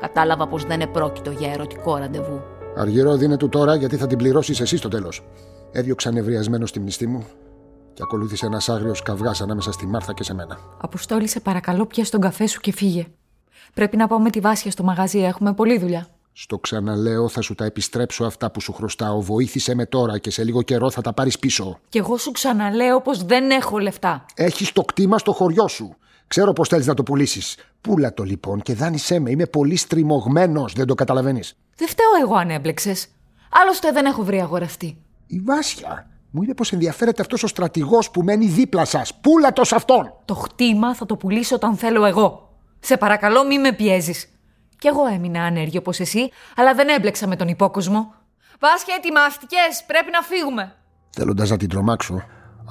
κατάλαβα 0.00 0.48
πως 0.48 0.64
δεν 0.64 0.80
επρόκειτο 0.80 1.30
για 1.30 1.52
ερωτικό 1.52 1.96
ραντεβού. 1.96 2.42
Αργυρό 2.76 3.16
δίνε 3.16 3.36
του 3.36 3.48
τώρα 3.48 3.74
γιατί 3.74 3.96
θα 3.96 4.06
την 4.06 4.18
πληρώσεις 4.18 4.60
εσύ 4.60 4.76
στο 4.76 4.88
τέλος. 4.88 5.22
Έδιωξα 5.72 6.10
νευριασμένο 6.10 6.66
στη 6.66 6.80
μνηστή 6.80 7.06
μου 7.06 7.26
και 7.92 8.02
ακολούθησε 8.02 8.46
ένας 8.46 8.68
άγριος 8.68 9.02
καυγάς 9.02 9.40
ανάμεσα 9.40 9.72
στη 9.72 9.86
Μάρθα 9.86 10.12
και 10.12 10.22
σε 10.22 10.34
μένα. 10.34 10.58
Αποστόλη, 10.80 11.28
σε 11.28 11.40
παρακαλώ, 11.40 11.86
πιάσει 11.86 12.10
τον 12.10 12.20
καφέ 12.20 12.46
σου 12.46 12.60
και 12.60 12.72
φύγε. 12.72 13.06
Πρέπει 13.74 13.96
να 13.96 14.06
πάω 14.06 14.18
με 14.18 14.30
τη 14.30 14.40
Βάσια 14.40 14.70
στο 14.70 14.82
μαγαζί, 14.82 15.18
έχουμε 15.18 15.54
πολλή 15.54 15.78
δουλειά. 15.78 16.06
Στο 16.38 16.58
ξαναλέω, 16.58 17.28
θα 17.28 17.40
σου 17.40 17.54
τα 17.54 17.64
επιστρέψω 17.64 18.24
αυτά 18.24 18.50
που 18.50 18.60
σου 18.60 18.72
χρωστάω. 18.72 19.20
Βοήθησε 19.20 19.74
με 19.74 19.86
τώρα 19.86 20.18
και 20.18 20.30
σε 20.30 20.44
λίγο 20.44 20.62
καιρό 20.62 20.90
θα 20.90 21.00
τα 21.00 21.12
πάρεις 21.12 21.38
πίσω. 21.38 21.78
Κι 21.88 21.98
εγώ 21.98 22.16
σου 22.16 22.30
ξαναλέω 22.30 23.00
πως 23.00 23.24
δεν 23.24 23.50
έχω 23.50 23.78
λεφτά. 23.78 24.24
Έχεις 24.34 24.72
το 24.72 24.82
κτήμα 24.82 25.18
στο 25.18 25.32
χωριό 25.32 25.68
σου. 25.68 25.96
Ξέρω 26.26 26.52
πώ 26.52 26.64
θέλεις 26.64 26.86
να 26.86 26.94
το 26.94 27.02
πουλήσεις. 27.02 27.56
Πούλα 27.80 28.14
το 28.14 28.22
λοιπόν 28.22 28.60
και 28.62 28.74
δάνεισέ 28.74 29.18
με. 29.18 29.30
Είμαι 29.30 29.46
πολύ 29.46 29.76
στριμωγμένος, 29.76 30.72
δεν 30.72 30.86
το 30.86 30.94
καταλαβαίνεις. 30.94 31.56
Δεν 31.76 31.88
φταίω 31.88 32.10
εγώ 32.22 32.34
αν 32.34 32.50
έμπλεξες. 32.50 33.06
Άλλωστε 33.50 33.92
δεν 33.92 34.04
έχω 34.04 34.22
βρει 34.22 34.40
αγοραστή. 34.40 34.96
Η 35.26 35.40
Βάσια 35.40 36.10
μου 36.30 36.42
είπε 36.42 36.54
πως 36.54 36.72
ενδιαφέρεται 36.72 37.22
αυτός 37.22 37.42
ο 37.42 37.46
στρατηγός 37.46 38.10
που 38.10 38.22
μένει 38.22 38.46
δίπλα 38.46 38.84
σας. 38.84 39.14
Πούλα 39.14 39.52
το 39.52 39.64
σε 39.64 39.74
αυτόν. 39.74 40.12
Το 40.24 40.34
χτήμα 40.34 40.94
θα 40.94 41.06
το 41.06 41.16
πουλήσω 41.16 41.54
όταν 41.54 41.76
θέλω 41.76 42.04
εγώ. 42.04 42.50
Σε 42.80 42.96
παρακαλώ, 42.96 43.46
μη 43.46 43.58
με 43.58 43.72
πιέζεις. 43.72 44.30
Κι 44.78 44.86
εγώ 44.86 45.06
έμεινα 45.06 45.42
άνεργη 45.42 45.78
όπως 45.78 46.00
εσύ, 46.00 46.30
αλλά 46.56 46.74
δεν 46.74 46.88
έμπλεξα 46.88 47.26
με 47.26 47.36
τον 47.36 47.48
υπόκοσμο. 47.48 48.14
Βάσια, 48.60 48.94
ετοιμάστηκες. 48.98 49.84
Πρέπει 49.86 50.10
να 50.12 50.20
φύγουμε. 50.20 50.74
Θέλοντας 51.10 51.50
να 51.50 51.56
την 51.56 51.68
τρομάξω, 51.68 52.22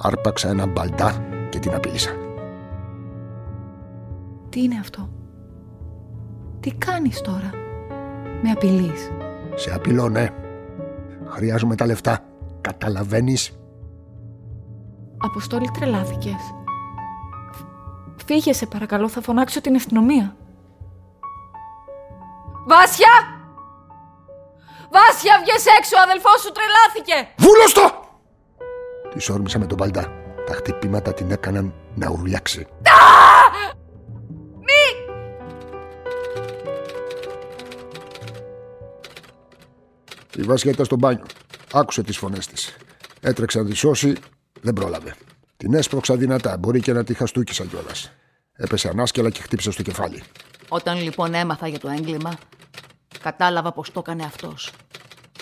άρπαξα 0.02 0.48
ένα 0.48 0.66
μπαλτά 0.66 1.24
και 1.50 1.58
την 1.58 1.74
απείλησα. 1.74 2.10
Τι 4.48 4.62
είναι 4.62 4.78
αυτό; 4.80 5.08
Τι 6.60 6.72
κάνεις 6.72 7.20
τώρα; 7.20 7.50
Με 8.42 8.50
απειλείς; 8.50 9.10
Σε 9.54 9.74
απειλώ, 9.74 10.08
ναι. 10.08 10.28
Χρειάζομαι 11.26 11.74
τα 11.74 11.86
λεφτά. 11.86 12.18
Καταλαβαίνεις; 12.60 13.58
Αποστόλη 15.18 15.70
τρελάθηκες. 15.78 16.54
Φύγε 18.24 18.52
σε 18.52 18.66
παρακαλώ, 18.66 19.08
θα 19.08 19.20
φωνάξω 19.20 19.60
την 19.60 19.74
αστυνομία. 19.74 20.36
Βάσια! 22.68 23.14
Βάσια, 24.90 25.34
βγες 25.42 25.66
έξω, 25.78 25.96
ο 25.96 26.02
αδελφός 26.02 26.40
σου 26.40 26.52
τρελάθηκε! 26.52 27.34
Βούλωστο! 27.36 27.84
Τη 29.14 29.32
όρμησα 29.32 29.58
με 29.58 29.66
τον 29.66 29.76
παλτά. 29.76 30.12
Τα 30.46 30.54
χτυπήματα 30.54 31.14
την 31.14 31.30
έκαναν 31.30 31.74
να 31.94 32.10
ουρλιάξει. 32.10 32.66
Μη! 34.66 35.14
Η 40.36 40.42
Βάσια 40.42 40.70
ήταν 40.70 40.84
στο 40.84 40.96
μπάνιο. 40.96 41.24
Άκουσε 41.72 42.02
τις 42.02 42.16
φωνές 42.16 42.46
της. 42.46 42.76
Έτρεξε 43.20 43.58
να 43.58 43.64
τη 43.64 43.74
σώσει, 43.74 44.16
δεν 44.60 44.72
πρόλαβε. 44.72 45.14
Την 45.56 45.74
έσπρωξα 45.74 46.16
δυνατά, 46.16 46.56
μπορεί 46.56 46.80
και 46.80 46.92
να 46.92 47.04
τη 47.04 47.14
χαστούκισα 47.14 47.64
κιόλας. 47.64 48.12
Έπεσε 48.56 48.88
ανάσκελα 48.88 49.30
και 49.30 49.42
χτύπησε 49.42 49.70
στο 49.70 49.82
κεφάλι. 49.82 50.22
Όταν 50.68 51.02
λοιπόν 51.02 51.34
έμαθα 51.34 51.68
για 51.68 51.78
το 51.78 51.88
έγκλημα, 51.88 52.38
κατάλαβα 53.20 53.72
πως 53.72 53.92
το 53.92 54.00
έκανε 54.00 54.24
αυτός. 54.24 54.72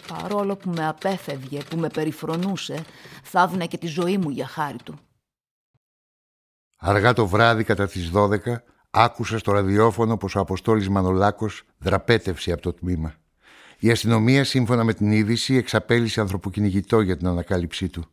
Παρόλο 0.09 0.57
που 0.57 0.71
με 0.71 0.87
απέφευγε, 0.87 1.61
που 1.71 1.77
με 1.77 1.89
περιφρονούσε, 1.89 2.85
θα 3.23 3.43
έδινε 3.43 3.67
και 3.67 3.79
τη 3.79 3.87
ζωή 3.87 4.19
μου 4.19 4.31
για 4.31 4.47
χάρη 4.47 4.79
του. 4.85 4.99
Αργά 6.79 7.12
το 7.12 7.27
βράδυ 7.27 7.65
κατά 7.65 7.87
τις 7.87 8.11
12 8.15 8.39
άκουσα 8.91 9.39
στο 9.39 9.53
ραδιόφωνο 9.53 10.17
πως 10.17 10.35
ο 10.35 10.41
Αποστόλης 10.41 10.89
Μανολάκος 10.89 11.62
δραπέτευσε 11.79 12.53
από 12.53 12.62
το 12.62 12.73
τμήμα. 12.73 13.15
Η 13.79 13.91
αστυνομία 13.91 14.45
σύμφωνα 14.45 14.85
με 14.85 14.95
την 14.95 15.12
είδηση 15.12 15.55
εξαπέλυσε 15.55 16.21
ανθρωποκυνηγητό 16.21 17.01
για 17.01 17.17
την 17.17 17.27
ανακάλυψή 17.27 17.89
του. 17.89 18.05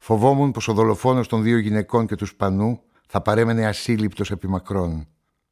Φοβόμουν 0.00 0.50
πως 0.50 0.68
ο 0.68 0.72
δολοφόνος 0.72 1.28
των 1.28 1.42
δύο 1.42 1.58
γυναικών 1.58 2.06
και 2.06 2.14
του 2.14 2.26
Σπανού 2.26 2.80
θα 3.12 3.20
παρέμενε 3.20 3.66
ασύλληπτος 3.66 4.30
επί 4.30 4.48
μακρόν. 4.48 5.06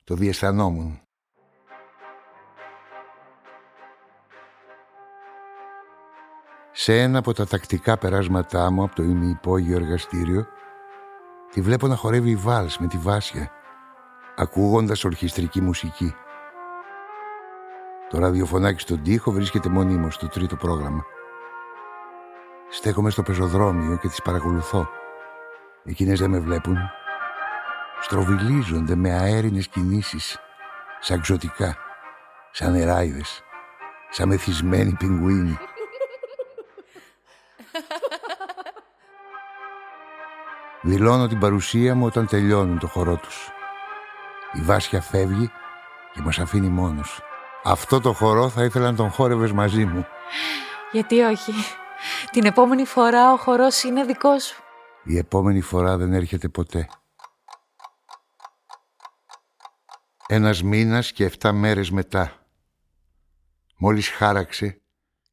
Το 0.04 0.14
διαισθανόμουν. 0.14 1.00
Σε 6.72 7.00
ένα 7.00 7.18
από 7.18 7.32
τα 7.32 7.46
τακτικά 7.46 7.98
περάσματά 7.98 8.70
μου 8.70 8.82
από 8.82 8.94
το 8.94 9.02
ημιυπόγειο 9.02 9.76
εργαστήριο 9.76 10.46
τη 11.50 11.61
βλέπω 11.61 11.86
να 11.86 11.96
χορεύει 11.96 12.30
η 12.30 12.36
βάλς 12.36 12.78
με 12.78 12.86
τη 12.86 12.96
Βάσια 12.96 13.50
ακούγοντας 14.36 15.04
ορχιστρική 15.04 15.61
μουσική. 15.61 16.14
Το 18.11 18.18
ραδιοφωνάκι 18.18 18.80
στον 18.80 19.02
τοίχο 19.02 19.30
βρίσκεται 19.30 19.68
μονίμως 19.68 20.14
στο 20.14 20.28
τρίτο 20.28 20.56
πρόγραμμα. 20.56 21.04
Στέκομαι 22.70 23.11
στο 23.11 23.22
πεζοδρόμιο 23.22 23.96
και 23.96 24.09
τις 24.09 24.22
παρακολουθώ. 24.22 24.88
Εκείνες 25.84 26.18
δεν 26.18 26.30
με 26.30 26.38
βλέπουν. 26.38 26.78
Στροβιλίζονται 28.01 28.94
με 28.94 29.12
αέρινες 29.12 29.68
κινήσεις, 29.68 30.38
σαν 31.01 31.20
ξωτικά, 31.20 31.76
σαν 32.51 32.72
νεράιδες, 32.72 33.42
σαν 34.11 34.28
μεθυσμένοι 34.28 34.94
πιγκουίνοι. 34.99 35.59
Δηλώνω 40.82 41.26
την 41.26 41.38
παρουσία 41.38 41.94
μου 41.94 42.07
όταν 42.07 42.26
τελειώνουν 42.26 42.78
το 42.78 42.86
χορό 42.86 43.16
τους. 43.16 43.49
Η 44.53 44.61
Βάσια 44.61 45.01
φεύγει 45.01 45.51
και 46.12 46.20
μας 46.20 46.38
αφήνει 46.38 46.68
μόνος. 46.68 47.20
Αυτό 47.64 48.01
το 48.01 48.12
χορό 48.12 48.49
θα 48.49 48.64
ήθελα 48.64 48.90
να 48.90 48.96
τον 48.96 49.11
χόρευες 49.11 49.53
μαζί 49.53 49.84
μου. 49.84 50.07
Γιατί 50.92 51.20
όχι; 51.20 51.53
Την 52.30 52.44
επόμενη 52.44 52.84
φορά 52.84 53.32
ο 53.32 53.36
χορός 53.36 53.82
είναι 53.82 54.05
δικός 54.05 54.44
σου. 54.44 54.62
Η 55.03 55.18
επόμενη 55.18 55.61
φορά 55.61 55.96
δεν 55.96 56.12
έρχεται 56.12 56.49
ποτέ. 56.49 56.88
Ένας 60.31 60.62
μήνας 60.62 61.12
και 61.12 61.24
εφτά 61.24 61.53
μέρες 61.53 61.91
μετά. 61.91 62.47
Μόλις 63.76 64.09
χάραξε, 64.09 64.81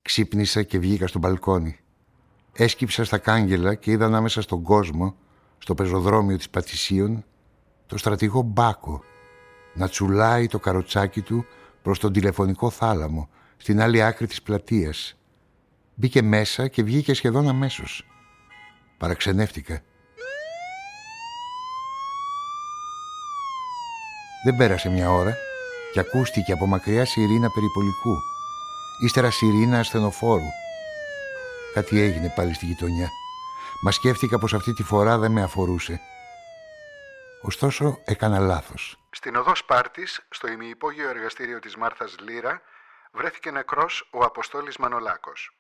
ξύπνησα 0.02 0.64
και 0.64 0.80
βγήκα 0.80 1.08
στο 1.08 1.20
μπαλκόνι. 1.20 1.80
Έσκυψα 2.54 3.04
στα 3.04 3.18
κάγκελα 3.18 3.76
και 3.76 3.92
είδα 3.92 4.06
ανάμεσα 4.06 4.42
στον 4.42 4.62
κόσμο, 4.64 5.16
στο 5.58 5.76
πεζοδρόμιο 5.76 6.38
της 6.38 6.50
Πατησίων, 6.50 7.26
το 7.86 7.98
στρατηγό 7.98 8.42
Μπάκο 8.42 9.04
να 9.74 9.90
τσουλάει 9.90 10.48
το 10.48 10.60
καροτσάκι 10.60 11.22
του 11.22 11.46
προς 11.82 12.00
τον 12.00 12.14
τηλεφωνικό 12.14 12.70
θάλαμο, 12.70 13.30
στην 13.58 13.82
άλλη 13.82 14.04
άκρη 14.04 14.28
της 14.28 14.42
πλατείας. 14.42 15.18
Μπήκε 15.96 16.22
μέσα 16.22 16.68
και 16.68 16.84
βγήκε 16.84 17.14
σχεδόν 17.14 17.48
αμέσως. 17.48 18.08
Παραξενεύτηκα. 18.98 19.82
Δεν 24.46 24.56
πέρασε 24.56 24.90
μια 24.90 25.12
ώρα 25.12 25.38
και 25.92 26.00
ακούστηκε 26.00 26.52
από 26.52 26.66
μακριά 26.66 27.06
σιρήνα 27.06 27.50
περιπολικού. 27.50 28.18
Ύστερα 29.04 29.32
σιρήνα 29.32 29.80
ασθενοφόρου. 29.80 30.50
Κάτι 31.74 32.00
έγινε 32.00 32.34
πάλι 32.36 32.54
στη 32.54 32.66
γειτονιά. 32.66 33.10
Μα 33.84 33.92
σκέφτηκα 33.92 34.40
πως 34.40 34.54
αυτή 34.54 34.74
τη 34.74 34.84
φορά 34.84 35.18
δεν 35.18 35.32
με 35.32 35.44
αφορούσε. 35.44 36.02
Ωστόσο 37.42 38.02
έκανα 38.06 38.40
λάθος. 38.40 39.00
Στην 39.10 39.36
οδό 39.36 39.56
Σπάρτης, 39.56 40.26
στο 40.30 40.48
ημιυπόγειο 40.48 41.10
εργαστήριο 41.10 41.60
της 41.60 41.76
Μάρθας 41.76 42.16
Λύρα, 42.20 42.62
βρέθηκε 43.12 43.52
νεκρός 43.52 44.10
ο 44.12 44.24
Αποστόλης 44.24 44.78
Μανολάκος. 44.78 45.58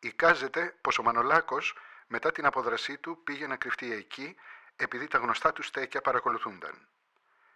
Εικάζεται 0.00 0.74
πως 0.80 0.98
ο 0.98 1.02
Μανολάκος 1.02 1.74
μετά 2.06 2.32
την 2.32 2.46
αποδρασή 2.46 2.98
του 2.98 3.18
πήγε 3.24 3.46
να 3.46 3.56
κρυφτεί 3.56 3.92
εκεί 3.92 4.34
επειδή 4.76 5.08
τα 5.08 5.18
γνωστά 5.18 5.52
του 5.52 5.62
στέκια 5.62 6.00
παρακολουθούνταν. 6.00 6.88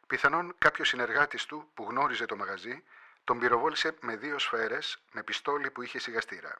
Πιθανόν 0.08 0.54
κάποιος 0.58 0.88
συνεργάτης 0.88 1.44
του 1.44 1.68
που 1.74 1.86
γνώριζε 1.88 2.26
το 2.26 2.36
μαγαζί 2.36 2.82
τον 3.24 3.38
πυροβόλησε 3.38 3.94
με 4.00 4.16
δύο 4.16 4.38
σφαίρες 4.38 4.98
με 5.12 5.22
πιστόλι 5.22 5.70
που 5.70 5.82
είχε 5.82 5.98
σιγαστήρα. 5.98 6.58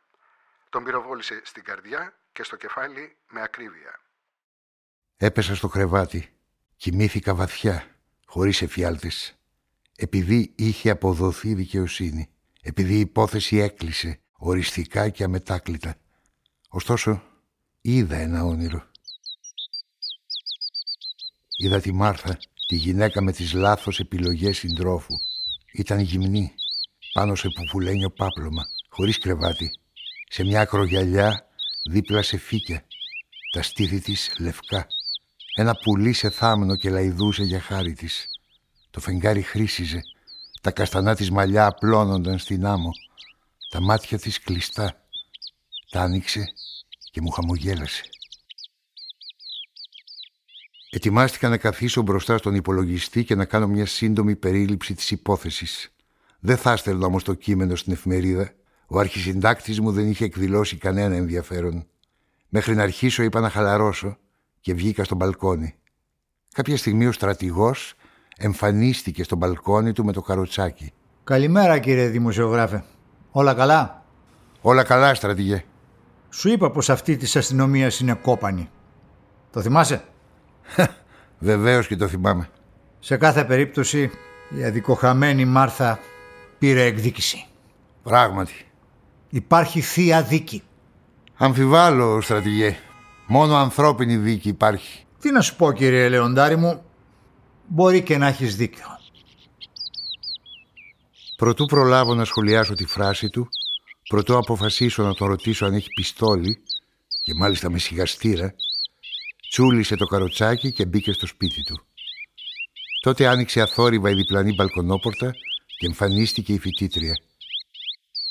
Τον 0.68 0.84
πυροβόλησε 0.84 1.40
στην 1.44 1.64
καρδιά 1.64 2.18
και 2.32 2.42
στο 2.42 2.56
κεφάλι 2.56 3.16
με 3.30 3.42
ακρίβεια. 3.42 4.00
Έπεσα 5.16 5.54
στο 5.54 5.68
κρεβάτι. 5.68 6.32
Κοιμήθηκα 6.76 7.34
βαθιά, 7.34 7.96
χωρίς 8.26 8.62
εφιάλτες. 8.62 9.36
Επειδή 9.96 10.52
είχε 10.56 10.90
αποδοθεί 10.90 11.54
δικαιοσύνη. 11.54 12.30
Επειδή 12.62 12.94
η 12.94 13.00
υπόθεση 13.00 13.56
έκλεισε 13.56 14.20
οριστικά 14.32 15.08
και 15.08 15.24
αμετάκλητα. 15.24 15.96
Ωστόσο, 16.68 17.22
είδα 17.80 18.16
ένα 18.16 18.44
όνειρο. 18.44 18.90
Είδα 21.56 21.80
τη 21.80 21.92
Μάρθα, 21.92 22.38
τη 22.68 22.76
γυναίκα 22.76 23.22
με 23.22 23.32
τις 23.32 23.52
λάθος 23.52 24.00
επιλογές 24.00 24.56
συντρόφου. 24.56 25.14
Ήταν 25.72 25.98
γυμνή, 25.98 26.54
πάνω 27.12 27.34
σε 27.34 27.48
πουφουλένιο 27.48 28.10
πάπλωμα, 28.10 28.62
χωρίς 28.88 29.18
κρεβάτι. 29.18 29.70
Σε 30.28 30.44
μια 30.44 30.60
ακρογιαλιά 30.60 31.46
δίπλα 31.90 32.22
σε 32.22 32.36
φύκια, 32.38 32.84
τα 33.52 33.62
στήθη 33.62 34.00
της 34.00 34.30
λευκά. 34.38 34.86
Ένα 35.56 35.74
πουλί 35.74 36.12
σε 36.12 36.30
θάμνο 36.30 36.76
και 36.76 36.90
λαϊδούσε 36.90 37.42
για 37.42 37.60
χάρη 37.60 37.92
της. 37.92 38.28
Το 38.90 39.00
φεγγάρι 39.00 39.42
χρήσιζε, 39.42 40.00
τα 40.60 40.70
καστανά 40.70 41.14
της 41.14 41.30
μαλλιά 41.30 41.66
απλώνονταν 41.66 42.38
στην 42.38 42.66
άμμο. 42.66 42.90
Τα 43.70 43.80
μάτια 43.80 44.18
της 44.18 44.40
κλειστά. 44.40 45.02
Τα 45.90 46.00
άνοιξε 46.00 46.44
και 47.12 47.20
μου 47.20 47.30
χαμογέλασε. 47.30 48.02
Ετοιμάστηκα 50.90 51.48
να 51.48 51.56
καθίσω 51.56 52.02
μπροστά 52.02 52.38
στον 52.38 52.54
υπολογιστή 52.54 53.24
και 53.24 53.34
να 53.34 53.44
κάνω 53.44 53.68
μια 53.68 53.86
σύντομη 53.86 54.36
περίληψη 54.36 54.94
της 54.94 55.10
υπόθεσης. 55.10 55.92
Δεν 56.40 56.56
θα 56.56 56.72
έστελνα 56.72 57.06
όμως 57.06 57.24
το 57.24 57.34
κείμενο 57.34 57.76
στην 57.76 57.92
εφημερίδα. 57.92 58.50
Ο 58.86 58.98
αρχισυντάκτης 58.98 59.80
μου 59.80 59.92
δεν 59.92 60.10
είχε 60.10 60.24
εκδηλώσει 60.24 60.76
κανένα 60.76 61.14
ενδιαφέρον. 61.14 61.86
Μέχρι 62.48 62.74
να 62.74 62.82
αρχίσω 62.82 63.22
είπα 63.22 63.40
να 63.40 63.50
χαλαρώσω 63.50 64.16
και 64.60 64.74
βγήκα 64.74 65.04
στο 65.04 65.14
μπαλκόνι. 65.14 65.74
Κάποια 66.54 66.76
στιγμή 66.76 67.06
ο 67.06 67.12
στρατηγός 67.12 67.94
εμφανίστηκε 68.36 69.22
στο 69.22 69.36
μπαλκόνι 69.36 69.92
του 69.92 70.04
με 70.04 70.12
το 70.12 70.22
καροτσάκι. 70.22 70.92
Καλημέρα 71.24 71.78
κύριε 71.78 72.08
δημοσιογράφε. 72.08 72.84
Όλα 73.30 73.54
καλά; 73.54 74.04
Όλα 74.60 74.82
καλά 74.82 75.14
στρατηγέ. 75.14 75.64
Σου 76.30 76.48
είπα 76.48 76.70
πως 76.70 76.90
αυτή 76.90 77.16
της 77.16 77.36
αστυνομίας 77.36 78.00
είναι 78.00 78.14
κόπανη. 78.14 78.70
Το 79.50 79.60
θυμάσαι; 79.60 80.04
Βεβαίως 81.38 81.86
και 81.86 81.96
το 81.96 82.08
θυμάμαι. 82.08 82.48
Σε 82.98 83.16
κάθε 83.16 83.44
περίπτωση 83.44 84.10
η 84.58 84.64
αδικοχαμένη 84.64 85.44
Μάρθα 85.44 85.98
πήρε 86.58 86.84
εκδίκηση. 86.84 87.46
Πράγματι. 88.02 88.66
Υπάρχει 89.28 89.80
θεία 89.80 90.22
δίκη. 90.22 90.62
Αμφιβάλλω, 91.36 92.20
στρατηγέ. 92.20 92.76
Μόνο 93.26 93.56
ανθρώπινη 93.56 94.16
δίκη 94.16 94.48
υπάρχει. 94.48 95.04
Τι 95.20 95.30
να 95.30 95.40
σου 95.40 95.56
πω 95.56 95.72
κύριε 95.72 96.08
Λεοντάρη 96.08 96.56
μου, 96.56 96.82
μπορεί 97.66 98.02
και 98.02 98.18
να 98.18 98.26
έχεις 98.26 98.56
δίκιο. 98.56 98.86
Προτού 101.36 101.64
προλάβω 101.64 102.14
να 102.14 102.24
σχολιάσω 102.24 102.74
τη 102.74 102.86
φράση 102.86 103.28
του, 103.28 103.48
προτού 104.08 104.36
αποφασίσω 104.36 105.02
να 105.02 105.14
τον 105.14 105.28
ρωτήσω 105.28 105.66
αν 105.66 105.74
έχει 105.74 105.88
πιστόλι 105.94 106.62
και 107.22 107.32
μάλιστα 107.40 107.70
με 107.70 107.78
σιγαστήρα, 107.78 108.54
τσούλησε 109.50 109.96
το 109.96 110.06
καροτσάκι 110.06 110.72
και 110.72 110.86
μπήκε 110.86 111.12
στο 111.12 111.26
σπίτι 111.26 111.62
του. 111.62 111.86
Τότε 113.02 113.26
άνοιξε 113.26 113.60
αθόρυβα 113.60 114.10
η 114.10 114.14
διπλανή 114.14 114.54
μπαλκονόπορτα 114.54 115.34
και 115.78 115.86
εμφανίστηκε 115.86 116.52
η 116.52 116.58
φοιτήτρια. 116.58 117.14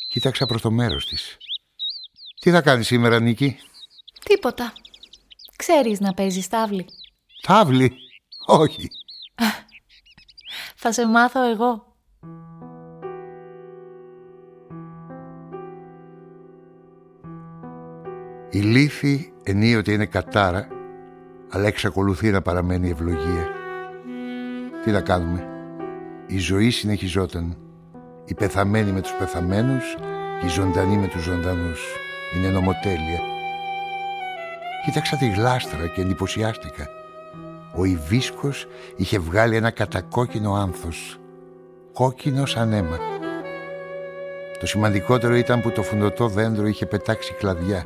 Κοίταξα 0.09 0.45
προς 0.45 0.61
το 0.61 0.71
μέρος 0.71 1.05
της. 1.05 1.37
Τι 2.41 2.51
θα 2.51 2.61
κάνεις 2.61 2.87
σήμερα, 2.87 3.19
Νίκη; 3.19 3.57
Τίποτα. 4.23 4.73
Ξέρεις 5.55 5.99
να 5.99 6.13
παίζεις 6.13 6.47
τάβλη. 6.47 6.85
Τάβλη; 7.41 7.93
Όχι. 8.45 8.87
Θα 10.81 10.91
σε 10.91 11.07
μάθω 11.07 11.49
εγώ. 11.49 11.95
Η 18.51 18.59
λύθη 18.59 19.33
ενίοτε 19.43 19.91
είναι 19.91 20.05
κατάρα, 20.05 20.67
αλλά 21.49 21.67
εξακολουθεί 21.67 22.31
να 22.31 22.41
παραμένει 22.41 22.89
ευλογία. 22.89 23.47
Τι 24.83 24.91
να 24.91 25.01
κάνουμε; 25.01 25.47
Η 26.27 26.37
ζωή 26.37 26.69
συνεχιζόταν. 26.69 27.57
Οι 28.25 28.33
πεθαμένοι 28.33 28.91
με 28.91 29.01
τους 29.01 29.13
πεθαμένους 29.19 29.95
και 30.39 30.45
οι 30.45 30.49
ζωντανοί 30.49 30.97
με 30.97 31.07
τους 31.07 31.23
ζωντανούς. 31.23 31.81
Είναι 32.35 32.49
νομοτέλεια. 32.49 33.19
Κοίταξα 34.85 35.17
τη 35.17 35.29
γλάστρα 35.29 35.87
και 35.87 36.01
εντυπωσιάστηκα. 36.01 36.87
Ο 37.75 37.85
Ιβίσκος 37.85 38.67
είχε 38.95 39.19
βγάλει 39.19 39.55
ένα 39.55 39.71
κατακόκκινο 39.71 40.53
άνθος. 40.53 41.19
Κόκκινο 41.93 42.45
σαν 42.45 42.73
αίμα. 42.73 42.97
Το 44.59 44.67
σημαντικότερο 44.67 45.35
ήταν 45.35 45.61
που 45.61 45.71
το 45.71 45.83
φουντωτό 45.83 46.27
δέντρο 46.27 46.67
είχε 46.67 46.85
πετάξει 46.85 47.33
κλαδιά 47.33 47.85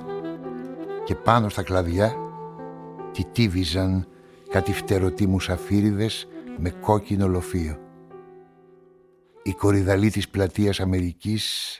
και 1.03 1.16
πάνω 1.16 1.49
στα 1.49 1.64
κλαδιά 1.64 2.16
τιτίβιζαν 3.12 4.07
κάτι 4.49 4.74
φτερωτοί 4.74 5.28
μουσαφίριδες 5.28 6.28
με 6.57 6.70
κόκκινο 6.70 7.28
λοφείο. 7.28 7.80
Οι 9.43 9.53
κορυδαλοί 9.53 10.12
της 10.12 10.30
πλατείας 10.30 10.80
Αμερικής 10.80 11.80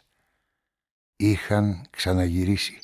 είχαν 1.15 1.86
ξαναγυρίσει. 1.89 2.77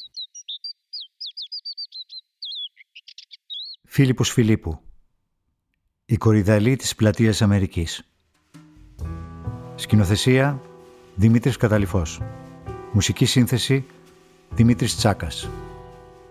Φίλιππος 3.85 4.31
Φιλίππου 4.31 4.79
Η 6.05 6.17
κορυδαλή 6.17 6.75
της 6.75 6.95
πλατείας 6.95 7.41
Αμερικής 7.41 8.03
Σκηνοθεσία 9.75 10.61
Δημήτρης 11.15 11.57
Καταληφός 11.57 12.21
Μουσική 12.91 13.25
σύνθεση 13.25 13.85
Δημήτρης 14.49 14.95
Τσάκας 14.95 15.49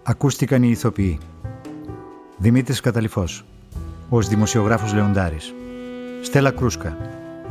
Ακούστηκαν 0.03 0.63
οι 0.63 0.69
ηθοποιοί 0.71 1.19
Δημήτρης 2.39 2.81
Καταληφός 2.81 3.45
ως 4.09 4.29
δημοσιογράφος 4.29 4.93
Λεοντάρης. 4.93 5.55
Στέλλα 6.23 6.51
Κρούσκα 6.51 6.97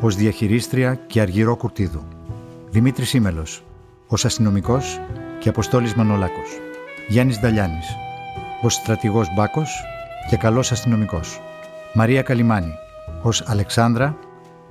ως 0.02 0.16
διαχειρίστρια 0.16 0.96
και 0.96 1.22
αργυρό 1.22 1.56
κουρτίδου. 1.56 2.04
Δημήτρης 2.70 3.14
Ήμελος 3.14 3.64
ως 4.08 4.26
αστυνομικός 4.26 5.00
και 5.40 5.50
Αποστόλης 5.50 5.94
Μανολάκος. 5.94 6.50
Γιάννης 7.08 7.40
Νταλιάνης 7.40 7.86
ως 8.62 8.74
στρατηγός 8.74 9.28
Μπάκος 9.36 9.84
και 10.30 10.38
καλός 10.38 10.72
αστυνομικός. 10.72 11.42
Μαρία 11.94 12.22
Καλιμάνη 12.22 12.74
ως 13.22 13.44
Αλεξάνδρα 13.48 14.18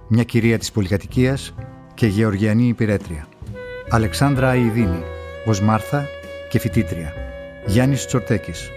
μια 0.08 0.22
κυρία 0.22 0.58
της 0.58 0.72
πολυκατοικίας 0.72 1.54
και 1.94 2.06
γεωργιανή 2.06 2.68
υπηρέτρια. 2.68 3.26
Αλεξάνδρα 3.88 4.50
Αιδίνη 4.52 5.02
ως 5.46 5.60
Μάρθα 5.60 6.06
και 6.48 6.58
φοιτήτρια. 6.58 7.12
Γιάννης 7.66 8.06
Τσορτέκης 8.06 8.70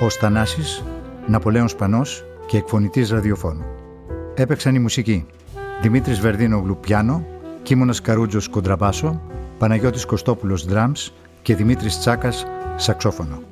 Ο 0.00 0.08
Στανάσης, 0.08 0.84
Ναπολέων 1.26 1.68
Πανός 1.78 2.24
και 2.46 2.56
εκφωνητής 2.56 3.10
ραδιοφώνου. 3.10 3.64
Έπαιξαν 4.34 4.74
η 4.74 4.78
μουσική 4.78 5.26
Δημήτρης 5.82 6.20
Βερδίνογλου 6.20 6.78
πιάνο, 6.80 7.24
Κίμωνας 7.62 8.00
Καρούτζος 8.00 8.48
κοντραμπάσο, 8.48 9.20
Παναγιώτης 9.58 10.04
Κωστόπουλος 10.04 10.66
drums 10.70 11.12
και 11.42 11.54
Δημήτρης 11.54 11.98
Τσάκας 11.98 12.46
σαξόφωνο. 12.76 13.42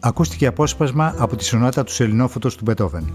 Ακούστηκε 0.00 0.46
απόσπασμα 0.46 1.14
από 1.18 1.36
τη 1.36 1.44
σονάτα 1.44 1.84
του 1.84 1.92
Σελινόφωτος 1.92 2.56
του 2.56 2.64
Μπετόβεν. 2.64 3.12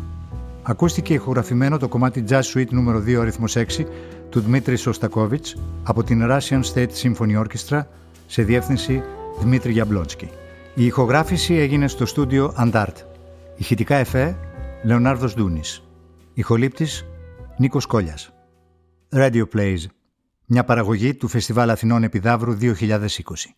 Ακούστηκε 0.63 1.13
ηχογραφημένο 1.13 1.77
το 1.77 1.87
κομμάτι 1.87 2.23
Jazz 2.29 2.41
Suite 2.53 2.69
νούμερο 2.69 2.99
2 2.99 3.15
αριθμός 3.15 3.55
6 3.55 3.85
του 4.29 4.39
Δημήτρη 4.39 4.75
Σωστακόβιτς 4.75 5.55
από 5.83 6.03
την 6.03 6.21
Russian 6.29 6.61
State 6.73 6.91
Symphony 7.01 7.43
Orchestra 7.43 7.81
σε 8.27 8.43
διεύθυνση 8.43 9.03
Δημήτρη 9.39 9.71
Γιαμπλότσκι. 9.71 10.29
Η 10.80 10.86
ηχογράφηση 10.86 11.53
έγινε 11.53 11.88
στο 11.88 12.05
στούντιο 12.05 12.53
Αντάρτ. 12.55 12.97
Ηχητικά 13.57 13.95
εφέ 13.95 14.38
Λεωνάρδος 14.84 15.36
Ντούνης. 15.36 15.84
Ηχολήπτης 16.34 17.05
Νίκος 17.57 17.86
Κόλιας. 17.86 18.34
Radio 19.13 19.43
Plays. 19.53 19.84
Μια 20.45 20.63
παραγωγή 20.63 21.15
του 21.15 21.27
Φεστιβάλ 21.27 21.69
Αθηνών 21.69 22.03
Επιδαύρου 22.03 22.53
2020. 22.53 23.55